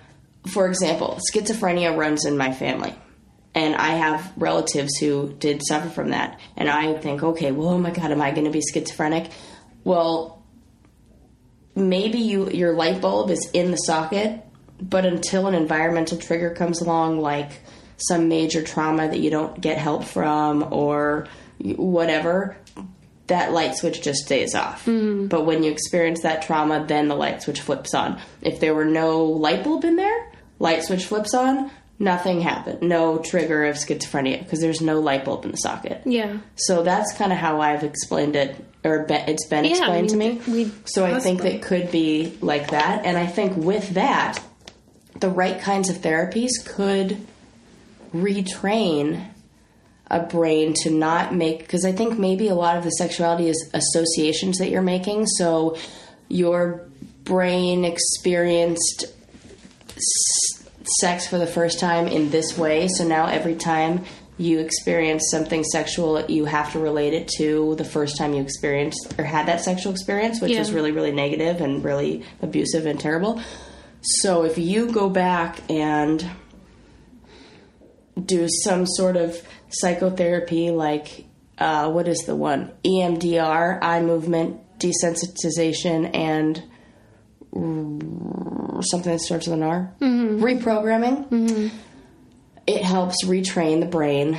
for 0.46 0.68
example, 0.68 1.18
schizophrenia 1.32 1.96
runs 1.96 2.24
in 2.24 2.36
my 2.36 2.52
family. 2.52 2.94
And 3.54 3.74
I 3.74 3.96
have 3.96 4.32
relatives 4.36 4.98
who 4.98 5.32
did 5.32 5.62
suffer 5.66 5.88
from 5.88 6.10
that. 6.10 6.38
And 6.56 6.68
I 6.68 6.94
think, 6.94 7.22
okay, 7.22 7.50
well, 7.50 7.70
oh 7.70 7.78
my 7.78 7.90
God, 7.90 8.12
am 8.12 8.20
I 8.20 8.30
going 8.30 8.44
to 8.44 8.50
be 8.50 8.60
schizophrenic? 8.60 9.30
Well, 9.82 10.44
maybe 11.74 12.18
you 12.18 12.50
your 12.50 12.74
light 12.74 13.00
bulb 13.00 13.30
is 13.30 13.48
in 13.52 13.70
the 13.70 13.76
socket, 13.76 14.44
but 14.80 15.04
until 15.04 15.46
an 15.46 15.54
environmental 15.54 16.18
trigger 16.18 16.50
comes 16.50 16.80
along, 16.80 17.20
like 17.20 17.60
some 17.98 18.28
major 18.28 18.62
trauma 18.62 19.08
that 19.08 19.18
you 19.18 19.30
don't 19.30 19.60
get 19.60 19.76
help 19.78 20.04
from 20.04 20.72
or 20.72 21.26
whatever, 21.58 22.56
that 23.26 23.52
light 23.52 23.74
switch 23.74 24.00
just 24.00 24.24
stays 24.24 24.54
off. 24.54 24.86
But 24.86 25.44
when 25.44 25.62
you 25.62 25.70
experience 25.70 26.22
that 26.22 26.42
trauma, 26.42 26.84
then 26.86 27.08
the 27.08 27.16
light 27.16 27.42
switch 27.42 27.60
flips 27.60 27.92
on. 27.92 28.20
If 28.40 28.60
there 28.60 28.74
were 28.74 28.84
no 28.84 29.24
light 29.24 29.64
bulb 29.64 29.84
in 29.84 29.96
there, 29.96 30.32
light 30.58 30.84
switch 30.84 31.04
flips 31.04 31.34
on, 31.34 31.70
nothing 31.98 32.40
happened. 32.40 32.80
No 32.80 33.18
trigger 33.18 33.66
of 33.66 33.76
schizophrenia 33.76 34.38
because 34.38 34.60
there's 34.60 34.80
no 34.80 35.00
light 35.00 35.24
bulb 35.24 35.44
in 35.44 35.50
the 35.50 35.58
socket. 35.58 36.02
Yeah. 36.04 36.38
So 36.54 36.82
that's 36.84 37.12
kind 37.14 37.32
of 37.32 37.38
how 37.38 37.60
I've 37.60 37.82
explained 37.82 38.36
it, 38.36 38.64
or 38.84 39.04
be, 39.04 39.14
it's 39.14 39.46
been 39.46 39.64
Yeah, 39.64 39.72
explained 39.72 40.06
I 40.06 40.38
to 40.38 40.50
me. 40.50 40.72
So 40.84 41.04
I 41.04 41.18
think 41.18 41.42
that 41.42 41.60
could 41.60 41.90
be 41.90 42.38
like 42.40 42.70
that, 42.70 43.04
and 43.04 43.18
I 43.18 43.26
think 43.26 43.56
with 43.56 43.90
that, 43.90 44.40
the 45.18 45.28
right 45.28 45.60
kinds 45.60 45.90
of 45.90 45.96
therapies 45.96 46.50
could 46.64 47.18
retrain 48.14 49.26
a 50.10 50.20
brain 50.20 50.72
to 50.74 50.90
not 50.90 51.34
make 51.34 51.58
because 51.58 51.84
I 51.84 51.92
think 51.92 52.18
maybe 52.18 52.48
a 52.48 52.54
lot 52.54 52.76
of 52.76 52.84
the 52.84 52.90
sexuality 52.90 53.48
is 53.48 53.70
associations 53.74 54.58
that 54.58 54.70
you're 54.70 54.80
making. 54.82 55.26
So 55.26 55.76
your 56.28 56.82
brain 57.24 57.84
experienced 57.84 59.04
s- 59.96 60.64
sex 61.00 61.26
for 61.26 61.36
the 61.38 61.46
first 61.46 61.78
time 61.78 62.06
in 62.08 62.30
this 62.30 62.56
way. 62.56 62.88
So 62.88 63.06
now 63.06 63.26
every 63.26 63.54
time 63.54 64.04
you 64.38 64.60
experience 64.60 65.28
something 65.30 65.64
sexual, 65.64 66.24
you 66.26 66.44
have 66.46 66.72
to 66.72 66.78
relate 66.78 67.12
it 67.12 67.28
to 67.36 67.74
the 67.76 67.84
first 67.84 68.16
time 68.16 68.32
you 68.32 68.40
experienced 68.40 69.14
or 69.18 69.24
had 69.24 69.46
that 69.46 69.60
sexual 69.62 69.92
experience, 69.92 70.40
which 70.40 70.52
Yeah. 70.52 70.60
is 70.60 70.72
really, 70.72 70.92
really 70.92 71.12
negative 71.12 71.60
and 71.60 71.82
really 71.84 72.22
abusive 72.40 72.86
and 72.86 72.98
terrible. 72.98 73.40
So 74.00 74.44
if 74.44 74.56
you 74.56 74.90
go 74.92 75.08
back 75.10 75.58
and 75.68 76.24
do 78.24 78.48
some 78.64 78.86
sort 78.86 79.16
of 79.16 79.40
psychotherapy, 79.70 80.70
like 80.70 81.26
uh, 81.58 81.90
what 81.90 82.08
is 82.08 82.18
the 82.20 82.36
one? 82.36 82.72
EMDR, 82.84 83.78
eye 83.82 84.00
movement 84.02 84.60
desensitization, 84.78 86.14
and 86.14 86.62
r- 87.54 88.82
something 88.82 89.12
that 89.12 89.20
starts 89.20 89.46
with 89.46 89.54
an 89.54 89.62
R. 89.62 89.92
Mm-hmm. 90.00 90.42
Reprogramming. 90.44 91.28
Mm-hmm. 91.28 91.76
It 92.66 92.82
helps 92.82 93.24
retrain 93.24 93.80
the 93.80 93.86
brain 93.86 94.38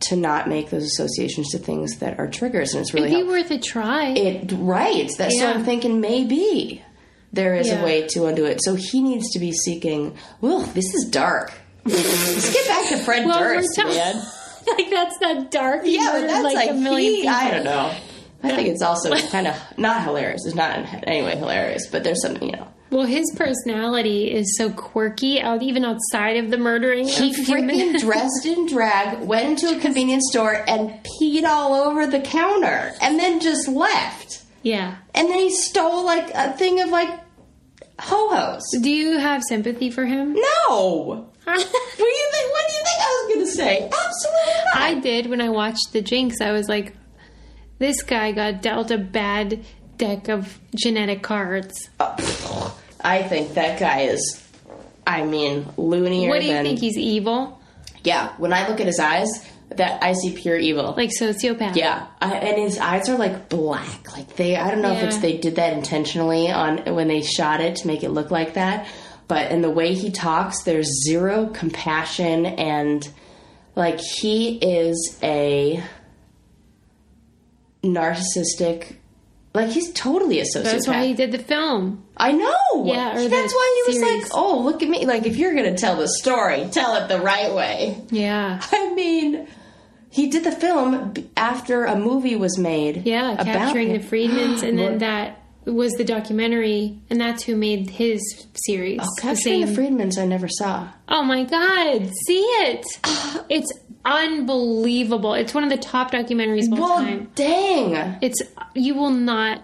to 0.00 0.16
not 0.16 0.48
make 0.48 0.70
those 0.70 0.84
associations 0.84 1.50
to 1.50 1.58
things 1.58 1.98
that 1.98 2.18
are 2.18 2.28
triggers, 2.28 2.72
and 2.74 2.80
it's 2.82 2.94
really 2.94 3.08
It'd 3.08 3.26
be 3.26 3.32
helpful. 3.32 3.56
worth 3.56 3.60
a 3.60 3.62
try. 3.62 4.08
It 4.10 4.52
right. 4.56 5.10
That's 5.16 5.36
Yeah. 5.36 5.48
what 5.48 5.56
I'm 5.56 5.64
thinking. 5.64 6.00
Maybe 6.00 6.82
there 7.32 7.54
is 7.54 7.68
Yeah. 7.68 7.80
a 7.80 7.84
way 7.84 8.06
to 8.08 8.26
undo 8.26 8.44
it. 8.44 8.62
So 8.62 8.74
he 8.74 9.02
needs 9.02 9.30
to 9.32 9.38
be 9.38 9.52
seeking. 9.52 10.14
Well, 10.40 10.60
this 10.60 10.94
is 10.94 11.08
dark. 11.10 11.52
Let's 11.84 12.52
get 12.52 12.66
back 12.68 12.88
to 12.88 12.96
Fred 12.98 13.26
Well, 13.26 13.38
Durst, 13.38 13.76
ta- 13.76 13.84
man. 13.84 14.16
like 14.76 14.90
that's 14.90 15.20
not 15.20 15.50
dark. 15.50 15.82
Yeah, 15.84 16.10
but 16.12 16.26
that's 16.26 16.54
like, 16.54 16.70
a 16.70 16.74
million 16.74 17.12
he, 17.22 17.28
I 17.28 17.50
don't 17.50 17.64
know. 17.64 17.94
I 18.42 18.48
think 18.56 18.68
it's 18.68 18.82
also 18.82 19.14
kind 19.30 19.46
of 19.46 19.56
not 19.78 20.02
hilarious. 20.04 20.44
It's 20.46 20.54
not 20.54 20.78
in 20.78 20.84
any 21.04 21.22
way 21.22 21.36
hilarious, 21.36 21.86
but 21.86 22.04
there's 22.04 22.20
something 22.22 22.48
you 22.48 22.56
know. 22.56 22.68
Well, 22.90 23.06
his 23.06 23.32
personality 23.36 24.30
is 24.30 24.56
so 24.56 24.70
quirky, 24.70 25.40
out 25.40 25.62
even 25.62 25.84
outside 25.84 26.36
of 26.36 26.50
the 26.50 26.58
murdering. 26.58 27.08
He 27.08 27.34
freaking 27.44 27.98
dressed 28.00 28.46
in 28.46 28.66
drag, 28.66 29.20
went 29.26 29.62
into 29.62 29.76
a 29.76 29.80
convenience 29.80 30.26
store, 30.30 30.62
and 30.68 30.90
peed 31.02 31.44
all 31.44 31.74
over 31.74 32.06
the 32.06 32.20
counter, 32.20 32.92
and 33.02 33.18
then 33.18 33.40
just 33.40 33.66
left. 33.66 34.42
yeah. 34.62 34.96
And 35.14 35.28
then 35.28 35.38
he 35.40 35.50
stole 35.50 36.04
like 36.04 36.30
a 36.34 36.52
thing 36.52 36.80
of 36.82 36.90
like 36.90 37.08
ho 37.98 38.28
hos. 38.30 38.62
Do 38.80 38.90
you 38.90 39.18
have 39.18 39.42
sympathy 39.42 39.90
for 39.90 40.04
him? 40.04 40.36
No. 40.68 41.32
What 41.44 41.56
do 41.56 41.62
you 42.04 42.30
think? 42.32 42.52
What 42.52 42.68
do 42.68 42.74
you 42.74 42.82
think 42.84 43.00
I 43.00 43.24
was 43.26 43.34
going 43.34 43.46
to 43.46 43.52
say? 43.52 43.84
Absolutely 43.84 44.64
not. 44.66 44.76
I 44.76 44.94
did 45.00 45.26
when 45.26 45.40
I 45.40 45.48
watched 45.50 45.92
The 45.92 46.02
Jinx. 46.02 46.40
I 46.40 46.52
was 46.52 46.68
like, 46.68 46.94
this 47.78 48.02
guy 48.02 48.32
got 48.32 48.62
dealt 48.62 48.90
a 48.90 48.98
bad 48.98 49.64
deck 49.98 50.28
of 50.28 50.58
genetic 50.74 51.22
cards. 51.22 51.90
Uh, 52.00 52.70
I 53.02 53.22
think 53.22 53.54
that 53.54 53.78
guy 53.78 54.02
is. 54.02 54.40
I 55.06 55.24
mean, 55.24 55.66
loonier 55.76 56.30
What 56.30 56.40
do 56.40 56.46
you 56.46 56.52
than. 56.54 56.64
think? 56.64 56.78
He's 56.80 56.96
evil? 56.96 57.60
yeah. 58.02 58.32
When 58.38 58.52
I 58.52 58.66
look 58.68 58.80
at 58.80 58.86
his 58.86 58.98
eyes, 58.98 59.28
that 59.70 60.02
I 60.02 60.12
see 60.14 60.34
pure 60.34 60.56
evil. 60.56 60.94
Like 60.96 61.10
sociopath? 61.10 61.74
yeah, 61.76 62.06
I, 62.20 62.34
and 62.36 62.58
his 62.62 62.78
eyes 62.78 63.08
are 63.08 63.18
like 63.18 63.48
black. 63.48 64.12
Like 64.16 64.36
they, 64.36 64.56
I 64.56 64.70
don't 64.70 64.82
know 64.82 64.92
if 64.92 65.02
it's 65.02 65.18
they 65.18 65.36
did 65.38 65.56
that 65.56 65.72
intentionally 65.72 66.50
on 66.50 66.78
when 66.94 67.08
they 67.08 67.22
shot 67.22 67.60
it 67.60 67.76
to 67.76 67.86
make 67.86 68.02
it 68.04 68.10
look 68.10 68.30
like 68.30 68.54
that. 68.54 68.86
But 69.26 69.50
in 69.50 69.62
the 69.62 69.70
way 69.70 69.94
he 69.94 70.10
talks, 70.10 70.62
there's 70.62 70.88
zero 71.04 71.46
compassion 71.46 72.46
and 72.46 73.08
like 73.74 74.00
he 74.00 74.58
is 74.58 75.18
a 75.22 75.82
narcissistic. 77.82 78.96
Like 79.52 79.70
he's 79.70 79.92
totally 79.92 80.40
a 80.40 80.44
sociopath. 80.44 80.62
That's 80.64 80.88
why 80.88 81.06
he 81.06 81.14
did 81.14 81.30
the 81.30 81.38
film. 81.38 82.04
I 82.16 82.32
know. 82.32 82.84
Yeah, 82.84 83.14
that's 83.28 83.54
why 83.54 83.82
he 83.86 83.92
was 83.92 84.02
like, 84.02 84.30
"Oh, 84.34 84.60
look 84.60 84.82
at 84.82 84.88
me!" 84.88 85.06
Like 85.06 85.26
if 85.26 85.36
you're 85.36 85.54
gonna 85.54 85.76
tell 85.76 85.96
the 85.96 86.08
story, 86.08 86.68
tell 86.72 86.96
it 86.96 87.08
the 87.08 87.20
right 87.20 87.54
way. 87.54 88.02
Yeah. 88.10 88.60
I 88.72 88.92
mean, 88.94 89.46
he 90.10 90.28
did 90.28 90.42
the 90.44 90.52
film 90.52 91.14
after 91.36 91.84
a 91.84 91.96
movie 91.96 92.34
was 92.36 92.58
made. 92.58 93.06
Yeah, 93.06 93.32
about 93.34 93.46
capturing 93.46 93.90
him. 93.90 94.02
the 94.02 94.08
Friedmans, 94.08 94.62
and 94.62 94.76
then 94.76 94.98
that 94.98 95.40
was 95.66 95.92
the 95.94 96.04
documentary, 96.04 96.98
and 97.10 97.20
that's 97.20 97.42
who 97.44 97.56
made 97.56 97.90
his 97.90 98.20
series. 98.66 99.00
Oh, 99.02 99.08
Capturing 99.20 99.62
the, 99.62 99.66
same- 99.66 99.76
Friedmans, 99.76 100.18
I 100.18 100.26
never 100.26 100.48
saw. 100.48 100.88
Oh 101.08 101.22
my 101.22 101.44
god, 101.44 102.10
see 102.26 102.40
it! 102.40 102.84
It's 103.50 103.70
unbelievable. 104.04 105.34
It's 105.34 105.54
one 105.54 105.64
of 105.64 105.70
the 105.70 105.76
top 105.76 106.10
documentaries 106.10 106.66
of 106.72 106.78
all 106.78 106.88
Well, 106.88 106.98
time. 106.98 107.30
dang. 107.34 108.18
It's 108.22 108.40
you 108.74 108.94
will 108.94 109.10
not 109.10 109.62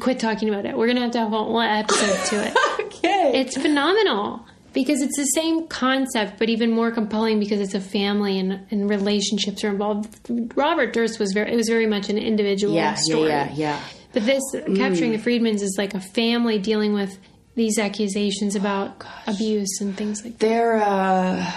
quit 0.00 0.18
talking 0.18 0.48
about 0.48 0.66
it. 0.66 0.76
We're 0.76 0.86
gonna 0.88 1.00
have 1.02 1.12
to 1.12 1.18
have 1.18 1.32
a 1.32 1.36
whole 1.38 1.60
episode 1.60 2.26
to 2.28 2.46
it. 2.46 2.56
Okay. 2.98 3.40
It's 3.40 3.56
phenomenal 3.56 4.44
because 4.72 5.02
it's 5.02 5.16
the 5.16 5.24
same 5.26 5.68
concept, 5.68 6.36
but 6.38 6.48
even 6.48 6.72
more 6.72 6.90
compelling 6.90 7.38
because 7.38 7.60
it's 7.60 7.74
a 7.74 7.80
family 7.80 8.40
and, 8.40 8.66
and 8.72 8.90
relationships 8.90 9.62
are 9.62 9.68
involved. 9.68 10.18
Robert 10.56 10.92
Durst 10.94 11.20
was 11.20 11.32
very 11.32 11.52
it 11.52 11.56
was 11.56 11.68
very 11.68 11.86
much 11.86 12.08
an 12.08 12.18
individual 12.18 12.74
yeah, 12.74 12.90
yeah, 12.90 12.94
story. 12.96 13.28
yeah, 13.28 13.52
yeah. 13.54 13.80
But 14.12 14.24
this 14.26 14.42
Mm. 14.54 14.76
capturing 14.76 15.12
the 15.12 15.18
Friedmans 15.18 15.60
is 15.62 15.74
like 15.78 15.94
a 15.94 16.00
family 16.00 16.58
dealing 16.58 16.94
with 16.94 17.18
these 17.54 17.78
accusations 17.78 18.54
about 18.56 19.04
abuse 19.26 19.80
and 19.80 19.96
things 19.96 20.24
like 20.24 20.38
that. 20.38 20.46
There, 20.46 20.76
uh, 20.82 21.52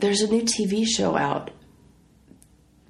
there's 0.00 0.20
a 0.22 0.28
new 0.30 0.42
TV 0.42 0.84
show 0.86 1.16
out 1.16 1.50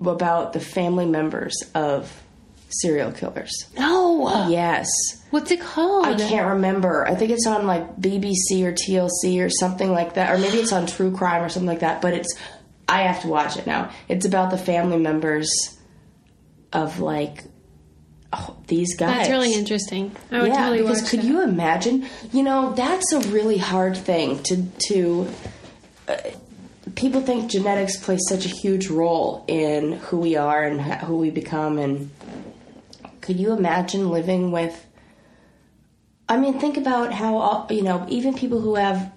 about 0.00 0.52
the 0.52 0.60
family 0.60 1.06
members 1.06 1.54
of 1.74 2.22
serial 2.68 3.10
killers. 3.12 3.50
No, 3.76 4.46
Yes. 4.48 4.86
what's 5.30 5.50
it 5.50 5.60
called? 5.60 6.06
I 6.06 6.14
can't 6.14 6.46
remember. 6.48 7.06
I 7.06 7.14
think 7.16 7.30
it's 7.32 7.46
on 7.46 7.66
like 7.66 8.00
BBC 8.00 8.64
or 8.64 8.72
TLC 8.72 9.40
or 9.40 9.50
something 9.50 9.90
like 9.92 10.14
that, 10.14 10.32
or 10.32 10.38
maybe 10.38 10.58
it's 10.58 10.72
on 10.72 10.86
True 10.86 11.10
Crime 11.10 11.42
or 11.42 11.48
something 11.48 11.68
like 11.68 11.80
that. 11.80 12.00
But 12.00 12.14
it's 12.14 12.34
I 12.88 13.02
have 13.02 13.22
to 13.22 13.28
watch 13.28 13.56
it 13.56 13.66
now. 13.66 13.90
It's 14.08 14.24
about 14.26 14.50
the 14.50 14.58
family 14.58 14.98
members 14.98 15.48
of 16.72 17.00
like 17.00 17.44
oh, 18.32 18.56
these 18.68 18.96
guys. 18.96 19.16
That's 19.18 19.30
really 19.30 19.54
interesting. 19.54 20.14
I 20.30 20.42
would 20.42 20.48
Yeah, 20.48 20.56
totally 20.66 20.78
because 20.82 21.08
could 21.10 21.20
that. 21.20 21.26
you 21.26 21.42
imagine? 21.42 22.06
You 22.32 22.42
know, 22.42 22.72
that's 22.74 23.12
a 23.12 23.20
really 23.30 23.58
hard 23.58 23.96
thing 23.96 24.42
to 24.44 24.62
to. 24.88 25.28
Uh, 26.08 26.16
people 26.96 27.20
think 27.20 27.50
genetics 27.50 27.96
plays 27.96 28.20
such 28.28 28.44
a 28.46 28.48
huge 28.48 28.88
role 28.88 29.44
in 29.46 29.92
who 29.92 30.18
we 30.18 30.36
are 30.36 30.64
and 30.64 30.80
who 30.80 31.16
we 31.18 31.30
become, 31.30 31.78
and 31.78 32.10
could 33.20 33.38
you 33.38 33.52
imagine 33.52 34.08
living 34.10 34.50
with? 34.52 34.86
I 36.28 36.36
mean, 36.36 36.60
think 36.60 36.76
about 36.76 37.12
how 37.12 37.38
all- 37.38 37.66
you 37.70 37.82
know 37.82 38.06
even 38.08 38.34
people 38.34 38.60
who 38.60 38.76
have 38.76 39.12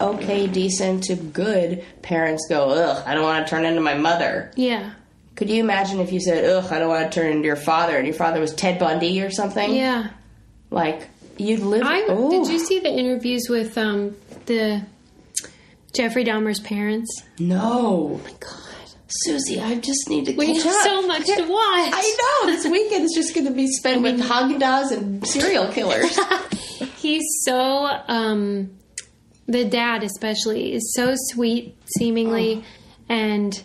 okay, 0.00 0.46
decent 0.46 1.04
to 1.04 1.14
good 1.14 1.84
parents 2.00 2.46
go, 2.48 2.70
ugh, 2.70 3.02
I 3.06 3.14
don't 3.14 3.22
want 3.22 3.46
to 3.46 3.50
turn 3.50 3.66
into 3.66 3.82
my 3.82 3.92
mother. 3.94 4.50
Yeah, 4.56 4.92
Could 5.40 5.48
you 5.48 5.58
imagine 5.64 6.00
if 6.00 6.12
you 6.12 6.20
said, 6.20 6.44
ugh, 6.44 6.70
I 6.70 6.78
don't 6.78 6.90
want 6.90 7.10
to 7.10 7.18
turn 7.18 7.32
into 7.32 7.46
your 7.46 7.56
father, 7.56 7.96
and 7.96 8.06
your 8.06 8.14
father 8.14 8.40
was 8.40 8.52
Ted 8.54 8.78
Bundy 8.78 9.22
or 9.22 9.30
something? 9.30 9.74
yeah. 9.74 10.10
Like 10.68 11.08
you'd 11.38 11.60
live. 11.60 11.80
I 11.82 12.02
oh, 12.08 12.30
did 12.30 12.52
you 12.52 12.58
see 12.58 12.78
the 12.78 12.90
interviews 12.90 13.48
with 13.48 13.78
um 13.78 14.14
the 14.44 14.82
Jeffrey 15.96 16.26
Dahmer's 16.26 16.60
parents? 16.60 17.22
No, 17.38 18.20
Oh 18.20 18.20
my 18.22 18.32
God, 18.38 18.90
Susie, 19.08 19.58
I 19.62 19.76
just 19.76 20.10
need 20.10 20.26
to. 20.26 20.34
we 20.34 20.58
have 20.58 20.74
so 20.84 21.06
much 21.06 21.24
to 21.24 21.40
watch. 21.40 21.48
I 21.50 22.42
know 22.44 22.52
this 22.52 22.66
weekend 22.66 23.06
is 23.06 23.12
just 23.14 23.34
going 23.34 23.46
to 23.46 23.52
be 23.54 23.66
spent 23.66 24.02
with 24.02 24.20
Haagen 24.20 24.60
Dazs 24.60 24.92
and 24.92 25.26
serial 25.26 25.68
killers. 25.72 26.20
He's 26.98 27.24
so 27.44 27.86
um 28.08 28.72
the 29.48 29.64
dad 29.64 30.02
especially 30.04 30.74
is 30.74 30.92
so 30.94 31.14
sweet 31.16 31.78
seemingly 31.96 32.62
and 33.08 33.62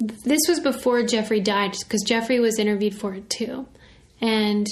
this 0.00 0.40
was 0.48 0.60
before 0.60 1.02
Jeffrey 1.02 1.40
died 1.40 1.76
because 1.78 2.02
Jeffrey 2.02 2.40
was 2.40 2.58
interviewed 2.58 2.94
for 2.94 3.14
it 3.14 3.28
too. 3.30 3.66
And 4.20 4.66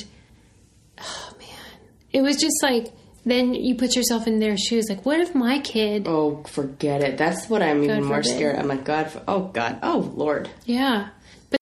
oh 1.01 1.33
man, 1.39 1.79
it 2.13 2.23
was 2.23 2.37
just 2.37 2.57
like 2.63 2.93
then 3.25 3.55
you 3.55 3.75
put 3.75 3.95
yourself 3.95 4.27
in 4.27 4.39
their 4.41 4.57
shoes. 4.57 4.87
Like, 4.89 5.05
what 5.05 5.21
if 5.21 5.35
my 5.35 5.59
kid? 5.59 6.05
Oh, 6.09 6.43
forget 6.45 7.03
it. 7.03 7.19
That's 7.19 7.47
what 7.49 7.63
I'm 7.63 7.85
even 7.85 8.05
more 8.05 8.23
forbid. 8.23 8.37
scared. 8.37 8.57
I'm 8.57 8.69
like, 8.69 8.85
God, 8.85 9.11
oh 9.29 9.41
God, 9.53 9.79
oh 9.83 10.11
Lord. 10.17 10.49
Yeah, 10.65 11.09
But- 11.51 11.61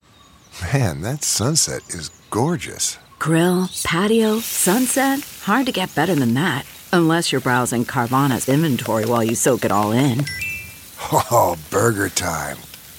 Man, 0.73 1.01
that 1.03 1.25
sunset 1.25 1.83
is 1.89 2.09
gorgeous. 2.31 2.99
Grill, 3.19 3.69
patio, 3.85 4.39
sunset. 4.41 5.21
Hard 5.43 5.67
to 5.67 5.73
get 5.73 5.95
better 5.95 6.15
than 6.15 6.35
that. 6.35 6.65
Unless 6.93 7.33
you're 7.33 7.41
browsing 7.41 7.85
Carvana's 7.85 8.49
inventory 8.49 9.05
while 9.07 9.25
you 9.25 9.35
soak 9.35 9.65
it 9.65 9.73
all 9.73 9.91
in. 9.93 10.25
Oh, 11.13 11.57
burger 11.71 12.09
time. 12.09 12.57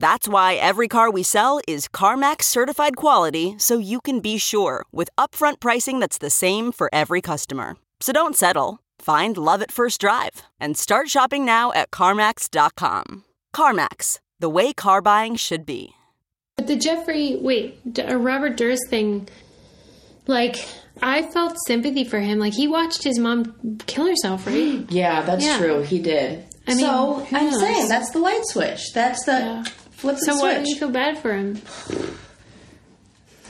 That's 0.00 0.26
why 0.26 0.54
every 0.54 0.88
car 0.88 1.10
we 1.10 1.22
sell 1.22 1.60
is 1.68 1.86
CarMax 1.86 2.44
certified 2.44 2.96
quality 2.96 3.54
so 3.58 3.76
you 3.78 4.00
can 4.00 4.20
be 4.20 4.38
sure 4.38 4.84
with 4.90 5.10
upfront 5.18 5.60
pricing 5.60 6.00
that's 6.00 6.16
the 6.18 6.30
same 6.30 6.72
for 6.72 6.88
every 6.92 7.20
customer. 7.20 7.76
So 8.00 8.12
don't 8.12 8.34
settle. 8.34 8.80
Find 8.98 9.36
love 9.36 9.60
at 9.62 9.70
first 9.72 10.00
drive 10.00 10.42
and 10.58 10.76
start 10.76 11.10
shopping 11.10 11.44
now 11.44 11.70
at 11.72 11.90
CarMax.com. 11.90 13.24
CarMax, 13.54 14.20
the 14.38 14.48
way 14.48 14.72
car 14.72 15.02
buying 15.02 15.36
should 15.36 15.66
be. 15.66 15.92
but 16.56 16.66
the 16.66 16.76
Jeffrey 16.76 17.36
wait, 17.40 17.92
D- 17.92 18.02
uh, 18.02 18.14
Robert 18.16 18.56
Durst 18.56 18.88
thing. 18.88 19.28
Like, 20.26 20.56
I 21.02 21.22
felt 21.22 21.56
sympathy 21.66 22.04
for 22.04 22.20
him. 22.20 22.38
Like, 22.38 22.52
he 22.54 22.68
watched 22.68 23.02
his 23.02 23.18
mom 23.18 23.78
kill 23.86 24.06
herself, 24.06 24.46
right? 24.46 24.84
Yeah, 24.90 25.22
that's 25.22 25.44
Yeah. 25.44 25.58
true. 25.58 25.82
He 25.82 25.98
did. 25.98 26.44
I 26.66 26.74
mean, 26.74 26.80
so 26.86 27.26
I'm 27.32 27.50
knows? 27.50 27.60
saying 27.60 27.88
that's 27.88 28.10
the 28.12 28.18
light 28.18 28.46
switch. 28.46 28.92
That's 28.94 29.24
the 29.24 29.32
Yeah. 29.32 29.64
Flip 30.00 30.16
the 30.16 30.24
so 30.24 30.38
why 30.38 30.62
do 30.62 30.68
you 30.68 30.76
feel 30.76 30.90
bad 30.90 31.18
for 31.18 31.34
him? 31.34 31.60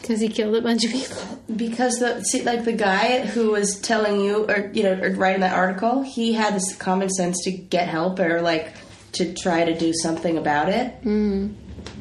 Because 0.01 0.21
he 0.21 0.29
killed 0.29 0.57
a 0.57 0.61
bunch 0.61 0.85
of 0.85 0.91
people. 0.91 1.43
Because 1.55 1.99
the 1.99 2.23
see, 2.25 2.43
like 2.43 2.65
the 2.65 2.73
guy 2.73 3.27
who 3.27 3.53
was 3.53 3.81
telling 3.81 4.21
you, 4.21 4.45
or 4.47 4.71
you 4.73 4.83
know, 4.83 5.01
or 5.01 5.11
writing 5.11 5.43
that 5.43 5.55
article, 5.55 6.03
he 6.03 6.33
had 6.33 6.55
this 6.55 6.75
common 6.77 7.11
sense 7.11 7.45
to 7.45 7.51
get 7.53 7.89
help 7.89 8.19
or 8.19 8.41
like 8.41 8.73
to 9.13 9.35
try 9.35 9.65
to 9.65 9.77
do 9.77 9.93
something 9.93 10.37
about 10.39 10.69
it. 10.69 11.01
Mm. 11.03 11.55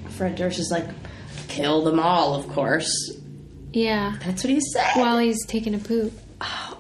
Fred 0.10 0.36
Durst 0.36 0.60
is 0.60 0.72
like, 0.72 0.88
kill 1.48 1.84
them 1.84 2.00
all, 2.00 2.36
of 2.36 2.48
course. 2.50 2.92
Yeah. 3.72 4.16
That's 4.26 4.44
what 4.44 4.52
he 4.52 4.62
said. 4.62 4.94
While 4.96 5.20
he's 5.20 5.46
taking 5.46 5.76
a 5.76 5.80
poop. 5.80 6.14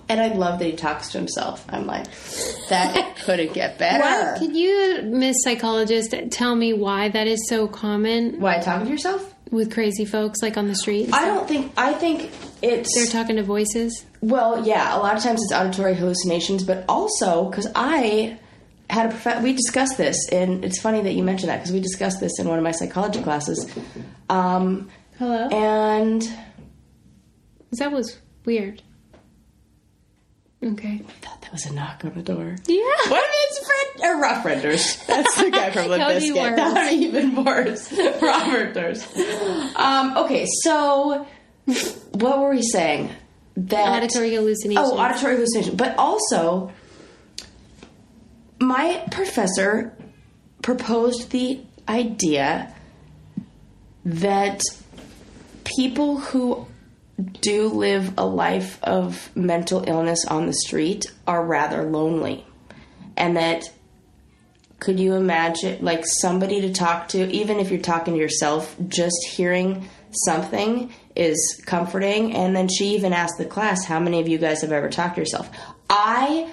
And 0.09 0.19
I 0.19 0.29
love 0.33 0.59
that 0.59 0.65
he 0.65 0.73
talks 0.73 1.09
to 1.11 1.17
himself. 1.19 1.65
I'm 1.69 1.85
like, 1.85 2.05
that 2.69 3.15
couldn't 3.23 3.53
get 3.53 3.77
better. 3.77 4.03
Why, 4.03 4.37
could 4.39 4.55
you, 4.55 5.01
Miss 5.03 5.37
Psychologist, 5.43 6.13
tell 6.31 6.55
me 6.55 6.73
why 6.73 7.09
that 7.09 7.27
is 7.27 7.47
so 7.47 7.67
common 7.67 8.39
Why 8.41 8.59
talking 8.59 8.87
to 8.87 8.91
yourself? 8.91 9.33
with 9.51 9.73
crazy 9.73 10.05
folks, 10.05 10.41
like 10.41 10.57
on 10.57 10.67
the 10.67 10.75
street? 10.75 11.09
I 11.13 11.25
don't 11.25 11.47
think. 11.47 11.71
I 11.77 11.93
think 11.93 12.29
it's 12.61 12.93
They're 12.95 13.07
talking 13.07 13.37
to 13.37 13.43
voices. 13.43 14.05
Well, 14.21 14.65
yeah, 14.67 14.95
a 14.95 14.99
lot 14.99 15.15
of 15.15 15.23
times 15.23 15.41
it's 15.41 15.53
auditory 15.53 15.95
hallucinations, 15.95 16.63
but 16.63 16.85
also 16.89 17.49
because 17.49 17.67
I 17.75 18.37
had 18.89 19.11
a 19.11 19.15
prof- 19.15 19.41
we 19.43 19.53
discussed 19.53 19.97
this, 19.97 20.17
and 20.31 20.65
it's 20.65 20.79
funny 20.81 21.01
that 21.01 21.13
you 21.13 21.23
mentioned 21.23 21.49
that 21.49 21.57
because 21.57 21.71
we 21.71 21.79
discussed 21.79 22.19
this 22.19 22.37
in 22.39 22.47
one 22.47 22.57
of 22.57 22.63
my 22.63 22.71
psychology 22.71 23.21
classes, 23.21 23.71
um, 24.29 24.89
Hello? 25.17 25.47
and 25.49 26.21
that 27.73 27.91
was 27.91 28.17
weird. 28.45 28.81
Okay. 30.61 31.01
I 31.07 31.11
thought 31.25 31.41
that 31.41 31.51
was 31.53 31.65
a 31.67 31.73
knock 31.73 32.03
on 32.03 32.13
the 32.15 32.21
door. 32.21 32.55
Yeah. 32.67 32.83
What 33.07 33.23
if 33.23 33.31
it's 33.31 33.65
Fred 33.65 34.09
or 34.09 34.19
Rough 34.21 34.43
Renders? 34.43 34.97
That's 35.07 35.35
the 35.41 35.51
guy 35.51 35.71
from 35.71 35.87
Limp 35.87 36.03
That 36.05 36.13
would 36.15 36.19
be 36.21 36.29
Bizkit. 36.31 36.35
worse. 36.35 36.55
That 36.57 36.73
would 36.73 36.99
be 36.99 37.05
even 37.05 37.43
worse. 37.45 37.91
Robert 38.21 38.73
Durst. 38.73 39.17
Um, 39.77 40.17
okay, 40.17 40.45
so 40.63 41.25
what 42.11 42.39
were 42.39 42.49
we 42.49 42.61
saying? 42.61 43.09
That 43.55 44.03
Auditory 44.03 44.33
hallucinations. 44.35 44.89
Oh, 44.91 44.97
auditory 44.97 45.35
hallucination. 45.35 45.77
But 45.77 45.97
also, 45.97 46.71
my 48.59 49.05
professor 49.11 49.93
proposed 50.61 51.31
the 51.31 51.61
idea 51.87 52.73
that 54.05 54.61
people 55.63 56.17
who 56.17 56.65
do 57.19 57.67
live 57.67 58.13
a 58.17 58.25
life 58.25 58.82
of 58.84 59.36
mental 59.36 59.84
illness 59.88 60.25
on 60.25 60.45
the 60.45 60.53
street 60.53 61.05
are 61.27 61.43
rather 61.43 61.84
lonely. 61.84 62.45
And 63.17 63.38
that 63.38 63.71
could 64.79 64.99
you 64.99 65.15
imagine 65.15 65.84
like 65.84 66.05
somebody 66.05 66.62
to 66.62 66.73
talk 66.73 67.10
to 67.10 67.29
even 67.32 67.60
if 67.60 67.69
you're 67.69 67.82
talking 67.82 68.13
to 68.13 68.19
yourself 68.19 68.75
just 68.88 69.27
hearing 69.27 69.89
something 70.12 70.93
is 71.15 71.62
comforting. 71.65 72.34
And 72.34 72.55
then 72.55 72.69
she 72.69 72.95
even 72.95 73.12
asked 73.12 73.38
the 73.38 73.45
class 73.45 73.86
how 73.86 73.99
many 73.99 74.21
of 74.21 74.27
you 74.27 74.38
guys 74.38 74.62
have 74.62 74.71
ever 74.71 74.89
talked 74.89 75.15
to 75.15 75.21
yourself? 75.21 75.49
I 75.89 76.49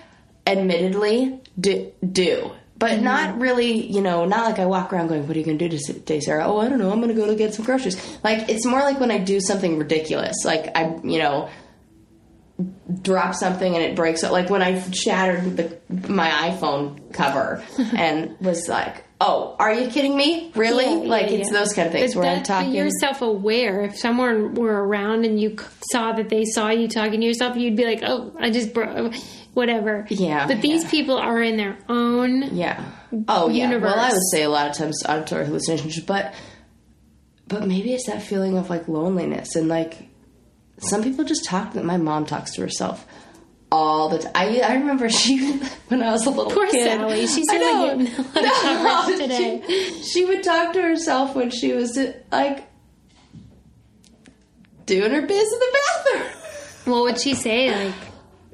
admittedly 0.47 1.41
do, 1.59 1.93
do 2.13 2.53
but 2.79 2.93
mm-hmm. 2.93 3.05
not 3.05 3.41
really 3.41 3.87
you 3.91 4.01
know 4.01 4.25
not 4.25 4.45
like 4.45 4.59
i 4.59 4.67
walk 4.67 4.93
around 4.93 5.09
going 5.09 5.27
what 5.27 5.37
are 5.37 5.39
you 5.39 5.45
going 5.45 5.59
to 5.59 5.69
do 5.69 5.79
today 5.79 6.21
sarah? 6.21 6.45
Oh 6.47 6.59
i 6.59 6.69
don't 6.69 6.79
know. 6.79 6.91
I'm 6.91 7.01
going 7.01 7.15
to 7.15 7.21
go 7.21 7.27
to 7.27 7.35
get 7.35 7.55
some 7.55 7.65
groceries. 7.65 7.97
Like 8.23 8.49
it's 8.49 8.67
more 8.67 8.81
like 8.81 9.01
when 9.01 9.11
i 9.11 9.19
do 9.19 9.41
something 9.41 9.79
ridiculous. 9.79 10.37
Like 10.45 10.77
i 10.77 10.99
you 11.03 11.19
know 11.19 11.49
drop 13.03 13.35
something 13.35 13.75
and 13.75 13.85
it 13.85 13.95
breaks 13.95 14.23
like 14.23 14.49
when 14.49 14.63
i 14.63 14.81
shattered 14.91 15.59
the, 15.59 15.79
my 16.11 16.31
iphone 16.51 17.13
cover 17.13 17.63
and 17.95 18.35
was 18.41 18.67
like 18.67 19.05
oh 19.21 19.55
are 19.59 19.73
you 19.73 19.89
kidding 19.89 20.17
me? 20.17 20.53
Really? 20.55 20.85
Yeah, 20.85 21.03
yeah, 21.03 21.09
like 21.09 21.31
it's 21.31 21.51
yeah. 21.51 21.59
those 21.59 21.73
kind 21.73 21.87
of 21.87 21.93
things 21.93 22.15
But 22.15 22.21
where 22.21 22.37
i'm 22.37 22.43
talking 22.43 22.73
you're 22.73 22.91
self 23.01 23.23
aware. 23.23 23.83
If 23.83 23.99
someone 23.99 24.55
were 24.55 24.87
around 24.87 25.25
and 25.25 25.41
you 25.41 25.57
saw 25.91 26.13
that 26.13 26.29
they 26.29 26.45
saw 26.45 26.71
you 26.71 26.89
talking 26.89 27.21
to 27.21 27.27
yourself, 27.27 27.57
you'd 27.57 27.77
be 27.77 27.85
like, 27.85 28.03
oh, 28.03 28.35
I 28.39 28.51
just 28.51 28.75
broke, 28.75 29.15
whatever. 29.57 30.07
Yeah, 30.11 30.47
But 30.47 30.61
these 30.63 30.85
yeah. 30.85 30.91
people 30.91 31.17
are 31.17 31.43
in 31.43 31.57
their 31.57 31.77
own. 31.89 32.55
yeah 32.55 32.85
oh 33.29 33.49
yeah 33.49 33.65
Universe. 33.69 33.93
well 33.95 34.01
i 34.01 34.13
would 34.13 34.23
say 34.33 34.43
a 34.43 34.49
lot 34.51 34.69
of 34.69 34.77
times 34.77 35.03
auditory 35.09 35.47
hallucinations 35.47 35.99
but 36.01 36.35
but 37.49 37.67
maybe 37.67 37.95
it's 37.95 38.07
that 38.09 38.21
feeling 38.23 38.59
of 38.59 38.69
like 38.69 38.89
loneliness 38.89 39.55
and 39.57 39.69
like 39.69 40.09
some 40.79 41.03
people 41.03 41.25
just 41.25 41.45
talk 41.45 41.73
That 41.75 41.85
my 41.85 41.97
mom 41.97 42.27
talks 42.27 42.53
to 42.55 42.61
herself 42.61 43.07
all 43.73 44.09
the 44.11 44.19
time. 44.19 44.33
I, 44.35 44.61
I 44.61 44.75
remember 44.75 45.09
she 45.21 45.57
when 45.89 46.03
I 46.03 46.11
was 46.13 46.27
a 46.27 46.31
little 46.31 46.51
Poor 46.53 46.67
kid. 46.69 46.85
Sally. 46.87 47.27
She's 47.27 47.47
I 47.51 47.57
know. 47.59 47.97
getting 47.97 48.25
a 48.27 48.85
lot 48.85 49.11
of 49.13 49.19
today. 49.19 49.63
She, 49.67 50.03
she 50.03 50.25
would 50.25 50.43
talk 50.45 50.73
to 50.75 50.83
herself 50.83 51.35
when 51.35 51.51
she 51.51 51.73
was 51.73 51.99
like 52.31 52.65
doing 54.87 55.11
her 55.11 55.23
biz 55.23 55.53
in 55.53 55.59
the 55.59 55.79
bathroom. 55.79 56.33
What 56.93 57.03
would 57.05 57.21
she 57.21 57.35
say? 57.35 57.87
Like, 57.87 57.95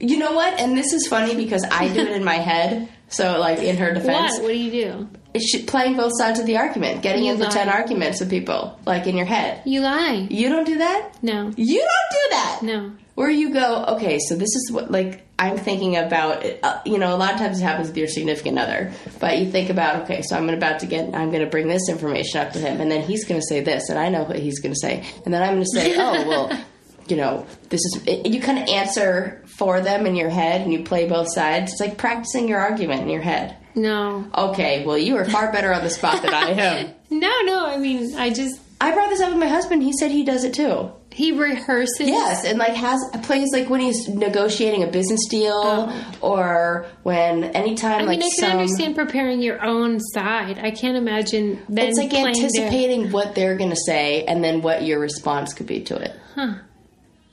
You 0.03 0.19
know 0.19 0.33
what? 0.33 0.61
And 0.61 0.77
this 0.77 0.93
is 0.93 1.07
funny 1.07 1.35
because 1.35 1.65
I 1.71 1.89
do 1.89 2.01
it 2.01 2.13
in 2.13 2.25
my 2.25 2.35
head. 2.35 2.89
So, 3.09 3.39
like 3.39 3.59
in 3.59 3.77
her 3.77 3.95
defense, 3.95 4.33
what? 4.35 4.43
What 4.43 4.49
do 4.49 4.59
you 4.59 4.71
do? 4.71 5.09
it's 5.35 5.63
playing 5.63 5.97
both 5.97 6.13
sides 6.19 6.39
of 6.39 6.47
the 6.47 6.59
argument, 6.59 7.03
getting 7.03 7.25
You 7.25 7.33
into 7.33 7.47
ten 7.47 7.69
arguments 7.69 8.21
with 8.21 8.31
people, 8.31 8.79
like 8.85 9.07
in 9.07 9.17
your 9.17 9.27
head. 9.27 9.63
You 9.65 9.81
lie. 9.81 10.27
You 10.31 10.49
don't 10.49 10.67
do 10.67 10.79
that. 10.79 11.13
No. 11.23 11.53
You 11.57 11.79
don't 11.79 12.11
do 12.11 12.31
that. 12.31 12.59
No. 12.63 12.93
Where 13.15 13.31
you 13.31 13.53
go, 13.53 13.85
okay, 13.97 14.19
so 14.19 14.35
this 14.37 14.49
is 14.57 14.71
what, 14.73 14.91
like, 14.91 15.23
I'm 15.39 15.59
thinking 15.59 15.99
about, 15.99 16.47
uh, 16.63 16.81
you 16.87 16.97
know, 16.97 17.15
a 17.15 17.19
lot 17.19 17.35
of 17.35 17.39
times 17.41 17.61
it 17.61 17.63
happens 17.63 17.89
with 17.89 17.97
your 17.99 18.09
significant 18.09 18.59
other, 18.59 18.91
but 19.21 19.37
you 19.37 19.51
think 19.51 19.69
about, 19.69 20.05
okay, 20.05 20.23
so 20.23 20.35
I'm 20.35 20.49
about 20.49 20.81
to 20.81 20.87
get, 20.87 21.15
I'm 21.15 21.31
going 21.31 21.45
to 21.45 21.51
bring 21.51 21.69
this 21.69 21.91
information 21.91 22.41
up 22.41 22.53
to 22.55 22.59
him, 22.59 22.81
and 22.81 22.91
then 22.91 23.03
he's 23.03 23.27
going 23.27 23.39
to 23.39 23.47
say 23.47 23.61
this, 23.61 23.91
and 23.91 23.99
I 23.99 24.09
know 24.09 24.23
what 24.23 24.39
he's 24.39 24.61
going 24.61 24.73
to 24.73 24.79
say, 24.81 25.05
and 25.27 25.35
then 25.35 25.43
I'm 25.43 25.57
going 25.57 25.65
to 25.65 25.79
say, 25.79 25.95
oh, 25.99 26.27
well, 26.27 26.65
you 27.13 27.19
know, 27.19 27.47
this 27.69 27.83
is, 27.85 28.07
you 28.25 28.41
kind 28.41 28.59
of 28.59 28.67
answer 28.71 29.43
for 29.45 29.83
them 29.83 30.07
in 30.07 30.17
your 30.17 30.31
head, 30.31 30.63
and 30.63 30.73
you 30.73 30.83
play 30.83 31.07
both 31.07 31.31
sides. 31.31 31.73
It's 31.73 31.81
like 31.81 31.99
practicing 31.99 32.49
your 32.49 32.59
argument 32.59 33.03
in 33.03 33.11
your 33.11 33.21
head. 33.21 33.55
No. 33.75 34.25
Okay, 34.35 34.87
well, 34.87 34.97
you 34.97 35.19
are 35.19 35.27
far 35.27 35.53
better 35.53 35.75
on 35.75 35.83
the 35.83 35.91
spot 35.91 36.23
than 36.23 36.33
I 36.33 36.51
am. 36.53 36.95
No, 37.13 37.43
no. 37.43 37.67
I 37.67 37.77
mean, 37.77 38.17
I 38.17 38.31
just. 38.31 38.59
I 38.81 38.93
brought 38.93 39.11
this 39.11 39.21
up 39.21 39.29
with 39.29 39.39
my 39.39 39.47
husband. 39.47 39.83
He 39.83 39.93
said 39.93 40.11
he 40.11 40.25
does 40.25 40.45
it 40.45 40.55
too. 40.55 40.91
He 41.13 41.33
rehearses. 41.33 42.09
Yes, 42.09 42.47
and 42.47 42.59
like 42.59 42.73
has 42.73 42.99
plays 43.25 43.51
like 43.53 43.69
when 43.69 43.83
he's 43.83 44.09
negotiating 44.09 44.83
a 44.83 44.87
business 44.87 45.21
deal, 45.29 45.61
oh. 45.63 46.13
or 46.23 46.87
when 47.03 47.45
anytime 47.45 47.93
I 47.93 47.99
mean, 47.99 48.07
like 48.07 48.19
I 48.21 48.23
can 48.23 48.31
some. 48.31 48.51
understand 48.53 48.95
preparing 48.95 49.43
your 49.43 49.63
own 49.63 50.01
side. 50.01 50.59
I 50.59 50.71
can't 50.71 50.97
imagine 50.97 51.63
then 51.69 51.89
It's 51.89 51.99
like 51.99 52.09
playing 52.09 52.33
their- 52.33 52.45
anticipating 52.45 53.13
what 53.13 53.35
they're 53.35 53.57
going 53.57 53.71
to 53.71 53.81
say, 53.85 54.25
and 54.25 54.43
then 54.43 54.63
what 54.63 54.85
your 54.85 55.01
response 55.01 55.53
could 55.53 55.67
be 55.67 55.83
to 55.83 55.97
it. 55.97 56.19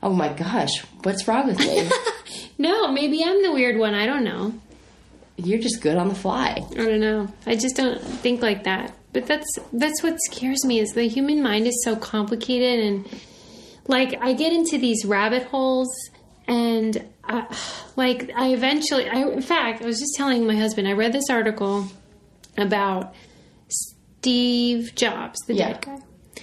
Oh 0.01 0.13
my 0.13 0.29
gosh, 0.29 0.83
what's 1.03 1.27
wrong 1.27 1.47
with 1.47 1.59
me? 1.59 1.89
No, 2.61 2.91
maybe 2.91 3.23
I'm 3.23 3.41
the 3.41 3.53
weird 3.53 3.77
one. 3.77 3.93
I 3.93 4.05
don't 4.05 4.25
know. 4.25 4.53
You're 5.37 5.59
just 5.59 5.81
good 5.81 5.95
on 5.95 6.09
the 6.09 6.15
fly. 6.15 6.61
I 6.71 6.75
don't 6.75 6.99
know. 6.99 7.29
I 7.45 7.55
just 7.55 7.77
don't 7.77 8.01
think 8.01 8.41
like 8.41 8.65
that. 8.65 8.93
But 9.13 9.27
that's 9.27 9.47
that's 9.71 10.03
what 10.03 10.17
scares 10.29 10.65
me 10.65 10.79
is 10.79 10.89
the 10.91 11.07
human 11.07 11.41
mind 11.41 11.67
is 11.67 11.81
so 11.85 11.95
complicated 11.95 12.81
and 12.85 13.09
like 13.87 14.13
I 14.21 14.33
get 14.33 14.51
into 14.51 14.77
these 14.77 15.05
rabbit 15.05 15.43
holes 15.43 15.87
and 16.49 17.01
uh, 17.23 17.45
like 17.95 18.29
I 18.35 18.49
eventually 18.49 19.07
I 19.07 19.21
in 19.21 19.41
fact 19.41 19.81
I 19.81 19.85
was 19.85 19.99
just 19.99 20.15
telling 20.17 20.45
my 20.45 20.55
husband 20.57 20.85
I 20.85 20.91
read 20.91 21.13
this 21.13 21.29
article 21.29 21.87
about 22.57 23.15
Steve 23.69 24.93
Jobs, 24.95 25.39
the 25.47 25.53
Yeah. 25.55 25.71
dead 25.73 25.81
guy. 25.81 25.97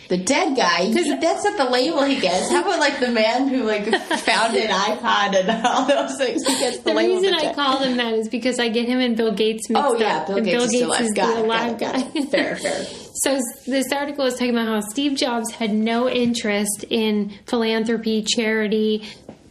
The 0.09 0.17
dead 0.17 0.57
guy. 0.57 0.93
that's 0.93 1.45
not 1.45 1.57
the 1.57 1.69
label 1.71 2.05
he 2.05 2.21
gets. 2.21 2.51
How 2.51 2.61
about 2.63 2.79
like 2.79 3.01
the 3.01 3.09
man 3.11 3.49
who 3.49 3.65
like 3.65 3.87
founded 4.21 4.71
iPod 4.71 5.35
and 5.35 5.67
all 5.67 5.85
those 5.87 6.17
things? 6.17 6.47
He 6.47 6.55
gets 6.59 6.79
the, 6.79 6.91
The 6.93 6.97
reason 6.97 7.35
I 7.35 7.53
call 7.55 7.79
him 7.79 7.97
that 7.97 8.15
is 8.15 8.29
because 8.29 8.59
I 8.61 8.69
get 8.69 8.87
him 8.89 9.01
and 9.01 9.17
Bill 9.17 9.33
Gates 9.33 9.69
mixed 9.69 9.85
Oh 9.85 9.97
yeah, 9.99 10.19
up. 10.19 10.27
Bill 10.29 10.37
and 10.37 10.47
Gates 10.47 10.57
Bill 10.57 10.65
is 10.65 10.71
Gates 10.73 10.85
alive. 10.85 11.01
is 11.03 11.13
Got 11.13 11.27
the 11.35 11.41
it, 11.41 11.45
alive 11.45 11.79
got 11.79 11.95
guy. 11.95 12.11
it. 12.15 12.29
Fair, 12.31 12.57
fair. 12.63 12.85
So 13.15 13.41
this 13.67 13.91
article 13.93 14.25
is 14.27 14.35
talking 14.35 14.51
about 14.51 14.67
how 14.69 14.81
Steve 14.89 15.17
Jobs 15.17 15.51
had 15.53 15.73
no 15.75 16.09
interest 16.09 16.85
in 16.91 17.33
philanthropy, 17.47 18.23
charity, 18.23 19.05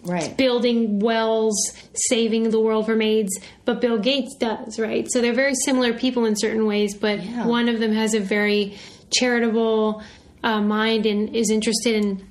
Right. 0.03 0.37
building 0.37 0.99
wells, 0.99 1.55
saving 1.95 2.51
the 2.51 2.59
world 2.59 2.85
from 2.85 3.01
AIDS, 3.01 3.39
but 3.65 3.81
Bill 3.81 3.97
Gates 3.97 4.35
does, 4.39 4.77
right? 4.79 5.07
So 5.11 5.19
they're 5.19 5.33
very 5.33 5.55
similar 5.55 5.93
people 5.93 6.25
in 6.25 6.35
certain 6.35 6.67
ways, 6.67 6.93
but 6.93 7.23
Yeah. 7.23 7.47
one 7.47 7.67
of 7.69 7.79
them 7.79 7.91
has 7.91 8.13
a 8.13 8.19
very 8.19 8.75
charitable 9.19 10.03
uh, 10.45 10.61
mind 10.61 11.05
and 11.05 11.35
is 11.35 11.49
interested 11.49 11.95
in 11.95 12.25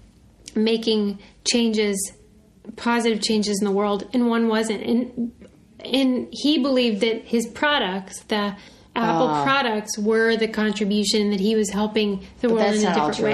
making 0.54 1.18
changes, 1.46 2.12
positive 2.76 3.20
changes 3.20 3.58
in 3.60 3.66
the 3.66 3.72
world, 3.72 4.08
and 4.14 4.28
one 4.28 4.48
wasn't. 4.48 4.82
And 4.82 5.32
and 5.84 6.28
he 6.30 6.58
believed 6.62 7.02
that 7.02 7.24
his 7.24 7.46
products, 7.46 8.20
the 8.28 8.56
Apple 8.96 9.28
Ah. 9.28 9.44
products, 9.44 9.98
were 9.98 10.36
the 10.36 10.48
contribution 10.48 11.30
that 11.30 11.40
he 11.40 11.56
was 11.56 11.68
helping 11.70 12.24
the 12.40 12.48
world 12.48 12.60
in 12.76 12.80
a 12.86 12.94
different 12.94 13.18
way. 13.18 13.32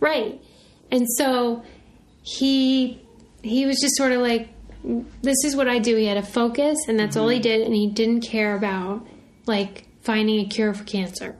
Right. 0.00 0.40
And 0.90 1.06
so 1.18 1.62
he 2.22 3.00
he 3.42 3.66
was 3.66 3.78
just 3.80 3.96
sort 3.96 4.12
of 4.12 4.20
like 4.20 4.48
this 5.22 5.44
is 5.44 5.54
what 5.54 5.68
I 5.68 5.78
do. 5.78 5.94
He 5.96 6.06
had 6.06 6.16
a 6.16 6.22
focus 6.22 6.76
and 6.88 6.98
that's 6.98 7.16
all 7.16 7.28
he 7.28 7.38
did 7.40 7.60
and 7.66 7.74
he 7.74 7.88
didn't 7.88 8.22
care 8.22 8.56
about 8.56 9.06
like 9.46 9.86
finding 10.00 10.40
a 10.40 10.48
cure 10.48 10.72
for 10.74 10.84
cancer. 10.84 11.36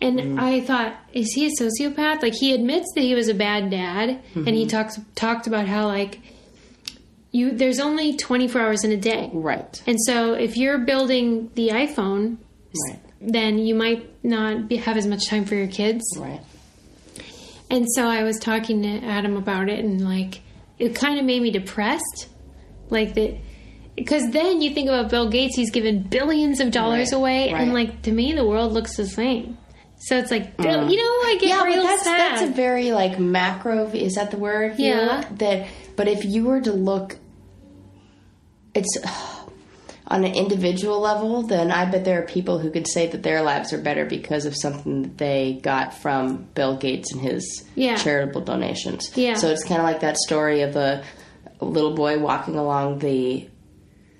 And 0.00 0.18
mm-hmm. 0.18 0.40
I 0.40 0.60
thought, 0.60 0.94
is 1.12 1.32
he 1.32 1.46
a 1.46 1.50
sociopath? 1.50 2.22
Like 2.22 2.34
he 2.34 2.54
admits 2.54 2.92
that 2.94 3.00
he 3.00 3.14
was 3.14 3.28
a 3.28 3.34
bad 3.34 3.70
dad 3.70 4.20
and 4.34 4.48
he 4.48 4.62
mm-hmm. 4.62 4.68
talks 4.68 5.00
talked 5.16 5.46
about 5.46 5.66
how 5.66 5.86
like 5.86 6.20
you 7.32 7.50
there's 7.50 7.80
only 7.80 8.16
24 8.16 8.60
hours 8.60 8.84
in 8.84 8.92
a 8.92 8.96
day. 8.96 9.30
Right. 9.32 9.82
And 9.86 9.98
so 10.06 10.34
if 10.34 10.56
you're 10.56 10.78
building 10.78 11.50
the 11.54 11.70
iPhone, 11.70 12.38
Right. 12.88 13.00
then 13.20 13.58
you 13.58 13.74
might 13.74 14.08
not 14.24 14.68
be, 14.68 14.76
have 14.76 14.96
as 14.96 15.06
much 15.06 15.26
time 15.26 15.44
for 15.44 15.54
your 15.54 15.66
kids. 15.66 16.04
Right. 16.18 16.40
And 17.70 17.86
so 17.94 18.08
I 18.08 18.22
was 18.22 18.38
talking 18.38 18.82
to 18.82 19.06
Adam 19.06 19.36
about 19.36 19.68
it, 19.68 19.80
and 19.80 20.02
like, 20.02 20.40
it 20.78 20.94
kind 20.94 21.18
of 21.18 21.24
made 21.24 21.42
me 21.42 21.50
depressed. 21.50 22.28
Like 22.90 23.14
that, 23.14 23.36
because 23.94 24.30
then 24.30 24.62
you 24.62 24.72
think 24.72 24.88
about 24.88 25.10
Bill 25.10 25.28
Gates, 25.28 25.56
he's 25.56 25.70
given 25.70 26.02
billions 26.02 26.60
of 26.60 26.70
dollars 26.70 27.12
Right, 27.12 27.18
away, 27.18 27.48
and 27.50 27.74
like, 27.74 28.02
to 28.02 28.12
me, 28.12 28.32
the 28.32 28.46
world 28.46 28.72
looks 28.72 28.96
the 28.96 29.06
same. 29.06 29.58
So 30.00 30.16
it's 30.16 30.30
like, 30.30 30.56
Bill, 30.56 30.88
you 30.90 30.96
know, 30.96 31.28
I 31.28 31.36
get 31.40 31.46
Mm. 31.46 31.48
Yeah, 31.48 31.64
real 31.64 31.76
but 31.82 31.88
that's 31.88 32.04
sad. 32.04 32.18
that's 32.38 32.42
a 32.42 32.52
very 32.54 32.92
like 32.92 33.18
macro. 33.18 33.86
Is 33.88 34.14
that 34.14 34.30
the 34.30 34.36
word? 34.36 34.74
Yeah. 34.78 35.24
That, 35.38 35.66
but 35.96 36.06
if 36.08 36.24
you 36.24 36.44
were 36.44 36.60
to 36.60 36.72
look, 36.72 37.16
it's 38.74 38.96
on 40.06 40.24
an 40.24 40.34
individual 40.34 41.00
level. 41.00 41.42
Then 41.42 41.70
I 41.70 41.84
bet 41.90 42.04
there 42.04 42.22
are 42.22 42.26
people 42.26 42.58
who 42.58 42.70
could 42.70 42.86
say 42.88 43.08
that 43.08 43.22
their 43.22 43.42
lives 43.42 43.72
are 43.72 43.78
better 43.80 44.04
because 44.06 44.46
of 44.46 44.54
something 44.56 45.02
that 45.02 45.18
they 45.18 45.58
got 45.62 45.92
from 45.94 46.44
Bill 46.54 46.76
Gates 46.76 47.12
and 47.12 47.20
his 47.20 47.64
Yeah. 47.74 47.96
charitable 47.96 48.42
donations. 48.42 49.10
Yeah. 49.16 49.34
So 49.34 49.48
it's 49.48 49.64
kind 49.64 49.80
of 49.80 49.84
like 49.86 50.00
that 50.00 50.16
story 50.16 50.62
of 50.62 50.76
a, 50.76 51.04
a 51.60 51.64
little 51.64 51.94
boy 51.94 52.18
walking 52.18 52.56
along 52.56 53.00
the 53.00 53.48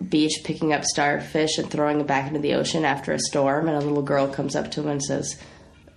beach 0.09 0.41
picking 0.45 0.73
up 0.73 0.85
starfish 0.85 1.59
and 1.59 1.71
throwing 1.71 2.01
it 2.01 2.07
back 2.07 2.29
into 2.29 2.39
the 2.41 2.55
ocean 2.55 2.85
after 2.85 3.13
a 3.13 3.19
storm 3.19 3.67
and 3.69 3.77
a 3.77 3.81
little 3.81 4.03
girl 4.03 4.29
comes 4.29 4.55
up 4.55 4.71
to 4.73 4.81
him 4.83 4.89
and 4.89 5.03
says 5.03 5.41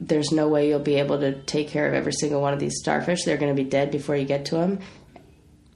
there's 0.03 0.31
no 0.31 0.47
way 0.47 0.67
you'll 0.67 0.79
be 0.79 0.95
able 0.95 1.19
to 1.19 1.33
take 1.43 1.67
care 1.69 1.87
of 1.87 1.93
every 1.93 2.11
single 2.13 2.41
one 2.41 2.53
of 2.53 2.59
these 2.59 2.77
starfish 2.79 3.23
they're 3.23 3.37
going 3.37 3.55
to 3.55 3.63
be 3.63 3.69
dead 3.69 3.91
before 3.91 4.15
you 4.15 4.25
get 4.25 4.45
to 4.45 4.55
them 4.55 4.79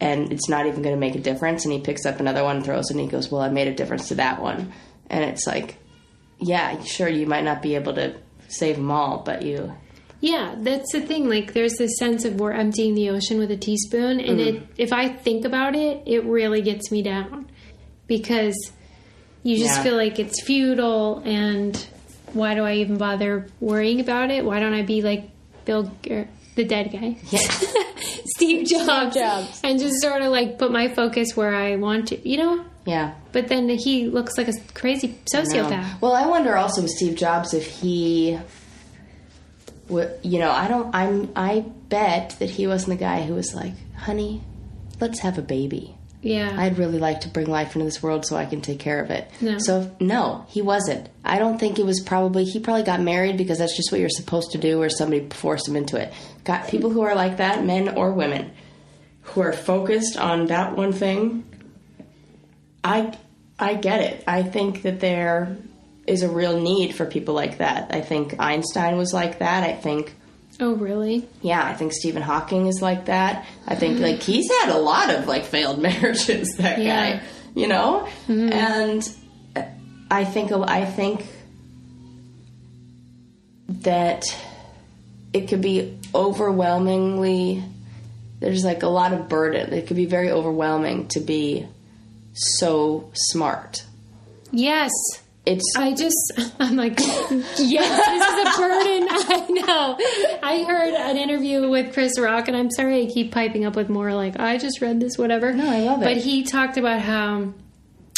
and 0.02 0.32
it's 0.34 0.50
not 0.50 0.66
even 0.66 0.82
going 0.82 0.96
to 0.96 1.00
make 1.00 1.16
a 1.16 1.20
difference 1.20 1.64
and 1.64 1.72
he 1.74 1.80
picks 1.80 2.06
up 2.06 2.20
another 2.20 2.44
one 2.44 2.64
throws 2.64 2.90
it 2.90 2.94
and 2.94 3.02
he 3.02 3.08
goes 3.08 3.32
well 3.32 3.42
i 3.42 3.50
made 3.50 3.68
a 3.68 3.74
difference 3.74 4.08
to 4.08 4.16
that 4.16 4.42
one 4.42 4.74
and 5.10 5.24
it's 5.24 5.46
like 5.46 5.78
yeah 6.40 6.82
sure 6.84 7.08
you 7.08 7.26
might 7.28 7.44
not 7.44 7.62
be 7.62 7.76
able 7.76 7.94
to 7.94 8.16
save 8.48 8.76
them 8.78 8.90
all 8.92 9.20
but 9.24 9.42
you 9.44 9.72
Yeah, 10.22 10.56
that's 10.58 10.92
the 10.92 11.02
thing. 11.02 11.30
Like, 11.30 11.54
there's 11.54 11.76
this 11.76 11.98
sense 12.00 12.26
of 12.26 12.40
we're 12.40 12.54
emptying 12.54 12.96
the 12.96 13.10
ocean 13.12 13.38
with 13.38 13.52
a 13.52 13.58
teaspoon, 13.58 14.20
and 14.20 14.40
Mm. 14.40 14.48
it, 14.48 14.64
if 14.78 14.92
I 14.94 15.10
think 15.10 15.46
about 15.46 15.76
it, 15.76 16.02
it 16.08 16.24
really 16.24 16.62
gets 16.64 16.90
me 16.90 17.04
down 17.04 17.46
because 18.08 18.56
you 19.44 19.58
just 19.58 19.76
Yeah. 19.78 19.84
feel 19.84 19.96
like 19.98 20.18
it's 20.18 20.42
futile, 20.42 21.22
and 21.26 21.76
why 22.36 22.54
do 22.54 22.64
I 22.64 22.76
even 22.76 22.98
bother 22.98 23.48
worrying 23.60 24.00
about 24.00 24.30
it? 24.30 24.44
Why 24.46 24.60
don't 24.60 24.74
I 24.74 24.82
be 24.84 25.02
like 25.02 25.30
Bill, 25.66 25.92
er, 26.10 26.28
the 26.56 26.64
dead 26.66 26.92
guy, 26.92 27.18
yeah 27.32 27.40
Steve 28.36 28.68
Jobs, 28.68 29.16
Jobs. 29.16 29.62
and 29.64 29.80
just 29.80 30.02
sort 30.02 30.22
of 30.22 30.32
like 30.32 30.60
put 30.60 30.72
my 30.72 30.90
focus 30.94 31.36
where 31.36 31.56
I 31.56 31.78
want 31.78 32.10
to, 32.10 32.30
you 32.30 32.38
know? 32.38 32.66
yeah 32.86 33.16
But 33.32 33.48
then 33.48 33.68
he 33.70 34.08
looks 34.08 34.38
like 34.38 34.48
a 34.48 34.54
crazy 34.74 35.18
sociopath. 35.34 36.02
Well, 36.02 36.14
I 36.14 36.28
wonder 36.28 36.56
also 36.56 36.82
with 36.82 36.92
Steve 36.92 37.16
Jobs 37.16 37.54
if 37.54 37.66
he, 37.66 38.38
you 39.90 40.40
know, 40.40 40.52
I 40.52 40.68
don't. 40.68 40.94
I'm. 40.96 41.32
I 41.36 41.66
bet 41.90 42.36
that 42.40 42.50
he 42.50 42.68
wasn't 42.68 43.00
the 43.00 43.04
guy 43.06 43.22
who 43.24 43.34
was 43.34 43.54
like, 43.54 43.74
"Honey, 43.96 44.42
let's 45.00 45.20
have 45.20 45.38
a 45.38 45.42
baby." 45.42 45.95
Yeah. 46.26 46.56
I'd 46.58 46.80
really 46.80 46.98
like 46.98 47.22
to 47.22 47.30
bring 47.30 47.46
life 47.46 47.76
into 47.76 47.86
this 47.86 48.02
world 48.02 48.26
so 48.26 48.36
I 48.36 48.48
can 48.48 48.60
take 48.60 48.80
care 48.80 49.00
of 49.00 49.12
it. 49.12 49.30
No. 49.42 49.60
So 49.60 49.96
no, 50.00 50.48
he 50.50 50.60
wasn't. 50.64 51.08
I 51.24 51.38
don't 51.38 51.60
think 51.60 51.78
it 51.78 51.86
was 51.86 52.02
probably 52.02 52.46
he 52.46 52.60
probably 52.60 52.82
got 52.82 53.00
married 53.00 53.38
because 53.38 53.60
that's 53.60 53.78
just 53.78 53.92
what 53.92 54.02
you're 54.02 54.10
supposed 54.10 54.52
to 54.54 54.58
do 54.58 54.82
or 54.82 54.90
somebody 54.90 55.30
forced 55.30 55.68
him 55.68 55.76
into 55.76 56.02
it. 56.02 56.12
Got 56.44 56.68
people 56.68 56.90
who 56.90 57.02
are 57.02 57.14
like 57.14 57.38
that, 57.38 57.64
men 57.64 57.90
or 57.90 58.12
women, 58.12 58.52
who 59.22 59.42
are 59.42 59.54
focused 59.54 60.18
on 60.18 60.48
that 60.48 60.76
one 60.76 60.94
thing. 60.94 61.46
I 62.84 63.16
I 63.60 63.76
get 63.76 64.02
it. 64.02 64.24
I 64.26 64.42
think 64.42 64.82
that 64.82 65.02
there 65.02 65.56
is 66.08 66.24
a 66.24 66.30
real 66.30 66.60
need 66.60 66.96
for 66.96 67.06
people 67.06 67.36
like 67.36 67.60
that. 67.60 67.94
I 67.94 68.02
think 68.02 68.40
Einstein 68.40 68.98
was 68.98 69.14
like 69.14 69.38
that. 69.40 69.64
I 69.64 69.74
think 69.74 70.16
oh, 70.60 70.74
really? 70.74 71.28
yeah, 71.42 71.66
I 71.66 71.74
think 71.74 71.94
Stephen 71.94 72.22
Hawking 72.22 72.68
is 72.68 72.82
like 72.82 73.06
that. 73.06 73.46
I 73.68 73.76
think 73.76 74.00
like 74.00 74.16
mm-hmm. 74.18 74.32
he's 74.32 74.50
had 74.62 74.70
a 74.70 74.78
lot 74.78 75.14
of 75.14 75.28
like 75.28 75.46
failed 75.46 75.80
marriages. 75.82 76.56
That 76.58 76.80
Yeah. 76.80 77.18
guy, 77.18 77.24
you 77.54 77.68
know, 77.68 78.08
mm-hmm. 78.28 78.52
and 78.52 79.16
I 80.10 80.24
think 80.26 80.52
I 80.52 80.86
think 80.86 81.26
that 83.70 84.24
it 85.34 85.48
could 85.48 85.62
be 85.62 85.98
overwhelmingly. 86.14 87.64
There's 88.40 88.64
like 88.64 88.84
a 88.84 88.88
lot 88.88 89.14
of 89.14 89.28
burden. 89.30 89.74
It 89.74 89.88
could 89.88 89.98
be 89.98 90.06
very 90.06 90.32
overwhelming 90.32 91.08
to 91.10 91.20
be 91.20 91.68
so 92.34 93.10
smart. 93.14 93.84
Yes. 94.52 94.92
It's 95.46 95.64
I 95.78 95.94
just, 95.94 96.34
I'm 96.60 96.76
like, 96.76 97.00
yes, 97.00 97.58
this 97.58 97.68
is 97.68 98.40
a 98.42 98.60
burden. 98.60 99.08
I 99.12 99.46
know. 99.50 100.40
I 100.42 100.64
heard 100.64 100.94
an 100.94 101.18
interview 101.18 101.70
with 101.70 101.94
Chris 101.94 102.20
Rock, 102.20 102.48
and 102.48 102.58
I'm 102.58 102.72
sorry 102.72 103.04
I 103.04 103.06
keep 103.06 103.32
piping 103.32 103.66
up 103.66 103.76
with 103.76 103.90
more 103.90 104.14
like, 104.14 104.40
I 104.40 104.58
just 104.58 104.82
read 104.82 105.00
this, 105.00 105.18
whatever. 105.18 105.54
No, 105.54 105.70
I 105.70 105.82
love 105.82 106.02
it. 106.02 106.06
But 106.06 106.18
he 106.18 106.44
talked 106.44 106.78
about 106.78 107.02
how, 107.02 107.54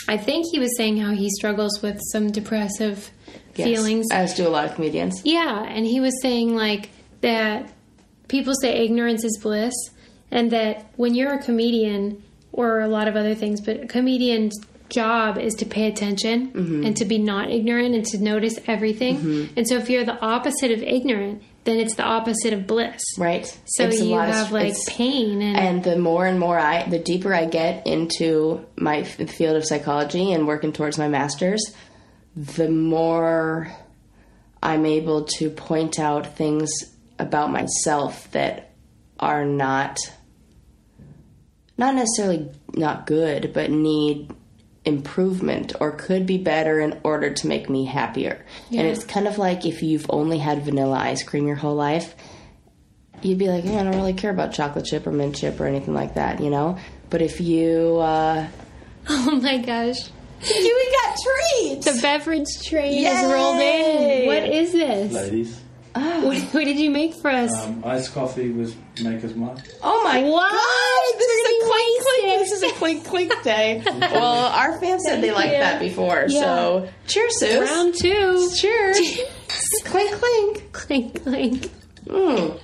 I 0.07 0.17
think 0.17 0.45
he 0.51 0.59
was 0.59 0.75
saying 0.77 0.97
how 0.97 1.11
he 1.11 1.29
struggles 1.29 1.81
with 1.81 1.99
some 2.11 2.31
depressive 2.31 3.11
yes, 3.55 3.67
feelings. 3.67 4.07
as 4.11 4.33
do 4.33 4.47
a 4.47 4.49
lot 4.49 4.65
of 4.65 4.75
comedians. 4.75 5.21
Yeah, 5.25 5.63
and 5.63 5.85
he 5.85 5.99
was 5.99 6.13
saying 6.21 6.55
like 6.55 6.89
that 7.21 7.69
people 8.29 8.53
say 8.61 8.85
ignorance 8.85 9.25
is 9.25 9.37
bliss, 9.41 9.73
and 10.31 10.51
that 10.51 10.85
when 10.95 11.13
you're 11.15 11.33
a 11.33 11.43
comedian 11.43 12.23
or 12.53 12.79
a 12.79 12.87
lot 12.87 13.07
of 13.07 13.15
other 13.15 13.35
things, 13.35 13.61
but 13.61 13.83
a 13.83 13.87
comedian's 13.87 14.57
job 14.89 15.37
is 15.37 15.53
to 15.55 15.65
pay 15.65 15.87
attention 15.87 16.51
Mm-hmm. 16.51 16.85
and 16.85 16.97
to 16.97 17.05
be 17.05 17.17
not 17.17 17.49
ignorant 17.51 17.95
and 17.95 18.05
to 18.07 18.17
notice 18.21 18.57
everything. 18.67 19.49
And 19.55 19.67
so 19.67 19.75
if 19.77 19.89
you're 19.89 20.05
the 20.05 20.19
opposite 20.19 20.71
of 20.71 20.81
ignorant, 20.81 21.43
then 21.65 21.79
it's 21.79 21.95
the 21.95 22.03
opposite 22.03 22.53
of 22.53 22.65
bliss. 22.65 23.01
Right. 23.17 23.45
So 23.65 23.85
It's 23.85 23.99
a 23.99 24.05
you 24.05 24.11
lot 24.15 24.29
of- 24.29 24.35
have 24.35 24.51
like 24.51 24.73
pain 24.87 25.41
and, 25.41 25.57
and 25.57 25.83
the 25.83 25.97
more 25.97 26.25
and 26.25 26.39
more 26.39 26.57
I, 26.57 26.87
the 26.87 26.99
deeper 26.99 27.33
I 27.33 27.45
get 27.45 27.85
into 27.85 28.65
my 28.77 28.99
f- 28.99 29.29
field 29.29 29.57
of 29.57 29.65
psychology 29.65 30.31
and 30.31 30.47
working 30.47 30.71
towards 30.71 30.97
my 30.97 31.07
master's, 31.09 31.61
the 32.35 32.69
more 32.69 33.71
I'm 34.63 34.85
able 34.85 35.25
to 35.37 35.49
point 35.49 35.99
out 35.99 36.37
things 36.37 36.69
about 37.19 37.51
myself 37.51 38.31
that 38.31 38.71
are 39.19 39.43
not 39.45 39.97
not 41.77 41.93
necessarily 41.95 42.49
not 42.73 43.05
good, 43.05 43.51
but 43.53 43.69
need 43.69 44.31
improvement 44.87 45.73
or 45.79 45.91
could 45.91 46.25
be 46.25 46.37
better 46.37 46.79
in 46.79 46.99
order 47.03 47.31
to 47.31 47.47
make 47.47 47.69
me 47.69 47.85
happier. 47.85 48.43
And 48.71 48.87
it's 48.87 49.03
kind 49.03 49.27
of 49.27 49.37
like 49.37 49.65
if 49.65 49.83
you've 49.83 50.05
only 50.09 50.39
had 50.39 50.63
vanilla 50.63 50.97
ice 50.97 51.23
cream 51.23 51.45
your 51.45 51.57
whole 51.57 51.75
life, 51.75 52.15
you'd 53.21 53.37
be 53.37 53.49
like, 53.49 53.65
yeah, 53.65 53.81
I 53.81 53.83
don't 53.83 53.95
really 53.95 54.13
care 54.13 54.31
about 54.31 54.53
chocolate 54.53 54.85
chip 54.85 55.05
or 55.05 55.11
mint 55.11 55.35
chip 55.35 55.59
or 55.59 55.67
anything 55.67 55.93
like 55.93 56.15
that, 56.15 56.39
you 56.39 56.49
know? 56.49 56.77
But 57.09 57.21
if 57.21 57.39
you, 57.41 57.97
uh, 57.97 58.47
Oh 59.09 59.39
my 59.41 59.57
gosh. 59.57 60.09
you 60.41 60.91
got 61.03 61.17
treats! 61.17 61.85
The 61.85 62.01
beverage 62.01 62.47
train 62.65 63.03
has 63.05 63.31
rolled 63.31 63.59
in. 63.59 64.27
What 64.27 64.43
is 64.43 64.71
this? 64.71 65.13
Ladies, 65.13 65.61
What, 66.23 66.37
what 66.53 66.65
did 66.65 66.79
you 66.79 66.89
make 66.89 67.13
for 67.21 67.29
us? 67.29 67.51
um, 67.65 67.83
iced 67.85 68.13
coffee 68.13 68.49
with 68.51 68.75
Maker's 69.01 69.35
Mark. 69.35 69.59
Oh 69.81 70.03
my 70.03 70.21
What? 70.23 70.51
god! 70.51 71.19
This 71.19 71.29
is 71.29 71.45
a 71.45 71.65
clink 71.65 72.01
clink. 72.01 72.23
wasted. 72.23 72.39
This 72.41 72.51
is 72.51 72.63
a 72.63 72.71
clink 72.75 73.05
clink 73.05 73.43
day. 73.43 73.83
well, 74.13 74.45
our 74.47 74.79
fans 74.79 75.03
said 75.05 75.21
they 75.21 75.31
liked 75.31 75.53
you. 75.53 75.59
that 75.59 75.79
before, 75.79 76.25
Yeah. 76.27 76.41
so 76.41 76.89
cheers, 77.07 77.39
Suze. 77.39 77.69
Round 77.69 77.93
two. 77.95 78.49
Cheers. 78.55 79.19
clink 79.85 80.11
clink. 80.13 80.71
Clink, 80.73 81.23
clink. 81.23 81.71
Mm. 82.05 82.59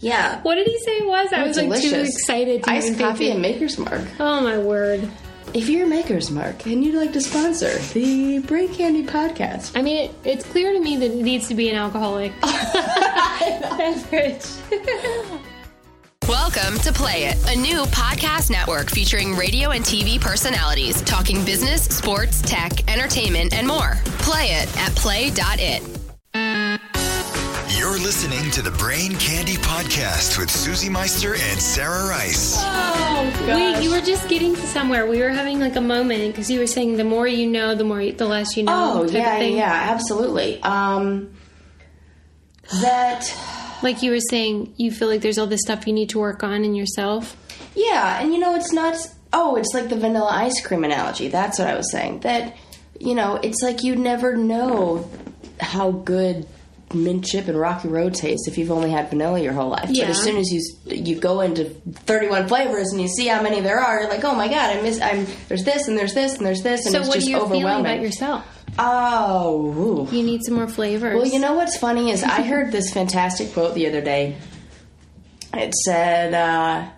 Yeah. 0.00 0.42
What 0.42 0.56
did 0.56 0.66
he 0.66 0.78
say 0.80 0.92
it 0.98 1.06
was? 1.06 1.32
I 1.32 1.46
was 1.46 1.56
like 1.56 1.80
too 1.80 1.94
excited 2.00 2.62
to 2.64 2.70
Iced 2.70 2.88
even 2.88 2.98
coffee 2.98 3.18
think 3.30 3.32
and. 3.34 3.42
Maker's 3.42 3.78
Mark. 3.78 4.02
Oh 4.20 4.40
my 4.42 4.58
word. 4.58 5.08
If 5.54 5.68
you're 5.68 5.86
a 5.86 5.88
Maker's 5.88 6.32
Mark 6.32 6.66
and 6.66 6.84
you'd 6.84 6.96
like 6.96 7.12
to 7.12 7.20
sponsor 7.20 7.78
the 7.92 8.40
Brain 8.40 8.74
Candy 8.74 9.04
podcast, 9.04 9.78
I 9.78 9.82
mean, 9.82 10.10
it, 10.10 10.14
it's 10.24 10.44
clear 10.44 10.72
to 10.72 10.80
me 10.80 10.96
that 10.96 11.12
it 11.12 11.22
needs 11.22 11.46
to 11.46 11.54
be 11.54 11.70
an 11.70 11.76
alcoholic 11.76 12.32
beverage. 13.78 14.44
Welcome 16.26 16.76
to 16.80 16.92
Play 16.92 17.26
It, 17.26 17.36
a 17.48 17.56
new 17.56 17.84
podcast 17.84 18.50
network 18.50 18.90
featuring 18.90 19.36
radio 19.36 19.70
and 19.70 19.84
TV 19.84 20.20
personalities 20.20 21.00
talking 21.02 21.44
business, 21.44 21.84
sports, 21.84 22.42
tech, 22.42 22.92
entertainment, 22.92 23.54
and 23.54 23.68
more. 23.68 23.94
Play 24.18 24.60
it 24.60 24.76
at 24.76 24.92
play.it. 24.96 26.03
You're 27.84 27.98
listening 28.00 28.50
to 28.52 28.62
the 28.62 28.70
Brain 28.70 29.14
Candy 29.16 29.56
Podcast 29.56 30.38
with 30.38 30.50
Susie 30.50 30.88
Meister 30.88 31.34
and 31.34 31.60
Sarah 31.60 32.08
Rice. 32.08 32.54
Oh, 32.56 33.44
Wait, 33.46 33.84
you 33.84 33.90
were 33.90 34.00
just 34.00 34.26
getting 34.26 34.54
to 34.54 34.60
somewhere. 34.62 35.06
We 35.06 35.20
were 35.20 35.28
having 35.28 35.60
like 35.60 35.76
a 35.76 35.82
moment 35.82 36.32
because 36.32 36.50
you 36.50 36.60
were 36.60 36.66
saying 36.66 36.96
the 36.96 37.04
more 37.04 37.28
you 37.28 37.46
know, 37.46 37.74
the 37.74 37.84
more 37.84 38.00
you, 38.00 38.14
the 38.14 38.24
less 38.24 38.56
you 38.56 38.62
know. 38.62 38.72
Oh 38.72 39.04
yeah, 39.04 39.36
thing. 39.36 39.56
yeah, 39.58 39.90
absolutely. 39.90 40.62
Um, 40.62 41.34
that 42.80 43.30
Like 43.82 44.02
you 44.02 44.12
were 44.12 44.20
saying, 44.30 44.72
you 44.78 44.90
feel 44.90 45.08
like 45.08 45.20
there's 45.20 45.36
all 45.36 45.46
this 45.46 45.60
stuff 45.60 45.86
you 45.86 45.92
need 45.92 46.08
to 46.08 46.18
work 46.18 46.42
on 46.42 46.64
in 46.64 46.74
yourself. 46.74 47.36
yeah, 47.76 48.18
and 48.22 48.32
you 48.32 48.40
know, 48.40 48.54
it's 48.56 48.72
not. 48.72 48.96
Oh, 49.34 49.56
it's 49.56 49.74
like 49.74 49.90
the 49.90 49.96
vanilla 49.96 50.30
ice 50.32 50.58
cream 50.64 50.84
analogy. 50.84 51.28
That's 51.28 51.58
what 51.58 51.68
I 51.68 51.74
was 51.76 51.92
saying. 51.92 52.20
That 52.20 52.56
you 52.98 53.14
know, 53.14 53.36
it's 53.42 53.60
like 53.60 53.82
you 53.82 53.94
never 53.94 54.36
know 54.38 55.06
how 55.60 55.90
good 55.90 56.46
mint 56.94 57.24
chip 57.24 57.48
and 57.48 57.58
rocky 57.58 57.88
road 57.88 58.14
taste 58.14 58.48
if 58.48 58.56
you've 58.58 58.70
only 58.70 58.90
had 58.90 59.10
vanilla 59.10 59.40
your 59.40 59.52
whole 59.52 59.70
life. 59.70 59.88
Yeah. 59.90 60.04
But 60.04 60.10
as 60.10 60.22
soon 60.22 60.36
as 60.36 60.50
you 60.52 60.60
you 60.86 61.16
go 61.20 61.40
into 61.40 61.64
31 61.64 62.48
flavors 62.48 62.92
and 62.92 63.00
you 63.00 63.08
see 63.08 63.26
how 63.26 63.42
many 63.42 63.60
there 63.60 63.80
are, 63.80 64.00
you're 64.02 64.10
like, 64.10 64.24
oh 64.24 64.34
my 64.34 64.48
god, 64.48 64.76
I 64.76 64.80
miss. 64.82 65.00
I'm 65.00 65.26
there's 65.48 65.64
this 65.64 65.88
and 65.88 65.96
there's 65.98 66.14
this 66.14 66.36
and 66.36 66.46
there's 66.46 66.62
this, 66.62 66.86
and 66.86 66.92
So 66.92 67.00
it's 67.00 67.08
what 67.08 67.16
are 67.16 67.20
just 67.20 67.30
you 67.30 67.36
feeling 67.38 67.52
overwhelming. 67.64 67.86
about 67.92 68.00
yourself? 68.02 68.44
Oh. 68.78 70.08
ooh. 70.10 70.16
You 70.16 70.22
need 70.24 70.42
some 70.44 70.54
more 70.54 70.66
flavors. 70.68 71.16
Well, 71.16 71.26
you 71.30 71.38
know 71.38 71.54
what's 71.54 71.76
funny 71.76 72.10
is 72.10 72.22
I 72.22 72.42
heard 72.46 72.72
this 72.72 72.92
fantastic 72.92 73.52
quote 73.52 73.74
the 73.74 73.86
other 73.86 74.00
day. 74.00 74.36
It 75.52 75.72
said, 75.74 76.34
uh, 76.34 76.88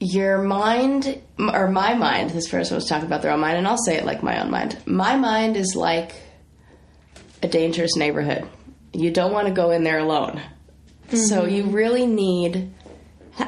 "Your 0.00 0.42
mind, 0.42 1.20
or 1.38 1.68
my 1.68 1.94
mind." 1.94 2.30
This 2.30 2.48
person 2.48 2.74
was 2.74 2.86
talking 2.88 3.06
about 3.06 3.22
their 3.22 3.30
own 3.32 3.40
mind, 3.40 3.58
and 3.58 3.66
I'll 3.68 3.78
say 3.78 3.96
it 3.96 4.04
like 4.04 4.22
my 4.22 4.42
own 4.42 4.50
mind. 4.50 4.76
My 4.86 5.16
mind 5.16 5.56
is 5.56 5.74
like 5.76 6.14
a 7.42 7.48
dangerous 7.48 7.96
neighborhood. 7.96 8.48
You 8.92 9.10
don't 9.10 9.32
want 9.32 9.48
to 9.48 9.54
go 9.54 9.70
in 9.70 9.84
there 9.84 9.98
alone. 9.98 10.40
So 11.10 11.42
mm-hmm. 11.42 11.54
you 11.54 11.64
really 11.64 12.06
need. 12.06 12.72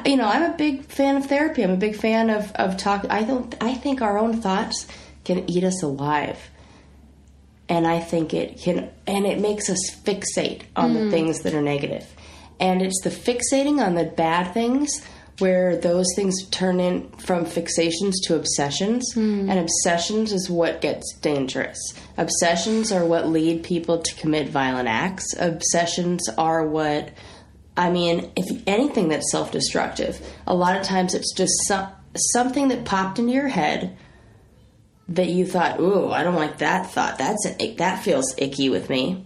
You 0.05 0.15
know, 0.15 0.27
I'm 0.27 0.53
a 0.53 0.55
big 0.55 0.85
fan 0.85 1.17
of 1.17 1.25
therapy. 1.25 1.63
I'm 1.63 1.71
a 1.71 1.77
big 1.77 1.95
fan 1.95 2.29
of 2.29 2.51
of 2.53 2.77
talk. 2.77 3.05
I 3.09 3.23
don't. 3.23 3.53
I 3.61 3.73
think 3.73 4.01
our 4.01 4.17
own 4.17 4.41
thoughts 4.41 4.87
can 5.25 5.49
eat 5.49 5.63
us 5.63 5.83
alive 5.83 6.39
and 7.71 7.87
I 7.87 8.01
think 8.01 8.33
it 8.33 8.59
can, 8.59 8.89
and 9.07 9.25
it 9.25 9.39
makes 9.39 9.69
us 9.69 9.79
fixate 10.03 10.63
on 10.75 10.93
the 10.93 10.99
mm-hmm. 10.99 11.09
things 11.09 11.43
that 11.43 11.53
are 11.53 11.61
negative. 11.61 12.05
And 12.59 12.81
it's 12.81 13.01
the 13.01 13.09
fixating 13.09 13.79
on 13.79 13.95
the 13.95 14.03
bad 14.03 14.53
things 14.53 15.01
where 15.41 15.75
those 15.75 16.05
things 16.15 16.47
turn 16.49 16.79
in 16.79 17.09
from 17.17 17.45
fixations 17.45 18.13
to 18.23 18.35
obsessions. 18.35 19.11
Hmm. 19.13 19.49
And 19.49 19.59
obsessions 19.59 20.31
is 20.31 20.49
what 20.49 20.79
gets 20.81 21.13
dangerous. 21.15 21.79
Obsessions 22.17 22.91
are 22.91 23.03
what 23.05 23.27
lead 23.27 23.63
people 23.63 23.97
to 23.97 24.15
commit 24.15 24.47
violent 24.49 24.87
acts. 24.87 25.25
Obsessions 25.39 26.29
are 26.37 26.65
what, 26.65 27.09
I 27.75 27.89
mean, 27.89 28.31
if 28.35 28.61
anything 28.67 29.09
that's 29.09 29.31
self 29.31 29.51
destructive, 29.51 30.19
a 30.45 30.53
lot 30.53 30.77
of 30.77 30.83
times 30.83 31.13
it's 31.13 31.33
just 31.33 31.53
some, 31.67 31.87
something 32.15 32.67
that 32.69 32.85
popped 32.85 33.19
into 33.19 33.33
your 33.33 33.47
head 33.47 33.97
that 35.09 35.27
you 35.27 35.45
thought, 35.45 35.79
"Ooh, 35.79 36.09
I 36.09 36.23
don't 36.23 36.35
like 36.35 36.59
that 36.59 36.91
thought. 36.91 37.17
That's 37.17 37.45
an 37.45 37.75
that 37.77 38.03
feels 38.03 38.33
icky 38.37 38.69
with 38.69 38.89
me." 38.89 39.25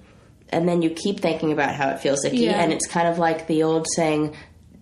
And 0.49 0.67
then 0.67 0.81
you 0.81 0.89
keep 0.91 1.19
thinking 1.19 1.51
about 1.51 1.75
how 1.75 1.89
it 1.89 1.99
feels 1.99 2.23
icky, 2.23 2.37
Yeah. 2.45 2.61
and 2.61 2.71
it's 2.71 2.87
kind 2.87 3.07
of 3.07 3.19
like 3.19 3.47
the 3.47 3.63
old 3.63 3.87
saying, 3.95 4.35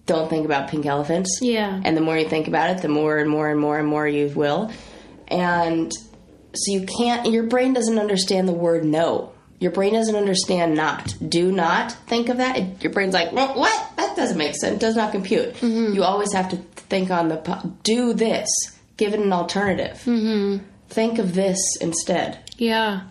"Don't 0.06 0.30
think 0.30 0.46
about 0.46 0.70
pink 0.70 0.86
elephants." 0.86 1.40
Yeah. 1.42 1.82
And 1.84 1.96
the 1.98 2.02
more 2.02 2.18
you 2.18 2.28
think 2.28 2.48
about 2.48 2.70
it, 2.72 2.82
the 2.82 2.88
more 2.90 3.18
and 3.18 3.30
more 3.30 3.50
and 3.50 3.60
more 3.60 3.78
and 3.80 3.88
more 3.88 4.08
you 4.08 4.28
will. 4.36 4.72
And 5.28 5.92
so 6.54 6.72
you 6.72 6.86
can't. 6.86 7.30
Your 7.32 7.44
brain 7.44 7.74
doesn't 7.74 7.98
understand 7.98 8.48
the 8.48 8.54
word 8.54 8.84
no. 8.86 9.32
Your 9.60 9.72
brain 9.72 9.94
doesn't 9.94 10.16
understand 10.16 10.76
not. 10.76 11.16
Do 11.26 11.50
not 11.52 11.94
think 12.08 12.28
of 12.30 12.38
that. 12.38 12.58
It- 12.58 12.84
your 12.84 12.92
brain's 12.92 13.14
like, 13.14 13.32
well, 13.32 13.54
what? 13.58 13.92
That 13.96 14.16
doesn't 14.16 14.38
make 14.38 14.56
sense. 14.56 14.76
It 14.76 14.80
does 14.80 14.96
not 14.98 15.12
compute. 15.14 15.62
You 15.64 16.04
always 16.04 16.34
have 16.34 16.50
to 16.50 16.58
think 16.58 17.10
on 17.12 17.30
the 17.30 17.72
do 17.84 18.14
this. 18.14 18.50
Give 18.98 19.14
it 19.14 19.22
an 19.22 19.32
alternative. 19.32 20.02
Mm-hmm. 20.06 20.66
Think 20.90 21.18
of 21.18 21.34
this 21.34 21.60
instead. 21.82 22.38
yeah, 22.58 23.02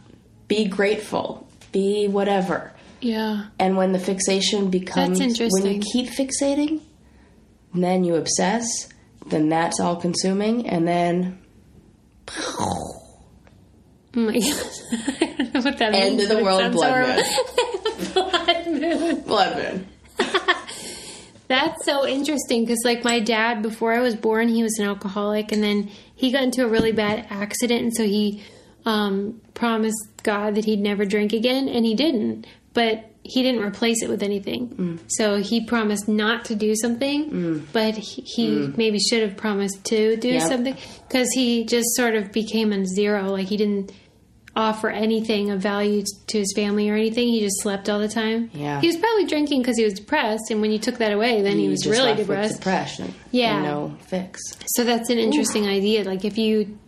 Be 0.46 0.66
grateful. 0.66 1.48
Be 1.72 2.06
whatever. 2.06 2.72
Yeah. 3.02 3.46
And 3.58 3.76
when 3.76 3.92
the 3.92 3.98
fixation 3.98 4.70
becomes, 4.70 5.18
when 5.18 5.30
interesting. 5.30 5.66
you 5.66 5.80
keep 5.80 6.08
fixating, 6.08 6.80
then 7.74 8.04
you 8.04 8.14
obsess, 8.16 8.88
then 9.26 9.48
that's 9.48 9.80
all 9.80 9.96
consuming, 9.96 10.68
and 10.68 10.86
then 10.88 11.38
Oh 12.28 13.02
my 14.14 14.32
god. 14.38 14.70
I 15.20 15.34
don't 15.38 15.54
know 15.54 15.60
what 15.60 15.78
that 15.78 15.94
end 15.94 16.16
means. 16.16 16.30
of 16.30 16.36
the 16.38 16.44
world 16.44 16.72
blood 16.72 16.90
horrible. 16.92 17.22
blood 18.30 18.66
moon. 18.66 19.00
moon. 19.00 19.20
Blood 19.22 19.56
moon. 19.56 19.88
That's 21.48 21.84
so 21.84 22.06
interesting 22.06 22.64
because, 22.64 22.80
like, 22.84 23.04
my 23.04 23.20
dad, 23.20 23.60
before 23.62 23.92
I 23.92 24.00
was 24.00 24.14
born, 24.16 24.48
he 24.48 24.62
was 24.62 24.78
an 24.78 24.86
alcoholic, 24.86 25.52
and 25.52 25.62
then 25.62 25.90
he 26.14 26.30
got 26.32 26.44
into 26.44 26.64
a 26.64 26.68
really 26.68 26.92
bad 26.92 27.26
accident, 27.28 27.82
and 27.82 27.94
so 27.94 28.04
he 28.04 28.42
um, 28.86 29.40
promised 29.52 29.98
God 30.22 30.54
that 30.54 30.64
he'd 30.64 30.80
never 30.80 31.04
drink 31.04 31.34
again, 31.34 31.68
and 31.68 31.84
he 31.84 31.94
didn't. 31.94 32.46
But 32.74 33.10
he 33.24 33.42
didn't 33.42 33.62
replace 33.62 34.02
it 34.02 34.08
with 34.08 34.22
anything. 34.22 34.68
Mm. 34.68 34.98
So 35.08 35.36
he 35.36 35.64
promised 35.64 36.08
not 36.08 36.44
to 36.46 36.54
do 36.54 36.74
something, 36.74 37.66
but 37.72 37.94
he, 37.96 38.22
he 38.22 38.72
maybe 38.76 38.98
should 38.98 39.22
have 39.22 39.36
promised 39.36 39.84
to 39.86 40.16
do 40.16 40.28
Mm. 40.30 40.34
Yep. 40.40 40.48
something 40.48 40.76
because 41.06 41.28
he 41.32 41.64
just 41.64 41.88
sort 41.94 42.14
of 42.16 42.32
became 42.32 42.72
a 42.72 42.84
zero. 42.86 43.30
Like 43.30 43.46
he 43.48 43.56
didn't 43.56 43.92
offer 44.56 44.90
anything 44.90 45.50
of 45.50 45.60
value 45.60 46.02
to 46.26 46.38
his 46.38 46.52
family 46.54 46.88
or 46.90 46.94
anything. 46.94 47.28
He 47.28 47.40
just 47.40 47.60
slept 47.62 47.88
all 47.88 47.98
the 47.98 48.08
time. 48.08 48.50
Yeah. 48.52 48.80
He 48.80 48.86
was 48.86 48.96
probably 48.96 49.24
drinking 49.26 49.62
because 49.62 49.78
he 49.78 49.84
was 49.84 49.94
depressed, 49.94 50.50
and 50.50 50.60
when 50.60 50.72
you 50.72 50.78
took 50.78 50.98
that 50.98 51.12
away, 51.12 51.42
then 51.42 51.58
he 51.58 51.68
was 51.68 51.86
really 51.86 52.14
depressed. 52.14 52.56
Depression. 52.56 53.14
Yeah. 53.30 53.62
No 53.62 53.96
fix. 54.08 54.40
So 54.74 54.84
that's 54.84 55.08
an 55.10 55.18
interesting 55.18 55.66
idea. 55.68 56.04
Like 56.04 56.24
if 56.24 56.36
you, 56.38 56.78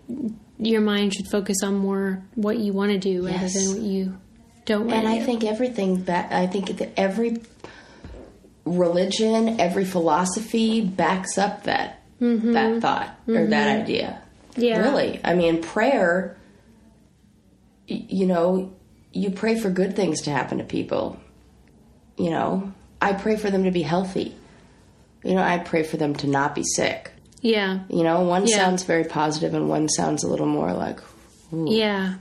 your 0.58 0.80
mind 0.80 1.14
should 1.14 1.28
focus 1.28 1.62
on 1.62 1.74
more 1.76 2.22
what 2.34 2.58
you 2.58 2.72
want 2.72 2.90
to 2.92 2.98
do 2.98 3.24
rather 3.26 3.38
Yes. 3.38 3.54
than 3.54 3.68
what 3.74 3.82
you 3.82 4.18
don't 4.64 4.86
want 4.86 4.92
And 4.98 5.08
I 5.08 5.20
think 5.20 5.44
everything 5.44 6.04
that 6.04 6.32
I 6.32 6.46
think 6.46 6.76
that 6.78 6.92
every 6.98 7.38
religion, 8.64 9.60
every 9.60 9.84
philosophy 9.84 10.80
backs 10.80 11.36
up 11.38 11.64
that 11.64 12.00
that 12.20 12.80
thought 12.80 13.18
or 13.28 13.46
that 13.46 13.82
idea. 13.82 14.20
Mm-hmm. 14.52 14.62
Yeah. 14.62 14.78
Really. 14.80 15.20
I 15.22 15.34
mean, 15.34 15.62
prayer 15.62 16.36
you 17.86 18.26
know, 18.26 18.72
you 19.12 19.30
pray 19.30 19.58
for 19.58 19.68
good 19.68 19.94
things 19.94 20.22
to 20.22 20.30
happen 20.30 20.56
to 20.58 20.64
people. 20.64 21.20
You 22.16 22.30
know, 22.30 22.72
I 23.02 23.12
pray 23.12 23.36
for 23.36 23.50
them 23.50 23.64
to 23.64 23.70
be 23.70 23.82
healthy. 23.82 24.34
You 25.22 25.34
know, 25.34 25.42
I 25.42 25.58
pray 25.58 25.82
for 25.82 25.96
them 25.98 26.14
to 26.16 26.26
not 26.26 26.54
be 26.54 26.62
sick. 26.64 27.10
yeah, 27.42 27.80
You 27.90 28.02
know, 28.02 28.22
one 28.22 28.46
Yeah. 28.46 28.56
sounds 28.56 28.84
very 28.84 29.04
positive 29.04 29.52
and 29.52 29.68
one 29.68 29.88
sounds 29.90 30.24
a 30.24 30.28
little 30.28 30.46
more 30.46 30.72
like 30.72 31.00
yeah, 31.52 32.14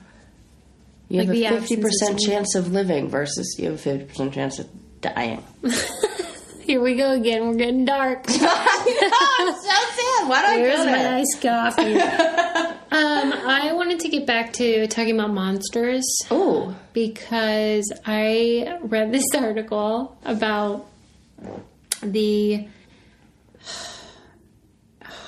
you 1.14 1.20
Like 1.20 1.28
have 1.28 1.54
a 1.54 1.60
fifty 1.60 1.78
percent 1.78 2.20
chance 2.20 2.56
of 2.56 2.72
living 2.72 3.08
versus 3.08 3.56
you 3.60 3.66
have 3.66 3.76
a 3.76 3.78
fifty 3.78 4.06
percent 4.06 4.34
chance 4.34 4.58
of 4.58 4.68
dying. 5.00 5.44
Here 6.64 6.82
we 6.82 6.96
go 6.96 7.12
again. 7.12 7.46
We're 7.48 7.54
getting 7.56 7.86
dark. 7.86 8.26
I'm 8.30 8.34
so 8.34 8.42
sad. 8.42 10.28
Why 10.28 10.42
do 10.42 10.48
I 10.48 10.58
Here's 10.58 10.78
go 10.78 10.86
my 10.86 10.92
there? 10.92 11.16
iced 11.16 11.42
coffee. 11.42 11.94
um, 12.92 13.34
I 13.48 13.74
wanted 13.74 14.00
to 14.00 14.10
get 14.10 14.26
back 14.26 14.54
to 14.54 14.88
talking 14.88 15.14
about 15.20 15.32
monsters 15.32 16.04
Oh, 16.32 16.76
because 16.94 17.92
I 18.08 18.80
read 18.82 19.12
this 19.12 19.26
article 19.36 20.18
about 20.26 20.88
the 22.02 22.66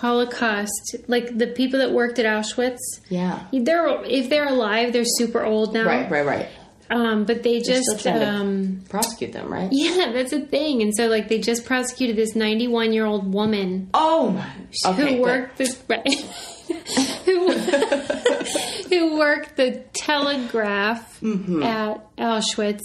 Holocaust, 0.02 0.96
like 1.08 1.38
the 1.38 1.48
people 1.48 1.80
that 1.80 1.92
worked 1.92 2.20
at 2.20 2.26
Auschwitz. 2.26 2.80
yeah. 3.10 3.46
They're 3.52 4.04
if 4.06 4.30
they're 4.30 4.48
alive, 4.48 4.94
they're 4.94 5.04
super 5.06 5.44
old 5.44 5.74
now. 5.74 5.86
Right, 5.86 6.10
right, 6.10 6.26
right. 6.26 6.48
Um, 6.88 7.26
but 7.26 7.42
they 7.42 7.62
They're 7.62 7.76
just 7.82 8.06
um, 8.06 8.82
prosecute 8.90 9.34
them, 9.34 9.52
right? 9.52 9.70
yeah, 9.72 10.12
that's 10.12 10.32
a 10.34 10.42
thing. 10.42 10.84
And 10.84 10.96
so 10.96 11.08
like 11.08 11.30
they 11.30 11.40
just 11.40 11.66
prosecuted 11.66 12.16
this 12.16 12.36
91 12.36 12.94
year 12.94 13.06
old 13.06 13.34
woman 13.34 13.90
Oh 13.96 14.30
my. 14.30 14.48
Okay, 14.86 15.02
who 15.02 15.08
good. 15.16 15.20
worked 15.22 15.58
this 15.58 15.82
right, 15.90 16.08
who, 17.26 17.52
who 18.90 19.18
worked 19.18 19.56
the 19.58 19.84
telegraph 19.94 21.20
Mm-hmm. 21.22 21.64
at 21.64 22.16
Auschwitz, 22.18 22.82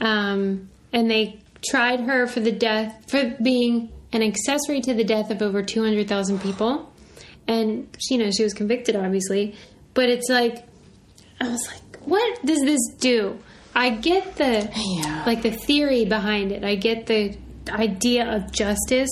um, 0.00 0.68
and 0.92 1.10
they 1.10 1.40
tried 1.66 2.00
her 2.00 2.26
for 2.26 2.40
the 2.40 2.52
death 2.52 3.04
for 3.08 3.34
being 3.42 3.90
an 4.16 4.22
accessory 4.22 4.80
to 4.80 4.94
the 4.94 5.04
death 5.04 5.30
of 5.30 5.42
over 5.42 5.62
two 5.62 5.82
hundred 5.84 6.08
thousand 6.08 6.40
people, 6.40 6.92
and 7.46 7.86
you 8.10 8.18
know 8.18 8.30
she 8.30 8.42
was 8.42 8.52
convicted, 8.54 8.96
obviously, 8.96 9.54
but 9.94 10.08
it's 10.08 10.28
like 10.28 10.66
I 11.40 11.48
was 11.48 11.66
like, 11.66 12.00
what 12.04 12.44
does 12.44 12.60
this 12.60 12.80
do? 12.98 13.38
I 13.74 13.90
get 13.90 14.36
the 14.36 14.70
Yeah. 14.74 15.22
like 15.26 15.42
the 15.42 15.50
theory 15.50 16.04
behind 16.06 16.50
it. 16.52 16.64
I 16.64 16.74
get 16.76 17.06
the 17.06 17.36
idea 17.68 18.34
of 18.34 18.50
justice, 18.52 19.10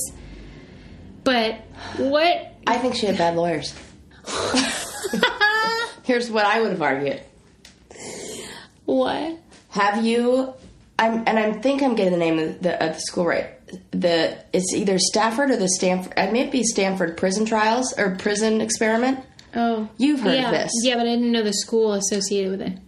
but 1.23 1.57
what 1.99 2.55
I 2.67 2.79
think 2.79 2.95
she 2.95 3.07
had 3.07 3.19
bad 3.19 3.37
lawyers. 3.37 3.75
Here's 6.03 6.31
what 6.31 6.47
I 6.47 6.61
would 6.61 6.71
have 6.71 6.83
argued. 6.83 7.21
what 8.85 9.39
Have 9.71 10.05
you? 10.05 10.55
I'm 10.99 11.25
and 11.27 11.39
I 11.39 11.53
think 11.53 11.83
I'm 11.83 11.95
getting 11.95 12.13
the 12.13 12.19
name 12.19 12.39
of 12.39 12.63
the, 12.63 12.83
of 12.83 12.95
the 12.95 13.01
school 13.01 13.27
right. 13.27 13.47
The 13.91 14.37
it's 14.53 14.73
either 14.75 14.99
Stafford 14.99 15.51
or 15.51 15.57
the 15.57 15.69
Stanford. 15.69 16.13
It 16.17 16.33
may 16.33 16.49
be 16.49 16.63
Stanford 16.65 17.17
prison 17.17 17.45
trials 17.45 17.93
or 17.99 18.17
prison 18.17 18.61
experiment. 18.61 19.21
Oh, 19.55 19.89
You've 19.99 20.21
heard 20.21 20.43
of 20.45 20.51
this. 20.51 20.73
Yeah, 20.83 20.95
but 20.97 21.03
I 21.07 21.15
didn't 21.15 21.31
know 21.33 21.43
the 21.45 21.53
school 21.53 21.93
associated 21.93 22.51
with 22.51 22.61
it. 22.63 22.79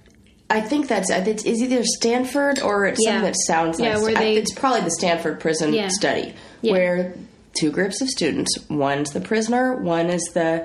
I 0.50 0.60
think 0.60 0.88
that's 0.88 1.10
it's, 1.10 1.44
it's 1.44 1.60
either 1.60 1.82
Stanford 1.84 2.60
or 2.60 2.86
it's 2.86 3.00
Yeah. 3.02 3.12
something 3.12 3.24
that 3.32 3.36
sounds 3.46 3.78
like 3.80 3.88
Yeah, 3.92 3.98
where 4.00 4.14
they- 4.14 4.36
it's 4.36 4.52
probably 4.54 4.80
the 4.82 4.90
Stanford 4.92 5.40
prison 5.40 5.72
Yeah. 5.72 5.88
study 5.88 6.34
Yeah. 6.62 6.72
where 6.72 7.14
two 7.58 7.70
groups 7.70 8.00
of 8.00 8.08
students, 8.08 8.50
one's 8.68 9.10
the 9.12 9.20
prisoner, 9.20 9.74
one 9.76 10.08
is 10.10 10.22
the 10.34 10.64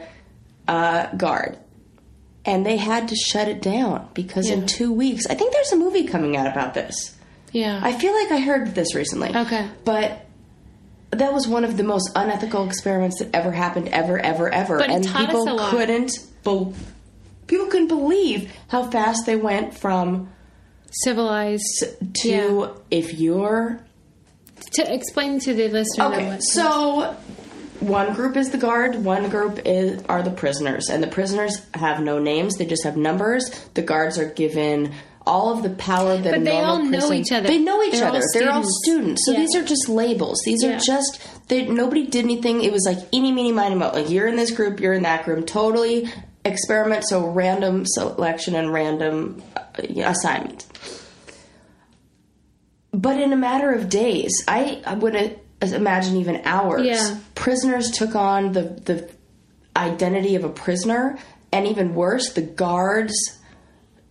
uh, 0.68 1.08
guard, 1.18 1.58
and 2.46 2.66
they 2.66 2.78
had 2.78 3.08
to 3.10 3.16
shut 3.16 3.48
it 3.48 3.62
down 3.62 4.08
because 4.14 4.50
in 4.50 4.66
two 4.68 4.92
weeks, 4.94 5.26
I 5.28 5.34
think 5.36 5.52
there's 5.54 5.72
a 5.72 5.76
movie 5.78 6.04
coming 6.04 6.38
out 6.38 6.48
about 6.48 6.74
this. 6.76 7.16
Yeah. 7.52 7.80
I 7.84 7.92
feel 7.94 8.14
like 8.14 8.32
I 8.32 8.40
heard 8.40 8.74
this 8.76 8.96
recently. 8.96 9.36
Okay. 9.36 9.68
But 9.84 10.26
that 11.12 11.34
was 11.34 11.48
one 11.48 11.66
of 11.66 11.76
the 11.78 11.84
most 11.84 12.10
unethical 12.16 12.66
experiments 12.66 13.20
that 13.20 13.30
ever 13.36 13.52
happened, 13.52 13.90
ever, 13.90 14.18
ever, 14.20 14.50
ever. 14.50 14.78
But 14.78 14.90
and 14.90 15.06
people 15.06 15.58
couldn't 15.70 16.12
be- 16.46 16.74
people 17.48 17.68
couldn't 17.68 17.90
believe 17.90 18.52
how 18.70 18.84
fast 18.90 19.26
they 19.26 19.36
went 19.36 19.78
from 19.78 20.30
Civilized. 21.04 21.86
to 22.22 22.30
Yeah. 22.30 22.68
if 22.90 23.14
you're 23.20 23.80
To 24.74 24.94
explain 24.94 25.40
to 25.42 25.54
the 25.54 25.68
listener. 25.70 26.06
okay. 26.06 26.38
So 26.40 27.16
one 27.80 28.14
group 28.14 28.38
is 28.38 28.52
the 28.52 28.58
guard, 28.58 29.04
one 29.04 29.28
group 29.30 29.60
is 29.66 30.02
are 30.08 30.22
the 30.22 30.30
prisoners, 30.32 30.90
and 30.90 31.02
the 31.02 31.08
prisoners 31.08 31.62
have 31.74 32.00
no 32.02 32.20
names; 32.20 32.58
they 32.58 32.66
just 32.66 32.84
have 32.84 32.96
numbers. 32.96 33.50
The 33.74 33.82
guards 33.82 34.18
are 34.20 34.26
given 34.30 34.94
all 35.26 35.54
of 35.54 35.64
the 35.64 35.70
power 35.70 36.18
that 36.18 36.32
But 36.32 36.44
they 36.44 36.60
all 36.60 36.84
know 36.84 37.12
each 37.14 37.32
other. 37.32 37.48
They 37.48 37.60
know 37.60 37.84
each 37.84 37.94
They're 37.94 38.10
all 38.10 38.16
other. 38.16 38.26
They're 38.34 38.52
all 38.52 38.64
students. 38.84 39.24
So 39.26 39.32
Yeah. 39.32 39.40
these 39.40 39.56
are 39.56 39.64
just 39.64 39.88
labels. 39.88 40.42
These 40.46 40.64
Yeah. 40.64 40.76
are 40.76 40.80
just 40.80 41.20
they, 41.48 41.66
nobody 41.66 42.06
did 42.08 42.26
anything. 42.26 42.64
It 42.64 42.72
was 42.72 42.86
like 42.86 42.98
eeny, 43.14 43.32
meeny, 43.32 43.52
miny, 43.52 43.76
mo. 43.76 43.92
Like 43.94 44.10
you're 44.10 44.28
in 44.28 44.36
this 44.36 44.52
group, 44.52 44.80
you're 44.80 44.94
in 44.94 45.04
that 45.04 45.26
group. 45.26 45.46
Totally 45.46 46.10
experiment. 46.44 47.04
So 47.08 47.26
random 47.28 47.86
selection 47.86 48.56
and 48.56 48.74
random 48.74 49.44
uh, 49.56 49.62
assignment. 50.06 50.66
But 52.94 53.22
in 53.22 53.32
a 53.32 53.38
matter 53.38 53.72
of 53.72 53.90
days, 53.90 54.32
I, 54.48 54.82
I 54.86 54.96
would 54.96 55.38
imagine 55.62 56.18
even 56.18 56.42
hours. 56.46 56.86
Yeah. 56.86 57.18
Prisoners 57.36 57.92
took 57.92 58.16
on 58.16 58.52
the 58.54 58.64
the 58.64 59.10
identity 59.76 60.36
of 60.36 60.44
a 60.44 60.50
prisoner, 60.50 61.18
and 61.54 61.66
even 61.68 61.96
worse, 61.96 62.34
the 62.34 62.42
guards 62.42 63.14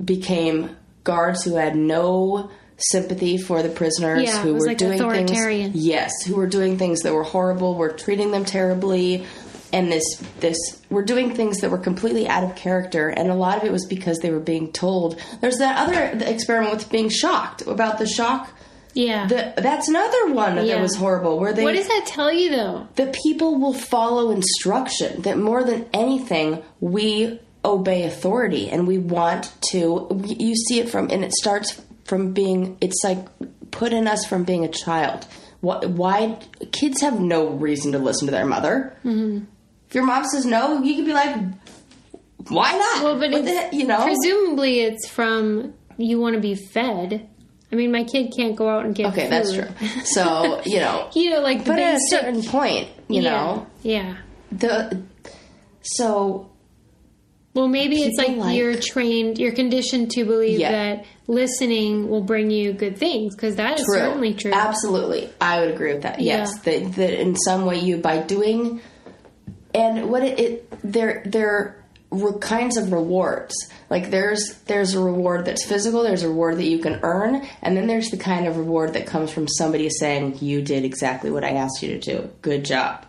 became 0.03 0.77
guards 1.05 1.45
who 1.45 1.57
had 1.57 1.77
no 1.77 2.51
sympathy 2.77 3.37
for 3.37 3.63
the 3.63 3.69
prisoners 3.69 4.23
Yeah, 4.23 4.43
who 4.43 4.55
were 4.55 4.67
like 4.67 4.79
doing 4.79 4.99
things 5.27 5.77
yes 5.77 6.13
who 6.25 6.37
were 6.37 6.47
doing 6.47 6.79
things 6.79 7.01
that 7.03 7.13
were 7.13 7.25
horrible 7.25 7.75
were 7.75 7.91
treating 7.91 8.31
them 8.31 8.45
terribly 8.45 9.27
and 9.73 9.93
this 9.93 10.17
this 10.41 10.57
were 10.89 11.05
doing 11.05 11.35
things 11.35 11.59
that 11.59 11.71
were 11.71 11.79
completely 11.79 12.27
out 12.27 12.43
of 12.43 12.57
character 12.57 13.09
and 13.09 13.31
a 13.31 13.35
lot 13.35 13.59
of 13.59 13.65
it 13.65 13.73
was 13.73 13.85
because 13.85 14.19
they 14.21 14.31
were 14.31 14.41
being 14.41 14.73
told 14.73 15.21
there's 15.43 15.59
that 15.59 15.77
other 15.77 16.25
experiment 16.25 16.75
with 16.75 16.91
being 16.91 17.11
shocked 17.11 17.63
about 17.67 17.99
the 17.99 18.07
shock 18.07 18.51
yeah. 18.95 19.27
the, 19.27 19.55
that's 19.57 19.89
another 19.89 20.33
one 20.33 20.57
that 20.57 20.81
was 20.81 20.97
horrible 20.97 21.39
where 21.39 21.53
they 21.53 21.63
what 21.63 21.75
does 21.75 21.89
that 21.89 22.07
tell 22.07 22.33
you, 22.33 22.51
though? 22.51 22.89
The 22.97 23.15
people 23.23 23.59
will 23.59 23.73
follow 23.73 24.31
instruction 24.31 25.23
that 25.23 25.39
more 25.39 25.63
than 25.65 25.89
anything 25.93 26.63
we 26.81 27.41
obey 27.65 28.05
authority 28.05 28.71
and 28.71 28.87
we 28.87 28.99
want 28.99 29.53
to 29.71 30.09
you 30.27 30.55
see 30.55 30.79
it 30.81 30.89
from 30.89 31.11
and 31.11 31.25
it 31.25 31.33
starts 31.33 31.81
from 32.05 32.33
being 32.33 32.77
it's 32.81 33.01
like 33.05 33.19
put 33.71 33.93
in 33.93 34.07
us 34.07 34.25
from 34.25 34.45
being 34.45 34.65
a 34.65 34.69
child 34.69 35.27
why, 35.61 35.79
why 35.85 36.39
kids 36.73 37.03
have 37.03 37.21
no 37.21 37.49
reason 37.49 37.93
to 37.93 37.99
listen 37.99 38.27
to 38.27 38.33
their 38.33 38.47
mother 38.47 38.97
mm-hmm. 39.05 39.45
if 39.89 39.95
your 39.95 40.05
mom 40.05 40.25
says 40.25 40.47
no 40.47 40.83
you 40.83 40.97
could 40.97 41.05
be 41.05 41.13
like 41.13 41.37
why 42.49 42.73
not 42.73 43.05
Well, 43.05 43.19
but 43.19 43.31
the 43.31 43.69
you 43.77 43.87
know 43.87 44.03
presumably 44.05 44.81
it's 44.81 45.09
from 45.09 45.75
you 45.99 46.19
want 46.19 46.35
to 46.35 46.41
be 46.41 46.55
fed. 46.55 47.29
I 47.73 47.77
mean, 47.77 47.93
my 47.93 48.03
kid 48.05 48.33
can't 48.35 48.57
go 48.57 48.69
out 48.69 48.85
and 48.87 48.95
get 48.95 49.13
okay 49.13 49.25
food. 49.25 49.31
that's 49.31 49.53
true 49.53 49.89
so 50.05 50.63
you 50.65 50.81
know 50.81 51.09
You 51.15 51.31
know, 51.31 51.41
like 51.41 51.65
the 51.65 51.71
but 51.73 51.79
at 51.79 51.97
a 51.97 52.01
certain 52.09 52.43
point 52.43 52.89
you 53.09 53.21
yeah, 53.23 53.31
know 53.31 53.67
Yeah. 53.83 54.17
the 54.51 55.03
so 55.83 56.50
Well, 57.53 57.67
maybe 57.67 58.03
it's 58.03 58.17
like, 58.17 58.37
like- 58.37 58.57
you're 58.57 58.77
trained, 58.81 59.39
you're 59.39 59.53
conditioned 59.53 60.13
to 60.13 60.25
believe 60.25 60.61
Yeah. 60.61 60.71
that 60.71 61.05
listening 61.27 62.09
will 62.09 62.23
bring 62.23 62.51
you 62.51 62.73
good 62.73 62.97
things 62.97 63.35
because 63.35 63.57
that 63.57 63.81
is 63.81 63.87
True. 63.87 63.99
certainly 63.99 64.35
true. 64.35 64.53
Absolutely. 64.53 65.31
I 65.41 65.61
would 65.61 65.71
agree 65.73 65.93
with 65.93 66.03
that. 66.03 66.21
Yes. 66.21 66.53
Yeah. 66.65 66.79
That, 66.79 66.93
that 66.95 67.21
in 67.21 67.35
some 67.37 67.67
way 67.67 67.81
you 67.81 67.97
by 67.97 68.19
doing 68.19 68.81
and 69.75 70.11
what 70.11 70.23
it, 70.23 70.39
it 70.41 70.75
there 70.85 71.23
there 71.27 71.77
kinds 72.41 72.77
of 72.77 72.93
rewards. 72.93 73.55
Like 73.89 74.11
there's 74.11 74.55
there's 74.67 74.95
a 74.95 75.01
reward 75.01 75.45
that's 75.45 75.65
physical, 75.65 76.03
there's 76.03 76.23
a 76.25 76.29
reward 76.29 76.57
that 76.59 76.67
you 76.67 76.79
can 76.79 76.99
earn, 77.03 77.47
and 77.63 77.77
then 77.77 77.87
there's 77.87 78.11
the 78.11 78.17
kind 78.17 78.47
of 78.47 78.57
reward 78.57 78.95
that 78.95 79.07
comes 79.07 79.31
from 79.31 79.47
somebody 79.47 79.89
saying 79.91 80.39
you 80.41 80.63
did 80.63 80.85
exactly 80.85 81.31
what 81.31 81.45
I 81.45 81.51
asked 81.51 81.83
you 81.83 81.91
to 81.97 82.01
do. 82.01 82.31
Good 82.43 82.65
job. 82.65 83.07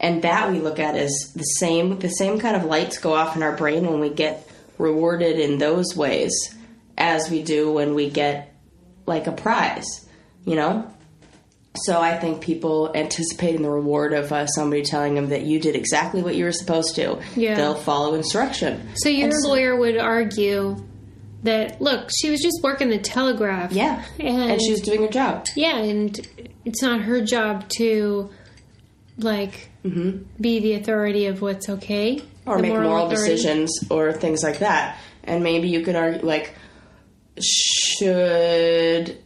And 0.00 0.22
that 0.22 0.50
we 0.52 0.60
look 0.60 0.78
at 0.78 0.94
as 0.96 1.10
the 1.34 1.42
same 1.42 1.98
the 1.98 2.08
same 2.08 2.38
kind 2.38 2.54
of 2.56 2.64
lights 2.64 2.98
go 2.98 3.14
off 3.14 3.34
in 3.36 3.42
our 3.42 3.56
brain 3.56 3.86
when 3.86 3.98
we 4.00 4.10
get 4.10 4.48
rewarded 4.78 5.38
in 5.40 5.58
those 5.58 5.96
ways 5.96 6.32
as 6.96 7.28
we 7.30 7.42
do 7.42 7.72
when 7.72 7.94
we 7.94 8.08
get 8.10 8.54
like 9.06 9.26
a 9.26 9.32
prize, 9.32 10.06
you 10.44 10.54
know? 10.54 10.88
So 11.82 12.00
I 12.00 12.16
think 12.18 12.40
people 12.40 12.90
anticipating 12.94 13.62
the 13.62 13.70
reward 13.70 14.12
of 14.12 14.32
uh, 14.32 14.46
somebody 14.46 14.82
telling 14.82 15.14
them 15.14 15.28
that 15.30 15.42
you 15.42 15.60
did 15.60 15.76
exactly 15.76 16.22
what 16.22 16.34
you 16.34 16.44
were 16.44 16.52
supposed 16.52 16.94
to, 16.96 17.20
Yeah. 17.36 17.54
they'll 17.54 17.74
follow 17.74 18.14
instruction. 18.14 18.88
so 18.96 19.08
your 19.08 19.30
so- 19.32 19.48
lawyer 19.48 19.76
would 19.76 19.96
argue 19.96 20.76
that 21.44 21.80
look, 21.80 22.08
she 22.20 22.30
was 22.30 22.40
just 22.40 22.58
working 22.64 22.88
the 22.90 22.98
telegraph. 22.98 23.70
Yeah. 23.72 24.04
and, 24.18 24.52
And 24.52 24.60
she 24.62 24.72
was 24.72 24.80
doing 24.80 25.02
her 25.02 25.08
job. 25.08 25.46
yeah, 25.54 25.78
and 25.78 26.18
it's 26.64 26.82
not 26.82 27.00
her 27.02 27.20
job 27.20 27.68
to 27.78 28.30
like 29.18 29.68
be 29.82 30.60
the 30.60 30.74
authority 30.74 31.26
of 31.26 31.40
what's 31.42 31.68
okay 31.68 32.16
Mm-hmm. 32.18 32.50
Or 32.50 32.58
make 32.60 32.72
moral 32.72 33.06
authority. 33.08 33.32
decisions 33.34 33.70
or 33.90 34.10
things 34.12 34.42
like 34.42 34.60
that. 34.60 34.96
And 35.24 35.42
maybe 35.42 35.68
you 35.68 35.82
could 35.82 35.96
argue, 35.96 36.22
like, 36.26 36.54
should. 37.38 39.18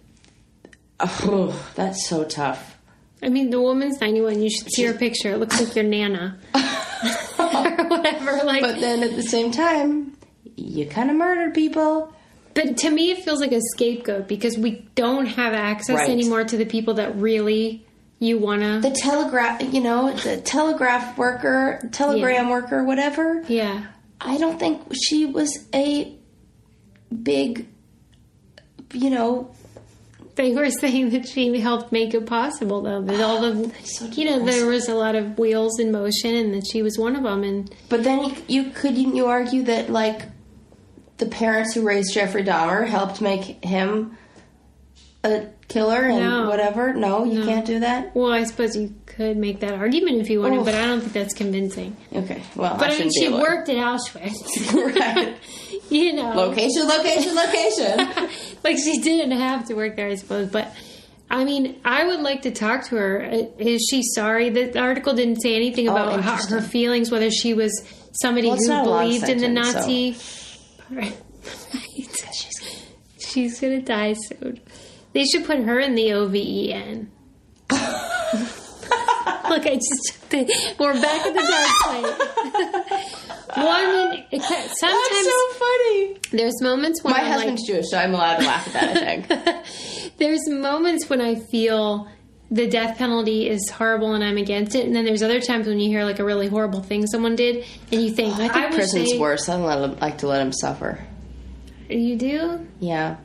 Oh, 1.00 1.70
that's 1.74 2.06
so 2.08 2.24
tough. 2.24 2.78
I 3.22 3.28
mean, 3.28 3.50
the 3.50 3.60
woman's 3.60 4.00
ninety-one. 4.00 4.42
You 4.42 4.50
should 4.50 4.70
see 4.72 4.84
her 4.84 4.94
picture. 4.94 5.32
It 5.32 5.38
looks 5.38 5.60
like 5.60 5.74
your 5.76 5.84
nana 5.84 6.38
or 7.38 7.84
whatever. 7.88 8.40
Like, 8.44 8.62
But 8.62 8.80
then 8.80 9.02
at 9.02 9.14
the 9.16 9.22
same 9.22 9.52
time, 9.52 10.16
you 10.56 10.86
kind 10.86 11.10
of 11.10 11.16
murder 11.16 11.50
people. 11.52 12.12
But 12.54 12.76
to 12.78 12.90
me, 12.90 13.10
it 13.12 13.24
feels 13.24 13.40
like 13.40 13.52
a 13.52 13.60
scapegoat 13.74 14.28
because 14.28 14.58
we 14.58 14.86
don't 14.94 15.26
have 15.26 15.54
access 15.54 15.96
Right. 15.96 16.10
anymore 16.10 16.44
to 16.44 16.56
the 16.56 16.66
people 16.66 16.94
that 16.94 17.16
really 17.16 17.86
you 18.22 18.38
wanna. 18.38 18.80
The 18.80 18.90
telegraph, 18.90 19.60
you 19.74 19.80
know, 19.80 20.12
the 20.12 20.40
telegraph 20.40 21.18
worker, 21.18 21.88
telegram 21.92 22.48
worker, 22.48 22.84
whatever. 22.84 23.42
yeah. 23.48 23.86
I 24.24 24.38
don't 24.38 24.56
think 24.60 24.80
she 24.94 25.26
was 25.26 25.66
a 25.74 26.16
big, 27.22 27.66
you 28.92 29.10
know, 29.10 29.50
They 30.36 30.54
were 30.54 30.70
saying 30.82 31.10
that 31.10 31.26
she 31.26 31.58
helped 31.58 31.90
make 31.90 32.14
it 32.14 32.24
possible, 32.26 32.82
though. 32.82 33.02
That 33.02 33.20
all 33.20 33.40
the, 33.40 33.72
you 34.12 34.24
know, 34.24 34.44
there 34.44 34.66
was 34.66 34.88
a 34.88 34.94
lot 34.94 35.16
of 35.16 35.36
wheels 35.38 35.80
in 35.80 35.90
motion, 35.90 36.36
and 36.36 36.54
that 36.54 36.64
she 36.70 36.82
was 36.82 36.96
one 36.96 37.16
of 37.16 37.24
them. 37.24 37.42
And 37.42 37.74
But 37.88 38.04
then 38.04 38.22
you, 38.22 38.36
you 38.46 38.70
could 38.70 38.96
you 38.96 39.26
argue 39.26 39.64
that 39.64 39.90
like 39.90 40.22
the 41.18 41.26
parents 41.26 41.74
who 41.74 41.82
raised 41.82 42.14
Jeffrey 42.14 42.44
Dahmer 42.44 42.86
helped 42.86 43.20
make 43.20 43.64
him 43.64 44.16
a 45.24 45.46
killer 45.72 46.02
and 46.04 46.20
No. 46.20 46.48
whatever. 46.48 46.92
No, 46.92 47.24
you 47.24 47.40
No. 47.40 47.46
can't 47.46 47.64
do 47.66 47.80
that. 47.80 48.14
well, 48.14 48.30
I 48.32 48.44
suppose 48.44 48.76
you 48.76 48.94
could 49.06 49.36
make 49.36 49.60
that 49.60 49.74
argument 49.74 50.20
if 50.20 50.30
you 50.30 50.40
wanted, 50.40 50.58
Oof. 50.60 50.64
but 50.64 50.74
I 50.74 50.86
don't 50.86 51.00
think 51.00 51.12
that's 51.12 51.34
convincing. 51.34 51.96
Okay, 52.14 52.42
well, 52.56 52.76
But 52.78 52.90
I 52.90 52.94
I, 52.94 52.98
mean, 52.98 53.10
she 53.10 53.28
worked 53.28 53.68
at 53.68 53.76
Auschwitz. 53.76 54.72
right. 54.96 55.36
you 55.90 56.12
know, 56.14 56.32
Location, 56.34 56.86
location, 56.86 57.34
location. 57.34 58.28
like 58.64 58.78
she 58.78 58.98
didn't 59.00 59.32
have 59.32 59.66
to 59.68 59.74
work 59.74 59.96
there, 59.96 60.08
I 60.08 60.14
suppose. 60.16 60.48
But 60.50 60.72
I 61.30 61.44
mean, 61.44 61.80
I 61.84 62.06
would 62.06 62.20
like 62.20 62.42
to 62.42 62.50
talk 62.50 62.84
to 62.88 62.96
her. 62.96 63.22
Uh, 63.24 63.44
Is 63.58 63.86
she 63.90 64.02
sorry? 64.02 64.50
The 64.50 64.78
article 64.78 65.14
didn't 65.14 65.40
say 65.40 65.56
anything 65.56 65.88
Oh, 65.88 65.92
about 65.92 66.20
how, 66.20 66.36
her 66.48 66.60
feelings, 66.60 67.10
whether 67.10 67.30
she 67.30 67.54
was 67.54 67.72
somebody 68.20 68.48
Well, 68.48 68.56
who 68.58 68.68
not 68.68 68.86
a 68.86 68.90
long 68.90 69.04
believed 69.06 69.28
in 69.30 69.38
the 69.38 69.44
sentence, 69.62 69.74
Nazi. 69.74 70.16
Right. 70.90 71.16
She's 73.18 73.60
gonna 73.60 73.80
die 73.80 74.12
soon. 74.12 74.60
They 75.12 75.24
should 75.24 75.44
put 75.44 75.58
her 75.60 75.78
in 75.78 75.94
the 75.94 76.12
OVEN. 76.14 77.10
Look, 79.48 79.66
I 79.66 79.74
just 79.74 80.18
we're 80.78 80.94
back 80.94 81.26
at 81.26 81.34
the 81.34 81.40
dark 81.40 81.68
side. 81.82 83.00
I 83.54 84.10
mean, 84.14 84.24
it, 84.30 84.40
That's 84.40 84.80
sometimes 84.80 85.26
so 85.26 85.48
funny. 85.58 86.16
there's 86.30 86.62
moments 86.62 87.04
when 87.04 87.12
My 87.12 87.18
I'm 87.20 87.24
like, 87.26 87.34
husband's 87.40 87.66
Jewish, 87.66 87.90
so 87.90 87.98
I'm 87.98 88.14
allowed 88.14 88.36
to 88.38 88.46
laugh 88.46 88.66
at 88.68 88.72
that. 88.72 88.96
I 88.96 89.20
think. 89.20 90.16
there's 90.18 90.48
moments 90.48 91.10
when 91.10 91.20
I 91.20 91.34
feel 91.34 92.08
the 92.50 92.66
death 92.66 92.96
penalty 92.96 93.46
is 93.48 93.68
horrible 93.68 94.14
and 94.14 94.24
I'm 94.24 94.38
against 94.38 94.74
it, 94.74 94.86
and 94.86 94.96
then 94.96 95.04
there's 95.04 95.22
other 95.22 95.40
times 95.40 95.66
when 95.66 95.78
you 95.80 95.90
hear 95.90 96.04
like 96.04 96.18
a 96.18 96.24
really 96.24 96.48
horrible 96.48 96.80
thing 96.82 97.06
someone 97.06 97.36
did, 97.36 97.66
and 97.90 98.00
you 98.00 98.10
think, 98.10 98.34
I 98.38 98.48
think 98.48 98.68
wish 98.70 98.74
prison's 98.76 99.10
they- 99.12 99.18
worse. 99.18 99.48
I 99.50 99.58
don't 99.58 99.66
let 99.66 99.82
him, 99.90 99.98
like 99.98 100.18
to 100.18 100.28
let 100.28 100.40
him 100.40 100.52
suffer. 100.52 101.04
You 101.90 102.16
do? 102.16 102.66
Yeah. 102.80 103.16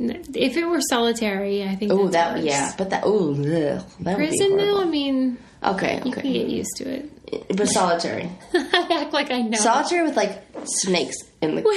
If 0.00 0.56
it 0.56 0.64
were 0.64 0.80
solitary, 0.80 1.64
I 1.64 1.74
think. 1.74 1.92
Oh, 1.92 2.08
that 2.08 2.36
worse. 2.36 2.44
yeah, 2.44 2.72
but 2.78 2.90
that 2.90 3.02
oh, 3.04 3.34
that 3.34 3.84
would 3.98 4.14
Prison, 4.16 4.56
though, 4.56 4.80
I 4.80 4.84
mean, 4.84 5.38
Okay, 5.64 6.00
you 6.04 6.12
can 6.12 6.22
get 6.22 6.46
used 6.48 6.76
to 6.76 6.84
it. 6.88 7.56
but 7.56 7.66
solitary, 7.66 8.30
I 8.54 9.02
act 9.02 9.12
like 9.12 9.30
I 9.32 9.42
know. 9.42 9.58
solitary 9.58 10.06
with 10.06 10.16
like 10.16 10.40
snakes 10.64 11.16
in 11.42 11.56
the. 11.56 11.68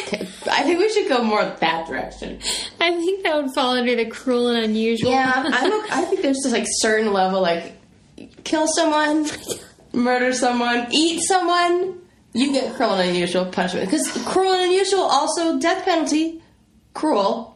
I 0.51 0.61
think 0.61 0.78
we 0.80 0.89
should 0.93 1.07
go 1.09 1.24
more 1.24 1.43
that 1.43 1.88
direction. 1.88 2.39
I 2.80 2.91
think 2.91 3.24
that 3.24 3.36
would 3.41 3.53
fall 3.55 3.72
under 3.76 3.95
the 3.95 4.05
cruel 4.05 4.49
and 4.49 4.65
unusual. 4.65 5.09
Yeah, 5.11 5.32
I'm. 5.36 5.74
okay- 5.84 5.89
I 5.91 6.05
think 6.05 6.22
there's 6.22 6.38
just 6.43 6.53
like 6.53 6.67
certain 6.67 7.11
level, 7.13 7.41
like 7.41 7.74
kill 8.43 8.67
someone, 8.67 9.26
murder 9.93 10.32
someone, 10.34 10.88
eat 10.91 11.22
someone. 11.22 11.97
You 12.34 12.53
get 12.53 12.76
cruel 12.76 12.93
and 12.93 13.09
unusual 13.09 13.45
punishment 13.45 13.89
because 13.89 14.09
cruel 14.26 14.53
and 14.53 14.65
unusual 14.65 15.01
also 15.01 15.57
death 15.59 15.86
penalty. 15.86 16.41
Cruel, 16.93 17.51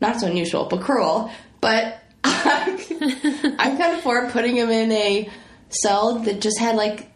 not 0.00 0.20
so 0.20 0.26
unusual, 0.26 0.66
but 0.66 0.80
cruel. 0.80 1.30
But 1.60 2.00
I'm 2.24 3.78
kind 3.78 3.96
of 3.96 4.00
for 4.00 4.30
putting 4.30 4.56
him 4.56 4.70
in 4.70 4.92
a 4.92 5.30
cell 5.70 6.20
that 6.20 6.40
just 6.40 6.58
had 6.58 6.76
like 6.76 7.10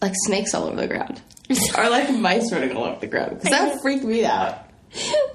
like 0.00 0.12
snakes 0.26 0.54
all 0.54 0.64
over 0.64 0.76
the 0.76 0.88
ground. 0.88 1.20
or 1.78 1.88
like 1.90 2.10
mice 2.10 2.52
running 2.52 2.76
all 2.76 2.84
over 2.84 3.00
the 3.00 3.06
ground 3.06 3.38
because 3.38 3.50
that 3.50 3.80
freaked 3.82 4.04
me 4.04 4.24
out. 4.24 4.66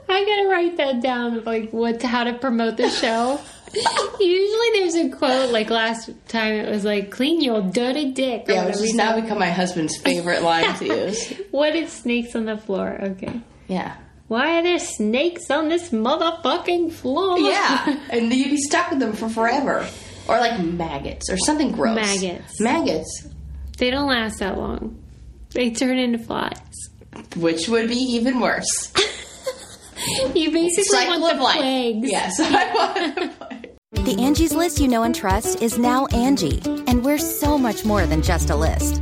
I 0.10 0.24
gotta 0.26 0.48
write 0.50 0.78
that 0.78 1.02
down 1.02 1.44
like 1.44 1.72
what 1.72 2.02
how 2.02 2.24
to 2.24 2.34
promote 2.34 2.78
the 2.78 2.90
show. 2.90 3.40
Usually 4.20 4.70
there's 4.80 4.96
a 4.96 5.10
quote 5.10 5.52
like 5.52 5.70
last 5.70 6.10
time 6.28 6.54
it 6.54 6.70
was 6.70 6.86
like 6.86 7.12
clean 7.12 7.42
your 7.42 7.62
dirty 7.62 8.12
dick. 8.12 8.46
Yeah, 8.48 8.66
which 8.66 8.76
has 8.76 8.94
now 8.94 9.20
become 9.20 9.40
my 9.40 9.50
husband's 9.50 9.98
favorite 9.98 10.42
line 10.42 10.74
to 10.76 10.86
use. 10.86 11.34
What 11.52 11.76
is 11.76 11.92
snakes 11.92 12.36
on 12.36 12.46
the 12.46 12.58
floor? 12.58 12.98
Okay. 13.02 13.42
Yeah. 13.68 13.98
Why 14.28 14.60
are 14.60 14.64
there 14.64 14.80
snakes 14.80 15.50
on 15.50 15.70
this 15.70 15.90
motherfucking 15.92 16.92
floor? 16.92 17.40
Yeah, 17.40 17.98
and 18.10 18.34
you'd 18.34 18.50
be 18.52 18.58
stuck 18.58 18.90
with 18.90 19.00
them 19.00 19.14
for 19.14 19.30
forever. 19.30 19.88
Or 20.28 20.38
like 20.40 20.60
maggots 20.62 21.30
or 21.30 21.38
something 21.38 21.72
gross. 21.72 21.96
Maggots. 21.96 22.60
Maggots, 22.60 23.28
They 23.78 23.90
don't 23.90 24.10
last 24.10 24.40
that 24.40 24.58
long. 24.58 25.02
They 25.54 25.70
turn 25.72 25.98
into 25.98 26.18
flies. 26.20 26.60
which 27.38 27.70
would 27.70 27.88
be 27.88 27.96
even 27.96 28.40
worse. 28.40 28.94
You 30.34 30.52
basically 30.52 30.84
Cycle 30.86 31.20
want 31.20 31.34
of 31.34 31.38
the 31.40 31.44
life. 31.44 31.58
plagues. 31.58 32.10
Yes, 32.10 32.40
I 32.40 32.74
want 32.74 33.16
the 33.16 33.46
plague. 33.46 34.06
The 34.06 34.22
Angie's 34.24 34.54
list 34.54 34.80
you 34.80 34.88
know 34.88 35.04
and 35.04 35.14
trust 35.14 35.62
is 35.62 35.78
now 35.78 36.06
Angie, 36.08 36.62
and 36.88 37.04
we're 37.04 37.18
so 37.18 37.58
much 37.58 37.84
more 37.84 38.06
than 38.06 38.22
just 38.22 38.50
a 38.50 38.56
list. 38.56 39.02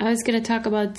I 0.00 0.10
was 0.10 0.22
going 0.22 0.40
to 0.42 0.46
talk 0.46 0.66
about 0.66 0.96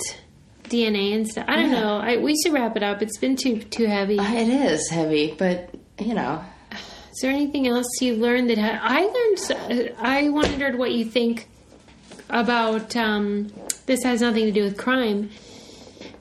DNA 0.64 1.14
and 1.14 1.26
stuff. 1.28 1.44
I 1.48 1.56
don't 1.56 1.70
know. 1.72 1.98
I, 1.98 2.16
we 2.18 2.34
should 2.42 2.52
wrap 2.52 2.76
it 2.76 2.82
up. 2.82 3.02
It's 3.02 3.18
been 3.18 3.36
too 3.36 3.58
too 3.60 3.86
heavy. 3.86 4.16
It 4.18 4.48
is 4.48 4.88
heavy, 4.88 5.34
but 5.36 5.74
you 5.98 6.14
know, 6.14 6.42
Is 6.72 7.18
there 7.20 7.30
anything 7.30 7.66
else 7.66 7.86
you've 8.00 8.18
learned 8.18 8.48
that 8.50 8.58
ha- 8.58 8.80
I 8.80 9.02
learned? 9.04 9.90
uh, 9.92 9.94
I 10.00 10.28
wondered 10.30 10.78
what 10.78 10.92
you 10.92 11.04
think 11.04 11.48
about. 12.30 12.96
Um, 12.96 13.52
this 13.86 14.02
has 14.04 14.20
nothing 14.20 14.44
to 14.46 14.52
do 14.52 14.62
with 14.62 14.78
crime, 14.78 15.30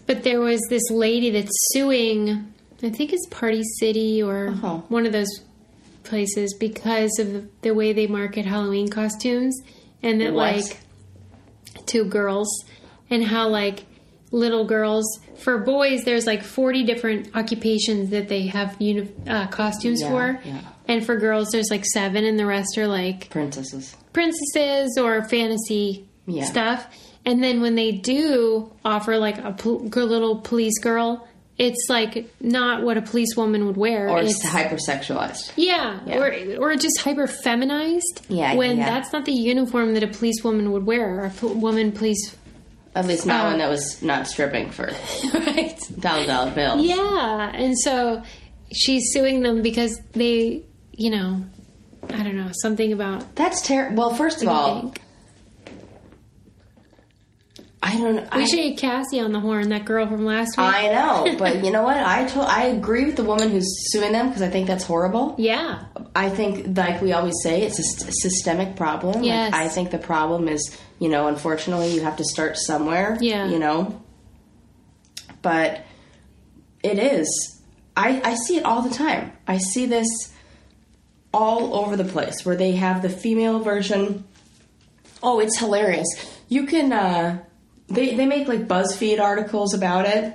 but 0.08 0.24
there 0.24 0.42
was 0.42 0.60
this 0.70 0.90
lady 0.90 1.30
that's 1.30 1.52
suing. 1.74 2.52
I 2.84 2.90
think 2.90 3.14
it's 3.14 3.28
Party 3.28 3.62
City 3.80 4.24
or 4.24 4.54
Oh. 4.64 4.84
one 4.90 5.06
of 5.06 5.12
those 5.14 5.30
places 6.04 6.56
because 6.60 7.12
of 7.20 7.32
the, 7.32 7.48
the 7.62 7.72
way 7.76 7.94
they 7.94 8.08
market 8.08 8.44
Halloween 8.46 8.90
costumes, 8.90 9.56
and 10.02 10.20
that 10.20 10.34
What? 10.34 10.56
like 10.56 10.78
to 11.88 12.06
girls, 12.06 12.48
and 13.10 13.24
how 13.24 13.48
like 13.50 13.86
little 14.32 14.64
girls 14.66 15.06
for 15.40 15.58
boys 15.58 16.06
there's 16.06 16.26
like 16.26 16.42
40 16.42 16.86
different 16.86 17.36
occupations 17.36 18.12
that 18.12 18.30
they 18.30 18.48
have 18.48 18.76
uni- 18.80 19.12
uh, 19.28 19.48
costumes 19.48 20.02
Yeah, 20.02 20.10
for 20.10 20.40
yeah. 20.46 20.62
and 20.88 21.06
for 21.06 21.18
girls 21.18 21.50
there's 21.52 21.70
like 21.70 21.84
seven 21.86 22.24
and 22.24 22.40
the 22.40 22.46
rest 22.46 22.78
are 22.78 22.88
like 22.88 23.30
princesses. 23.30 23.94
princesses 24.14 24.98
or 24.98 25.24
fantasy 25.28 26.08
Yeah. 26.28 26.46
stuff 26.46 26.88
and 27.26 27.44
then 27.44 27.60
when 27.62 27.76
they 27.76 27.92
do 27.92 28.72
offer 28.86 29.18
like 29.18 29.38
a 29.40 29.52
pol- 29.52 29.82
g- 29.90 30.00
little 30.00 30.38
police 30.38 30.80
girl 30.80 31.28
it's 31.58 31.88
like 31.90 32.34
not 32.42 32.82
what 32.84 32.98
a 32.98 33.02
police 33.02 33.36
woman 33.36 33.66
would 33.68 33.78
wear 33.78 34.10
Or 34.10 34.20
it's 34.22 34.44
hypersexualized. 34.46 35.52
yeah, 35.56 36.00
Yeah. 36.06 36.18
or 36.18 36.72
or 36.72 36.76
just 36.76 37.00
hyper 37.02 37.28
feminized. 37.28 38.26
Yeah, 38.30 38.56
when 38.56 38.78
yeah. 38.78 38.86
that's 38.90 39.14
not 39.14 39.26
the 39.26 39.34
uniform 39.34 39.94
that 39.94 40.04
a 40.04 40.08
police 40.08 40.44
woman 40.44 40.72
would 40.72 40.86
wear. 40.86 41.20
Or 41.22 41.26
a 41.26 41.30
p- 41.30 41.48
woman 41.48 41.92
police, 41.92 42.36
At 42.96 43.06
least 43.06 43.26
not 43.26 43.46
Uh, 43.46 43.50
one 43.52 43.60
that 43.60 43.70
was 43.70 44.02
not 44.02 44.28
stripping 44.28 44.70
for 44.72 44.86
right? 45.34 45.80
dollar 46.00 46.26
dollar 46.26 46.52
bills. 46.52 46.84
Yeah, 46.86 47.52
and 47.54 47.78
so 47.80 48.22
she's 48.74 49.12
suing 49.14 49.42
them 49.44 49.62
because 49.62 50.00
they, 50.14 50.64
you 50.94 51.10
know, 51.12 51.44
I 52.10 52.24
don't 52.24 52.36
know 52.36 52.50
something 52.62 52.92
about. 52.92 53.36
That's 53.36 53.62
terrible. 53.62 53.98
Well, 53.98 54.16
first 54.16 54.42
of 54.42 54.48
What 54.48 54.54
do 54.54 54.58
you 54.58 54.64
all, 54.64 54.82
think? 54.82 55.02
I 57.84 57.98
don't 57.98 58.16
know. 58.16 58.28
we 58.36 58.44
I, 58.44 58.46
should 58.46 58.58
get 58.58 58.78
Cassie 58.78 59.20
on 59.20 59.32
the 59.32 59.40
horn, 59.40 59.70
that 59.70 59.86
girl 59.86 60.08
from 60.08 60.24
last 60.24 60.50
week. 60.58 60.68
I 60.68 60.88
know, 60.90 61.36
but 61.40 61.64
you 61.66 61.72
know 61.72 61.82
what? 61.82 61.98
I 61.98 62.26
told 62.26 62.46
I 62.46 62.66
agree 62.66 63.06
with 63.06 63.16
the 63.16 63.24
woman 63.24 63.50
who's 63.50 63.68
suing 63.92 64.12
them 64.12 64.28
because 64.28 64.44
I 64.44 64.50
think 64.50 64.68
that's 64.68 64.84
horrible. 64.84 65.36
yeah, 65.40 65.86
I 66.16 66.30
think, 66.30 66.78
like 66.78 67.02
we 67.02 67.12
always 67.14 67.36
say, 67.42 67.64
it's 67.64 67.80
a 67.80 68.12
systemic 68.12 68.76
problem. 68.76 69.16
Like, 69.16 69.26
Yes. 69.26 69.54
I 69.54 69.68
think 69.68 69.90
the 69.92 69.98
problem 69.98 70.48
is, 70.48 70.78
you 71.00 71.10
know, 71.10 71.28
unfortunately, 71.28 71.94
you 71.94 72.02
have 72.02 72.18
to 72.18 72.24
start 72.24 72.58
somewhere. 72.58 73.18
Yeah. 73.20 73.48
You 73.48 73.58
know, 73.58 74.04
but 75.42 75.84
it 76.84 77.00
is 77.00 77.62
I, 77.96 78.22
I 78.24 78.36
see 78.36 78.58
it 78.58 78.66
all 78.66 78.82
the 78.82 78.94
time. 78.94 79.34
I 79.48 79.58
see 79.58 79.86
this 79.86 80.08
all 81.34 81.76
over 81.76 81.96
the 81.96 82.06
place 82.06 82.46
where 82.46 82.56
they 82.56 82.74
have 82.74 83.02
the 83.02 83.10
female 83.10 83.60
version. 83.60 84.26
Oh, 85.24 85.40
it's 85.40 85.58
hilarious. 85.60 86.08
You 86.48 86.66
can 86.66 86.92
uh 86.94 87.44
they 87.94 88.16
they 88.16 88.26
make 88.26 88.48
like 88.48 88.68
BuzzFeed 88.68 89.20
articles 89.20 89.74
about 89.74 90.06
it 90.06 90.34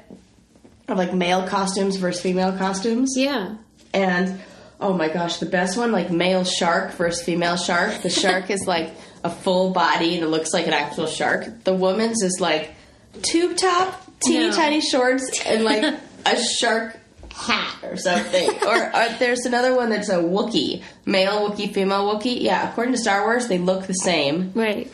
of 0.89 0.99
like 0.99 1.13
male 1.13 1.47
costumes 1.47 1.97
versus 1.97 2.21
female 2.23 2.57
costumes. 2.57 3.15
Yeah. 3.17 3.57
And 3.93 4.41
oh 4.81 4.93
my 4.93 5.09
gosh, 5.09 5.39
the 5.39 5.47
best 5.47 5.77
one 5.77 5.93
like 5.93 6.11
male 6.11 6.45
shark 6.45 6.93
versus 6.93 7.23
female 7.25 7.57
shark. 7.57 8.03
The 8.03 8.11
shark 8.11 8.51
is 8.51 8.67
like 8.67 8.93
a 9.25 9.31
full 9.31 9.71
body 9.71 10.15
and 10.15 10.23
it 10.25 10.29
looks 10.29 10.53
like 10.53 10.67
an 10.67 10.73
actual 10.75 11.07
shark. 11.07 11.65
The 11.65 11.75
woman's 11.75 12.23
is 12.23 12.39
like 12.41 12.75
tube 13.23 13.57
top, 13.57 14.01
teeny 14.21 14.49
No. 14.49 14.53
tiny 14.55 14.81
shorts, 14.81 15.41
and 15.47 15.65
like 15.65 15.83
a 16.27 16.37
shark 16.41 16.97
hat 17.35 17.77
or 17.83 17.97
something. 17.97 18.49
or 18.67 18.75
uh, 18.95 19.17
there's 19.19 19.47
another 19.47 19.75
one 19.75 19.91
that's 19.91 20.09
a 20.09 20.17
Wookiee, 20.17 20.83
male 21.05 21.51
Wookiee, 21.51 21.73
female 21.73 22.15
Wookiee. 22.15 22.41
Yeah, 22.43 22.71
according 22.71 22.93
to 22.95 22.99
Star 23.01 23.25
Wars, 23.25 23.49
they 23.49 23.59
look 23.59 23.87
the 23.87 23.95
same. 23.95 24.53
Right. 24.55 24.91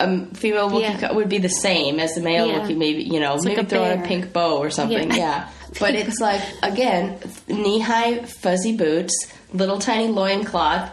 A 0.00 0.26
female 0.34 0.70
Wookiee 0.70 1.00
Yeah. 1.00 1.12
would 1.12 1.28
be 1.28 1.38
the 1.38 1.48
same 1.48 1.98
as 2.00 2.14
the 2.14 2.20
male 2.20 2.46
Yeah. 2.46 2.60
Wookiee. 2.60 2.76
Maybe 2.76 3.02
you 3.02 3.20
know, 3.20 3.34
It's 3.34 3.44
like 3.44 3.56
maybe 3.56 3.66
a 3.66 3.70
throw 3.70 3.84
in 3.84 4.00
a 4.00 4.06
pink 4.06 4.32
bow 4.32 4.58
or 4.58 4.70
something. 4.70 5.08
Yeah. 5.10 5.16
Yeah. 5.16 5.48
But 5.80 5.94
it's 5.94 6.20
like 6.28 6.40
again, 6.62 7.18
knee 7.48 7.80
high 7.80 8.18
fuzzy 8.22 8.76
boots, 8.76 9.14
little 9.52 9.78
tiny 9.78 10.08
loincloth, 10.08 10.90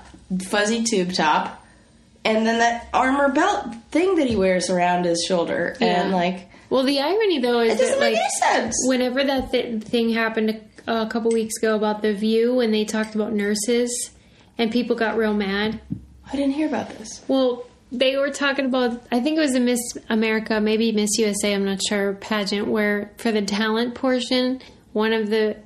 fuzzy 0.48 0.84
tube 0.84 1.14
top, 1.14 1.64
and 2.24 2.46
then 2.48 2.60
that 2.60 2.88
armor 2.94 3.30
belt 3.30 3.66
thing 3.92 4.16
that 4.16 4.28
he 4.28 4.36
wears 4.36 4.70
around 4.70 5.06
his 5.06 5.24
shoulder, 5.28 5.76
and 5.80 6.12
like 6.12 6.50
Well, 6.72 6.84
the 6.84 7.00
irony 7.00 7.40
though 7.40 7.60
is 7.60 7.76
it 7.76 7.78
doesn't 7.78 8.00
that 8.00 8.06
make 8.12 8.16
like 8.16 8.22
any 8.22 8.62
sense. 8.62 8.76
whenever 8.88 9.24
that 9.24 9.52
th- 9.52 9.84
thing 9.84 10.10
happened 10.10 10.62
a, 10.88 11.04
a 11.04 11.08
couple 11.08 11.30
weeks 11.32 11.58
ago 11.58 11.76
about 11.76 12.02
the 12.02 12.14
View 12.14 12.56
when 12.56 12.72
they 12.72 12.86
talked 12.86 13.14
about 13.14 13.34
nurses 13.34 14.10
and 14.58 14.72
people 14.72 14.96
got 14.96 15.16
real 15.16 15.34
mad. 15.36 15.80
I 16.28 16.36
didn't 16.36 16.54
hear 16.54 16.68
about 16.68 16.90
this. 16.98 17.22
Well, 17.28 17.66
they 18.00 18.18
were 18.18 18.32
talking 18.32 18.66
about 18.66 19.02
I 19.12 19.20
think 19.20 19.38
it 19.38 19.42
was 19.42 19.56
a 19.56 19.60
Miss 19.60 19.80
America, 20.10 20.60
maybe 20.60 20.92
Miss 20.92 21.18
USA, 21.18 21.54
I'm 21.54 21.66
not 21.66 21.80
sure, 21.88 22.14
pageant 22.14 22.68
where 22.68 23.12
for 23.18 23.32
the 23.32 23.42
talent 23.42 23.96
portion, 23.96 24.62
one 24.94 25.14
of 25.14 25.30
the 25.30 25.58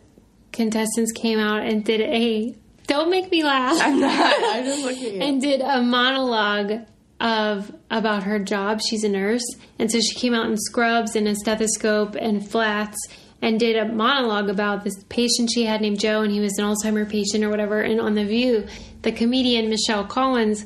contestants 0.51 1.11
came 1.11 1.39
out 1.39 1.63
and 1.63 1.83
did 1.83 2.01
a 2.01 2.55
don't 2.87 3.11
make 3.11 3.29
me 3.29 3.43
laugh. 3.43 3.77
I'm 3.79 3.99
not. 3.99 4.33
I'm 4.37 4.63
just 4.65 4.83
looking 4.83 5.05
at 5.05 5.13
you. 5.13 5.21
and 5.21 5.41
did 5.41 5.61
a 5.61 5.81
monologue 5.81 6.85
of 7.19 7.71
about 7.91 8.23
her 8.23 8.39
job. 8.39 8.81
She's 8.81 9.03
a 9.03 9.09
nurse, 9.09 9.45
and 9.77 9.91
so 9.91 9.99
she 9.99 10.15
came 10.15 10.33
out 10.33 10.47
in 10.47 10.57
scrubs 10.57 11.15
and 11.15 11.27
a 11.27 11.35
stethoscope 11.35 12.15
and 12.15 12.49
flats 12.49 12.97
and 13.41 13.59
did 13.59 13.75
a 13.75 13.85
monologue 13.85 14.49
about 14.49 14.83
this 14.83 15.01
patient 15.07 15.49
she 15.53 15.65
had 15.65 15.81
named 15.81 15.99
Joe, 15.99 16.21
and 16.21 16.31
he 16.31 16.39
was 16.39 16.57
an 16.57 16.65
Alzheimer 16.65 17.07
patient 17.09 17.43
or 17.43 17.49
whatever. 17.49 17.79
And 17.79 18.01
on 18.01 18.15
the 18.15 18.25
View, 18.25 18.67
the 19.03 19.11
comedian 19.11 19.69
Michelle 19.69 20.05
Collins 20.05 20.65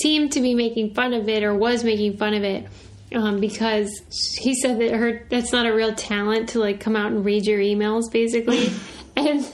seemed 0.00 0.32
to 0.32 0.40
be 0.40 0.54
making 0.54 0.94
fun 0.94 1.12
of 1.12 1.28
it 1.28 1.42
or 1.42 1.54
was 1.54 1.84
making 1.84 2.16
fun 2.16 2.34
of 2.34 2.44
it. 2.44 2.66
Um, 3.14 3.40
because 3.40 3.90
he 4.38 4.54
said 4.54 4.80
that 4.80 4.94
her 4.94 5.26
that's 5.28 5.52
not 5.52 5.66
a 5.66 5.74
real 5.74 5.94
talent 5.94 6.50
to 6.50 6.60
like 6.60 6.80
come 6.80 6.96
out 6.96 7.12
and 7.12 7.22
read 7.22 7.44
your 7.44 7.58
emails 7.58 8.10
basically 8.10 8.72
and 9.16 9.44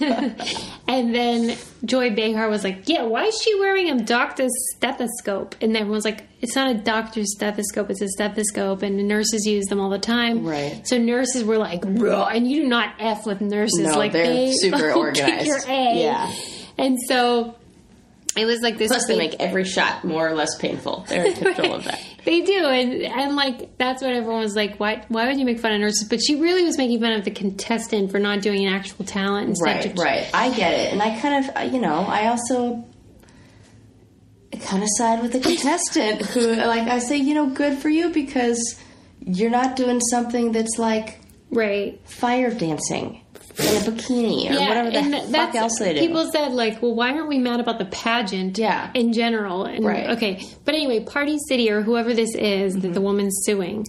and 0.87 1.15
then 1.15 1.57
Joy 1.85 2.15
Behar 2.15 2.49
was 2.49 2.65
like, 2.65 2.89
"Yeah, 2.89 3.03
why 3.03 3.25
is 3.25 3.41
she 3.43 3.59
wearing 3.59 3.91
a 3.91 4.03
doctor's 4.05 4.53
stethoscope?" 4.77 5.57
And 5.61 5.77
everyone 5.77 5.97
was 5.97 6.05
like, 6.05 6.25
"It's 6.41 6.55
not 6.55 6.71
a 6.71 6.75
doctor's 6.75 7.35
stethoscope; 7.35 7.91
it's 7.91 8.01
a 8.01 8.09
stethoscope, 8.09 8.83
and 8.83 8.99
the 8.99 9.03
nurses 9.03 9.47
use 9.47 9.67
them 9.67 9.81
all 9.81 9.91
the 9.91 9.99
time." 9.99 10.45
Right. 10.47 10.87
So 10.87 10.99
nurses 10.99 11.45
were 11.45 11.59
like, 11.59 11.85
and 11.85 12.51
you 12.51 12.63
do 12.63 12.69
not 12.69 12.95
f 12.99 13.27
with 13.27 13.41
nurses. 13.41 13.81
No, 13.81 13.99
like 13.99 14.13
they're 14.13 14.27
they 14.27 14.53
super 14.53 14.93
organized. 14.97 15.67
Yeah. 15.69 16.33
And 16.77 16.97
so 17.09 17.57
it 18.39 18.45
was 18.45 18.61
like 18.61 18.79
this. 18.79 18.89
Plus, 18.89 19.07
they 19.07 19.17
make 19.17 19.37
every 19.41 19.65
shot 19.65 20.05
more 20.05 20.29
or 20.29 20.35
less 20.35 20.57
painful. 20.57 21.05
They're 21.09 21.27
in 21.27 21.35
control 21.35 21.75
of 21.75 21.85
that. 21.85 22.01
They 22.25 22.43
do, 22.43 22.67
and 22.67 22.93
and 23.05 23.37
like 23.37 23.79
that's 23.79 24.03
what 24.03 24.13
everyone 24.13 24.41
was 24.41 24.55
like. 24.55 24.79
Why 24.79 25.03
why 25.09 25.29
would 25.29 25.39
you 25.39 25.47
make 25.47 25.61
fun 25.61 25.73
of 25.73 25.81
nurses? 25.81 26.07
But 26.07 26.21
she 26.21 26.35
really 26.35 26.63
was 26.63 26.77
making 26.77 27.01
fun 27.01 27.13
of 27.13 27.25
the 27.25 27.31
contestant 27.31 28.11
for 28.11 28.19
not 28.19 28.43
doing 28.43 28.67
an 28.67 28.75
actual 28.75 29.07
talent 29.07 29.49
instead. 29.49 29.65
Right, 29.65 29.87
of 29.87 29.99
right. 29.99 30.31
I 30.35 30.55
get 30.55 30.75
it, 30.75 30.93
and 30.93 31.01
I 31.01 31.19
kind 31.21 31.45
of, 31.45 31.57
uh, 31.57 31.61
you 31.61 31.81
know, 31.81 32.05
I 32.07 32.27
also 32.27 32.85
kind 34.61 34.83
of 34.83 34.89
side 34.97 35.23
with 35.23 35.33
the 35.33 35.41
contestant 35.41 36.21
who, 36.27 36.55
like, 36.55 36.89
I 36.89 36.99
say, 36.99 37.17
you 37.17 37.33
know, 37.33 37.47
good 37.47 37.79
for 37.79 37.89
you 37.89 38.11
because 38.11 38.79
you're 39.21 39.51
not 39.51 39.77
doing 39.77 40.01
something 40.01 40.53
that's 40.53 40.79
like 40.79 41.21
right 41.51 41.99
fire 42.07 42.53
dancing 42.53 43.23
in 43.59 43.77
a 43.77 43.81
bikini 43.91 44.51
or 44.51 44.59
whatever 44.69 44.91
the 44.91 44.99
and 44.99 45.13
fuck 45.15 45.31
that's- 45.31 45.55
else 45.57 45.79
they 45.79 45.95
do. 45.95 46.01
People 46.01 46.31
said 46.31 46.53
like, 46.53 46.81
well, 46.83 46.95
why 46.95 47.13
aren't 47.13 47.29
we 47.29 47.39
mad 47.39 47.61
about 47.61 47.79
the 47.79 47.85
pageant? 47.87 48.57
Yeah. 48.59 48.91
in 48.95 49.13
general. 49.13 49.65
And, 49.65 49.85
Right. 49.85 50.11
Okay, 50.11 50.45
but 50.65 50.75
anyway, 50.75 51.01
Party 51.05 51.39
City 51.49 51.71
or 51.71 51.83
whoever 51.83 52.15
this 52.15 52.35
is 52.35 52.75
that 52.75 52.83
Mm-hmm. 52.83 52.93
the 52.93 53.01
woman's 53.01 53.39
suing 53.45 53.87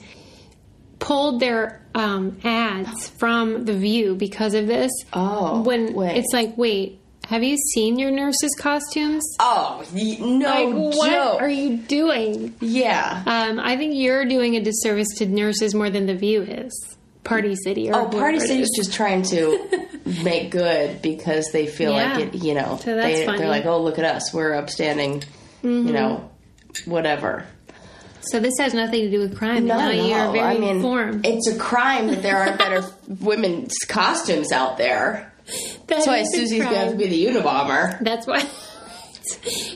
pulled 0.99 1.39
their 1.39 1.81
um, 1.95 2.37
ads 2.43 3.09
from 3.19 3.65
the 3.65 3.73
View 3.73 4.15
because 4.15 4.53
of 4.53 4.67
this. 4.67 4.91
Oh, 5.13 5.61
when 5.61 5.93
wait. 5.93 6.17
it's 6.17 6.33
like, 6.33 6.57
wait, 6.57 6.99
have 7.27 7.43
you 7.43 7.57
seen 7.73 7.99
your 7.99 8.11
nurses' 8.11 8.55
costumes? 8.59 9.23
oh, 9.39 9.83
y- 9.93 10.17
no 10.19 10.47
like, 10.49 10.95
what 10.97 11.11
joke. 11.11 11.41
are 11.41 11.47
you 11.49 11.77
doing? 11.77 12.55
yeah. 12.59 13.23
Um, 13.25 13.59
I 13.59 13.77
think 13.77 13.93
you're 13.95 14.25
doing 14.25 14.55
a 14.55 14.61
disservice 14.61 15.07
to 15.17 15.25
nurses 15.27 15.73
more 15.75 15.89
than 15.89 16.05
the 16.07 16.15
View 16.15 16.41
is. 16.41 16.97
Party 17.23 17.55
City 17.55 17.89
or 17.91 17.95
Oh, 17.95 18.05
Party 18.09 18.39
City 18.39 18.61
is. 18.61 18.71
just 18.75 18.93
trying 18.93 19.23
to 19.23 19.87
make 20.23 20.51
good 20.51 21.01
because 21.01 21.49
they 21.51 21.67
feel 21.67 21.91
Yeah. 21.91 22.15
like 22.17 22.27
it, 22.27 22.35
you 22.43 22.53
know, 22.53 22.79
So 22.83 22.95
they, 22.95 23.25
they're 23.25 23.47
like, 23.47 23.65
oh, 23.65 23.81
look 23.81 23.99
at 23.99 24.05
us, 24.05 24.33
we're 24.33 24.53
upstanding, 24.53 25.23
you 25.63 25.69
know, 25.91 26.29
mm-hmm. 26.73 26.91
whatever. 26.91 27.45
So 28.21 28.39
this 28.39 28.53
has 28.59 28.73
nothing 28.73 29.01
to 29.03 29.09
do 29.09 29.19
with 29.19 29.37
crime. 29.37 29.65
No, 29.65 29.77
now 29.77 29.91
no. 29.91 30.05
you're 30.07 30.31
very 30.31 30.39
I 30.39 30.57
mean, 30.57 30.77
informed. 30.77 31.25
it's 31.25 31.47
a 31.47 31.57
crime 31.57 32.07
that 32.07 32.21
there 32.21 32.37
aren't 32.37 32.57
better 32.57 32.83
women's 33.07 33.73
costumes 33.87 34.51
out 34.51 34.77
there. 34.77 35.31
That's 35.87 36.05
why 36.05 36.23
Susie's 36.23 36.61
going 36.61 36.73
to 36.73 36.77
have 36.77 36.89
to 36.91 36.95
crime. 36.95 36.97
be 36.97 37.07
the 37.25 37.25
Unabomber. 37.27 37.99
That's 38.03 38.27
why. 38.27 38.45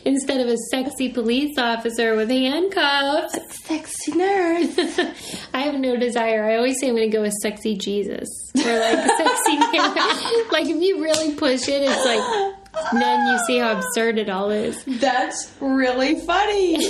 Instead 0.06 0.42
of 0.42 0.48
a 0.48 0.58
sexy 0.72 1.10
police 1.10 1.58
officer 1.58 2.16
with 2.16 2.30
handcuffs, 2.30 3.38
Sexy 3.66 4.12
nurse. 4.12 4.78
I 5.54 5.62
have 5.62 5.76
no 5.76 5.96
desire. 5.96 6.44
I 6.44 6.58
always 6.58 6.80
say 6.80 6.90
I'm 6.90 6.96
going 6.96 7.10
to 7.10 7.16
go 7.18 7.22
with 7.22 7.34
sexy 7.42 7.78
Jesus 7.78 8.28
or 8.56 8.80
like 8.80 9.00
sexy. 9.18 9.58
like 10.52 10.68
if 10.68 10.82
you 10.82 11.02
really 11.02 11.36
push 11.36 11.68
it, 11.70 11.82
it's 11.82 12.06
like 12.06 12.94
then 12.94 13.28
you 13.28 13.38
see 13.48 13.60
how 13.60 13.78
absurd 13.78 14.18
it 14.18 14.30
all 14.30 14.50
is. 14.52 14.84
That's 14.86 15.52
really 15.62 16.20
funny. 16.20 16.84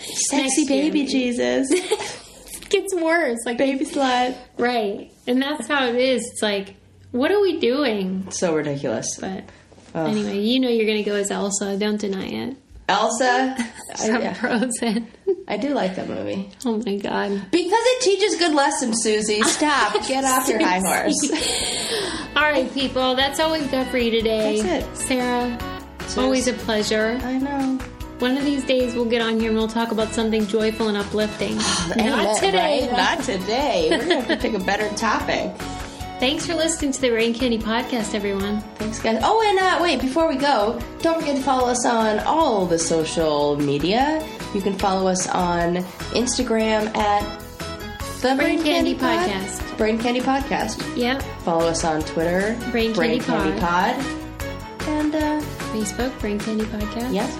Sexy 0.00 0.66
baby 0.66 1.06
Jesus. 1.06 1.68
It 1.70 2.68
gets 2.68 2.94
worse. 2.94 3.38
Like 3.46 3.58
baby 3.58 3.86
slut. 3.86 4.36
right, 4.58 5.10
and 5.26 5.40
that's 5.40 5.68
how 5.68 5.86
it 5.86 5.96
is. 5.96 6.28
It's 6.32 6.42
like, 6.42 6.74
what 7.12 7.30
are 7.30 7.40
we 7.40 7.58
doing? 7.58 8.30
So 8.30 8.54
ridiculous. 8.54 9.16
But 9.18 9.44
anyway, 9.94 10.38
you 10.38 10.60
know 10.60 10.68
you're 10.68 10.86
going 10.86 11.02
to 11.02 11.08
go 11.08 11.16
as 11.16 11.30
Elsa. 11.30 11.76
Don't 11.76 12.00
deny 12.00 12.26
it. 12.26 12.56
Elsa. 12.88 13.56
I, 14.00 14.06
yeah, 14.06 14.32
Frozen. 14.34 15.06
I 15.48 15.56
do 15.56 15.74
like 15.74 15.96
that 15.96 16.08
movie. 16.08 16.50
Oh 16.64 16.82
my 16.84 16.96
god. 16.96 17.30
Because 17.50 17.82
it 17.84 18.02
teaches 18.02 18.36
good 18.38 18.54
lessons, 18.54 19.02
Susie. 19.02 19.42
Stop. 19.42 19.94
Get 20.08 20.24
off 20.24 20.48
your 20.48 20.60
high 20.62 20.80
horse. 20.80 21.30
All 22.36 22.42
right, 22.42 22.72
people, 22.72 23.14
that's 23.14 23.38
all 23.38 23.52
we've 23.52 23.70
got 23.70 23.88
for 23.88 23.98
you 23.98 24.10
today. 24.10 24.60
That's 24.62 24.86
it. 24.86 24.96
Sarah, 24.96 25.58
always 26.16 26.48
a 26.48 26.54
pleasure. 26.54 27.20
I 27.22 27.38
know. 27.38 27.78
One 28.20 28.38
of 28.38 28.44
these 28.44 28.64
days 28.64 28.94
we'll 28.94 29.04
get 29.04 29.20
on 29.20 29.38
here 29.38 29.50
and 29.50 29.58
we'll 29.58 29.68
talk 29.68 29.90
about 29.90 30.08
something 30.12 30.46
joyful 30.46 30.88
and 30.88 30.96
uplifting. 30.96 31.56
Not 31.88 31.98
Amen, 31.98 32.36
today. 32.36 32.80
right? 32.80 32.90
though. 32.90 32.96
Not 32.96 33.22
today. 33.24 33.88
We're 33.90 33.98
going 33.98 34.08
to 34.08 34.20
have 34.20 34.28
to 34.28 34.36
pick 34.36 34.54
a 34.54 34.64
better 34.64 34.88
topic. 34.96 35.52
Thanks 36.22 36.46
for 36.46 36.54
listening 36.54 36.92
to 36.92 37.00
the 37.00 37.08
Brain 37.10 37.34
Candy 37.34 37.58
Podcast, 37.58 38.14
everyone. 38.14 38.60
Thanks, 38.76 39.00
guys. 39.02 39.18
Oh, 39.24 39.42
and 39.44 39.58
uh, 39.58 39.82
wait, 39.82 40.00
before 40.00 40.28
we 40.28 40.36
go, 40.36 40.78
don't 41.00 41.18
forget 41.18 41.34
to 41.34 41.42
follow 41.42 41.66
us 41.68 41.84
on 41.84 42.20
all 42.20 42.64
the 42.64 42.78
social 42.78 43.56
media. 43.56 44.24
You 44.54 44.60
can 44.62 44.78
follow 44.78 45.08
us 45.08 45.28
on 45.28 45.78
Instagram 46.14 46.96
at 46.96 47.40
the 48.20 48.36
Brain 48.36 48.62
Candy 48.62 48.94
Pod- 48.94 49.28
Podcast. 49.28 49.76
Brain 49.76 49.98
Candy 49.98 50.20
Podcast. 50.20 50.96
Yeah. 50.96 51.18
Follow 51.40 51.66
us 51.66 51.82
on 51.82 52.02
Twitter, 52.02 52.56
Brain 52.70 52.94
Candy 52.94 53.18
Candy 53.18 53.58
Pod. 53.58 53.96
And, 54.86 55.12
uh, 55.16 55.40
Facebook, 55.72 56.16
Brain 56.20 56.38
Candy 56.38 56.66
Podcast. 56.66 57.12
yes. 57.12 57.36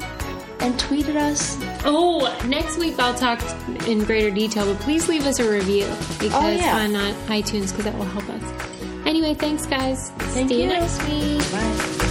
And 0.59 0.77
tweet 0.81 1.09
at 1.09 1.17
us. 1.17 1.57
Oh, 1.85 2.37
next 2.49 2.79
week 2.79 2.99
I'll 2.99 3.15
talk 3.15 3.41
in 3.87 4.03
greater 4.03 4.31
detail, 4.35 4.67
but 4.67 4.81
please 4.83 5.09
leave 5.09 5.25
us 5.27 5.39
a 5.39 5.49
review 5.49 5.87
because 6.19 6.35
Oh, 6.35 6.51
yeah. 6.51 6.79
on 6.79 6.97
uh, 6.97 7.15
iTunes 7.29 7.71
because 7.71 7.85
that 7.85 7.97
will 7.97 8.07
help 8.07 8.29
us. 8.29 8.72
Anyway, 9.13 9.35
thanks, 9.35 9.67
guys. 9.67 10.09
Thank 10.33 10.49
See 10.49 10.55
you, 10.55 10.63
you 10.63 10.69
next 10.69 11.07
week. 11.07 11.53
Bye. 11.53 12.03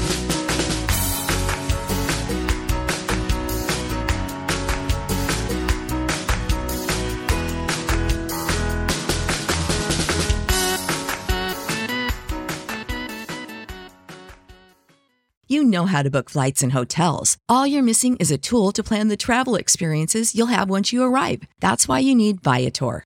You 15.48 15.64
know 15.64 15.88
how 15.88 16.04
to 16.04 16.12
book 16.12 16.30
flights 16.30 16.62
and 16.62 16.72
hotels. 16.72 17.38
All 17.50 17.66
you're 17.66 17.82
missing 17.82 18.16
is 18.18 18.30
a 18.30 18.38
tool 18.38 18.72
to 18.74 18.84
plan 18.84 19.08
the 19.08 19.18
travel 19.18 19.56
experiences 19.56 20.36
you'll 20.36 20.46
have 20.46 20.70
once 20.70 20.94
you 20.94 21.02
arrive. 21.02 21.42
That's 21.62 21.88
why 21.88 21.98
you 21.98 22.14
need 22.14 22.44
Viator. 22.44 23.06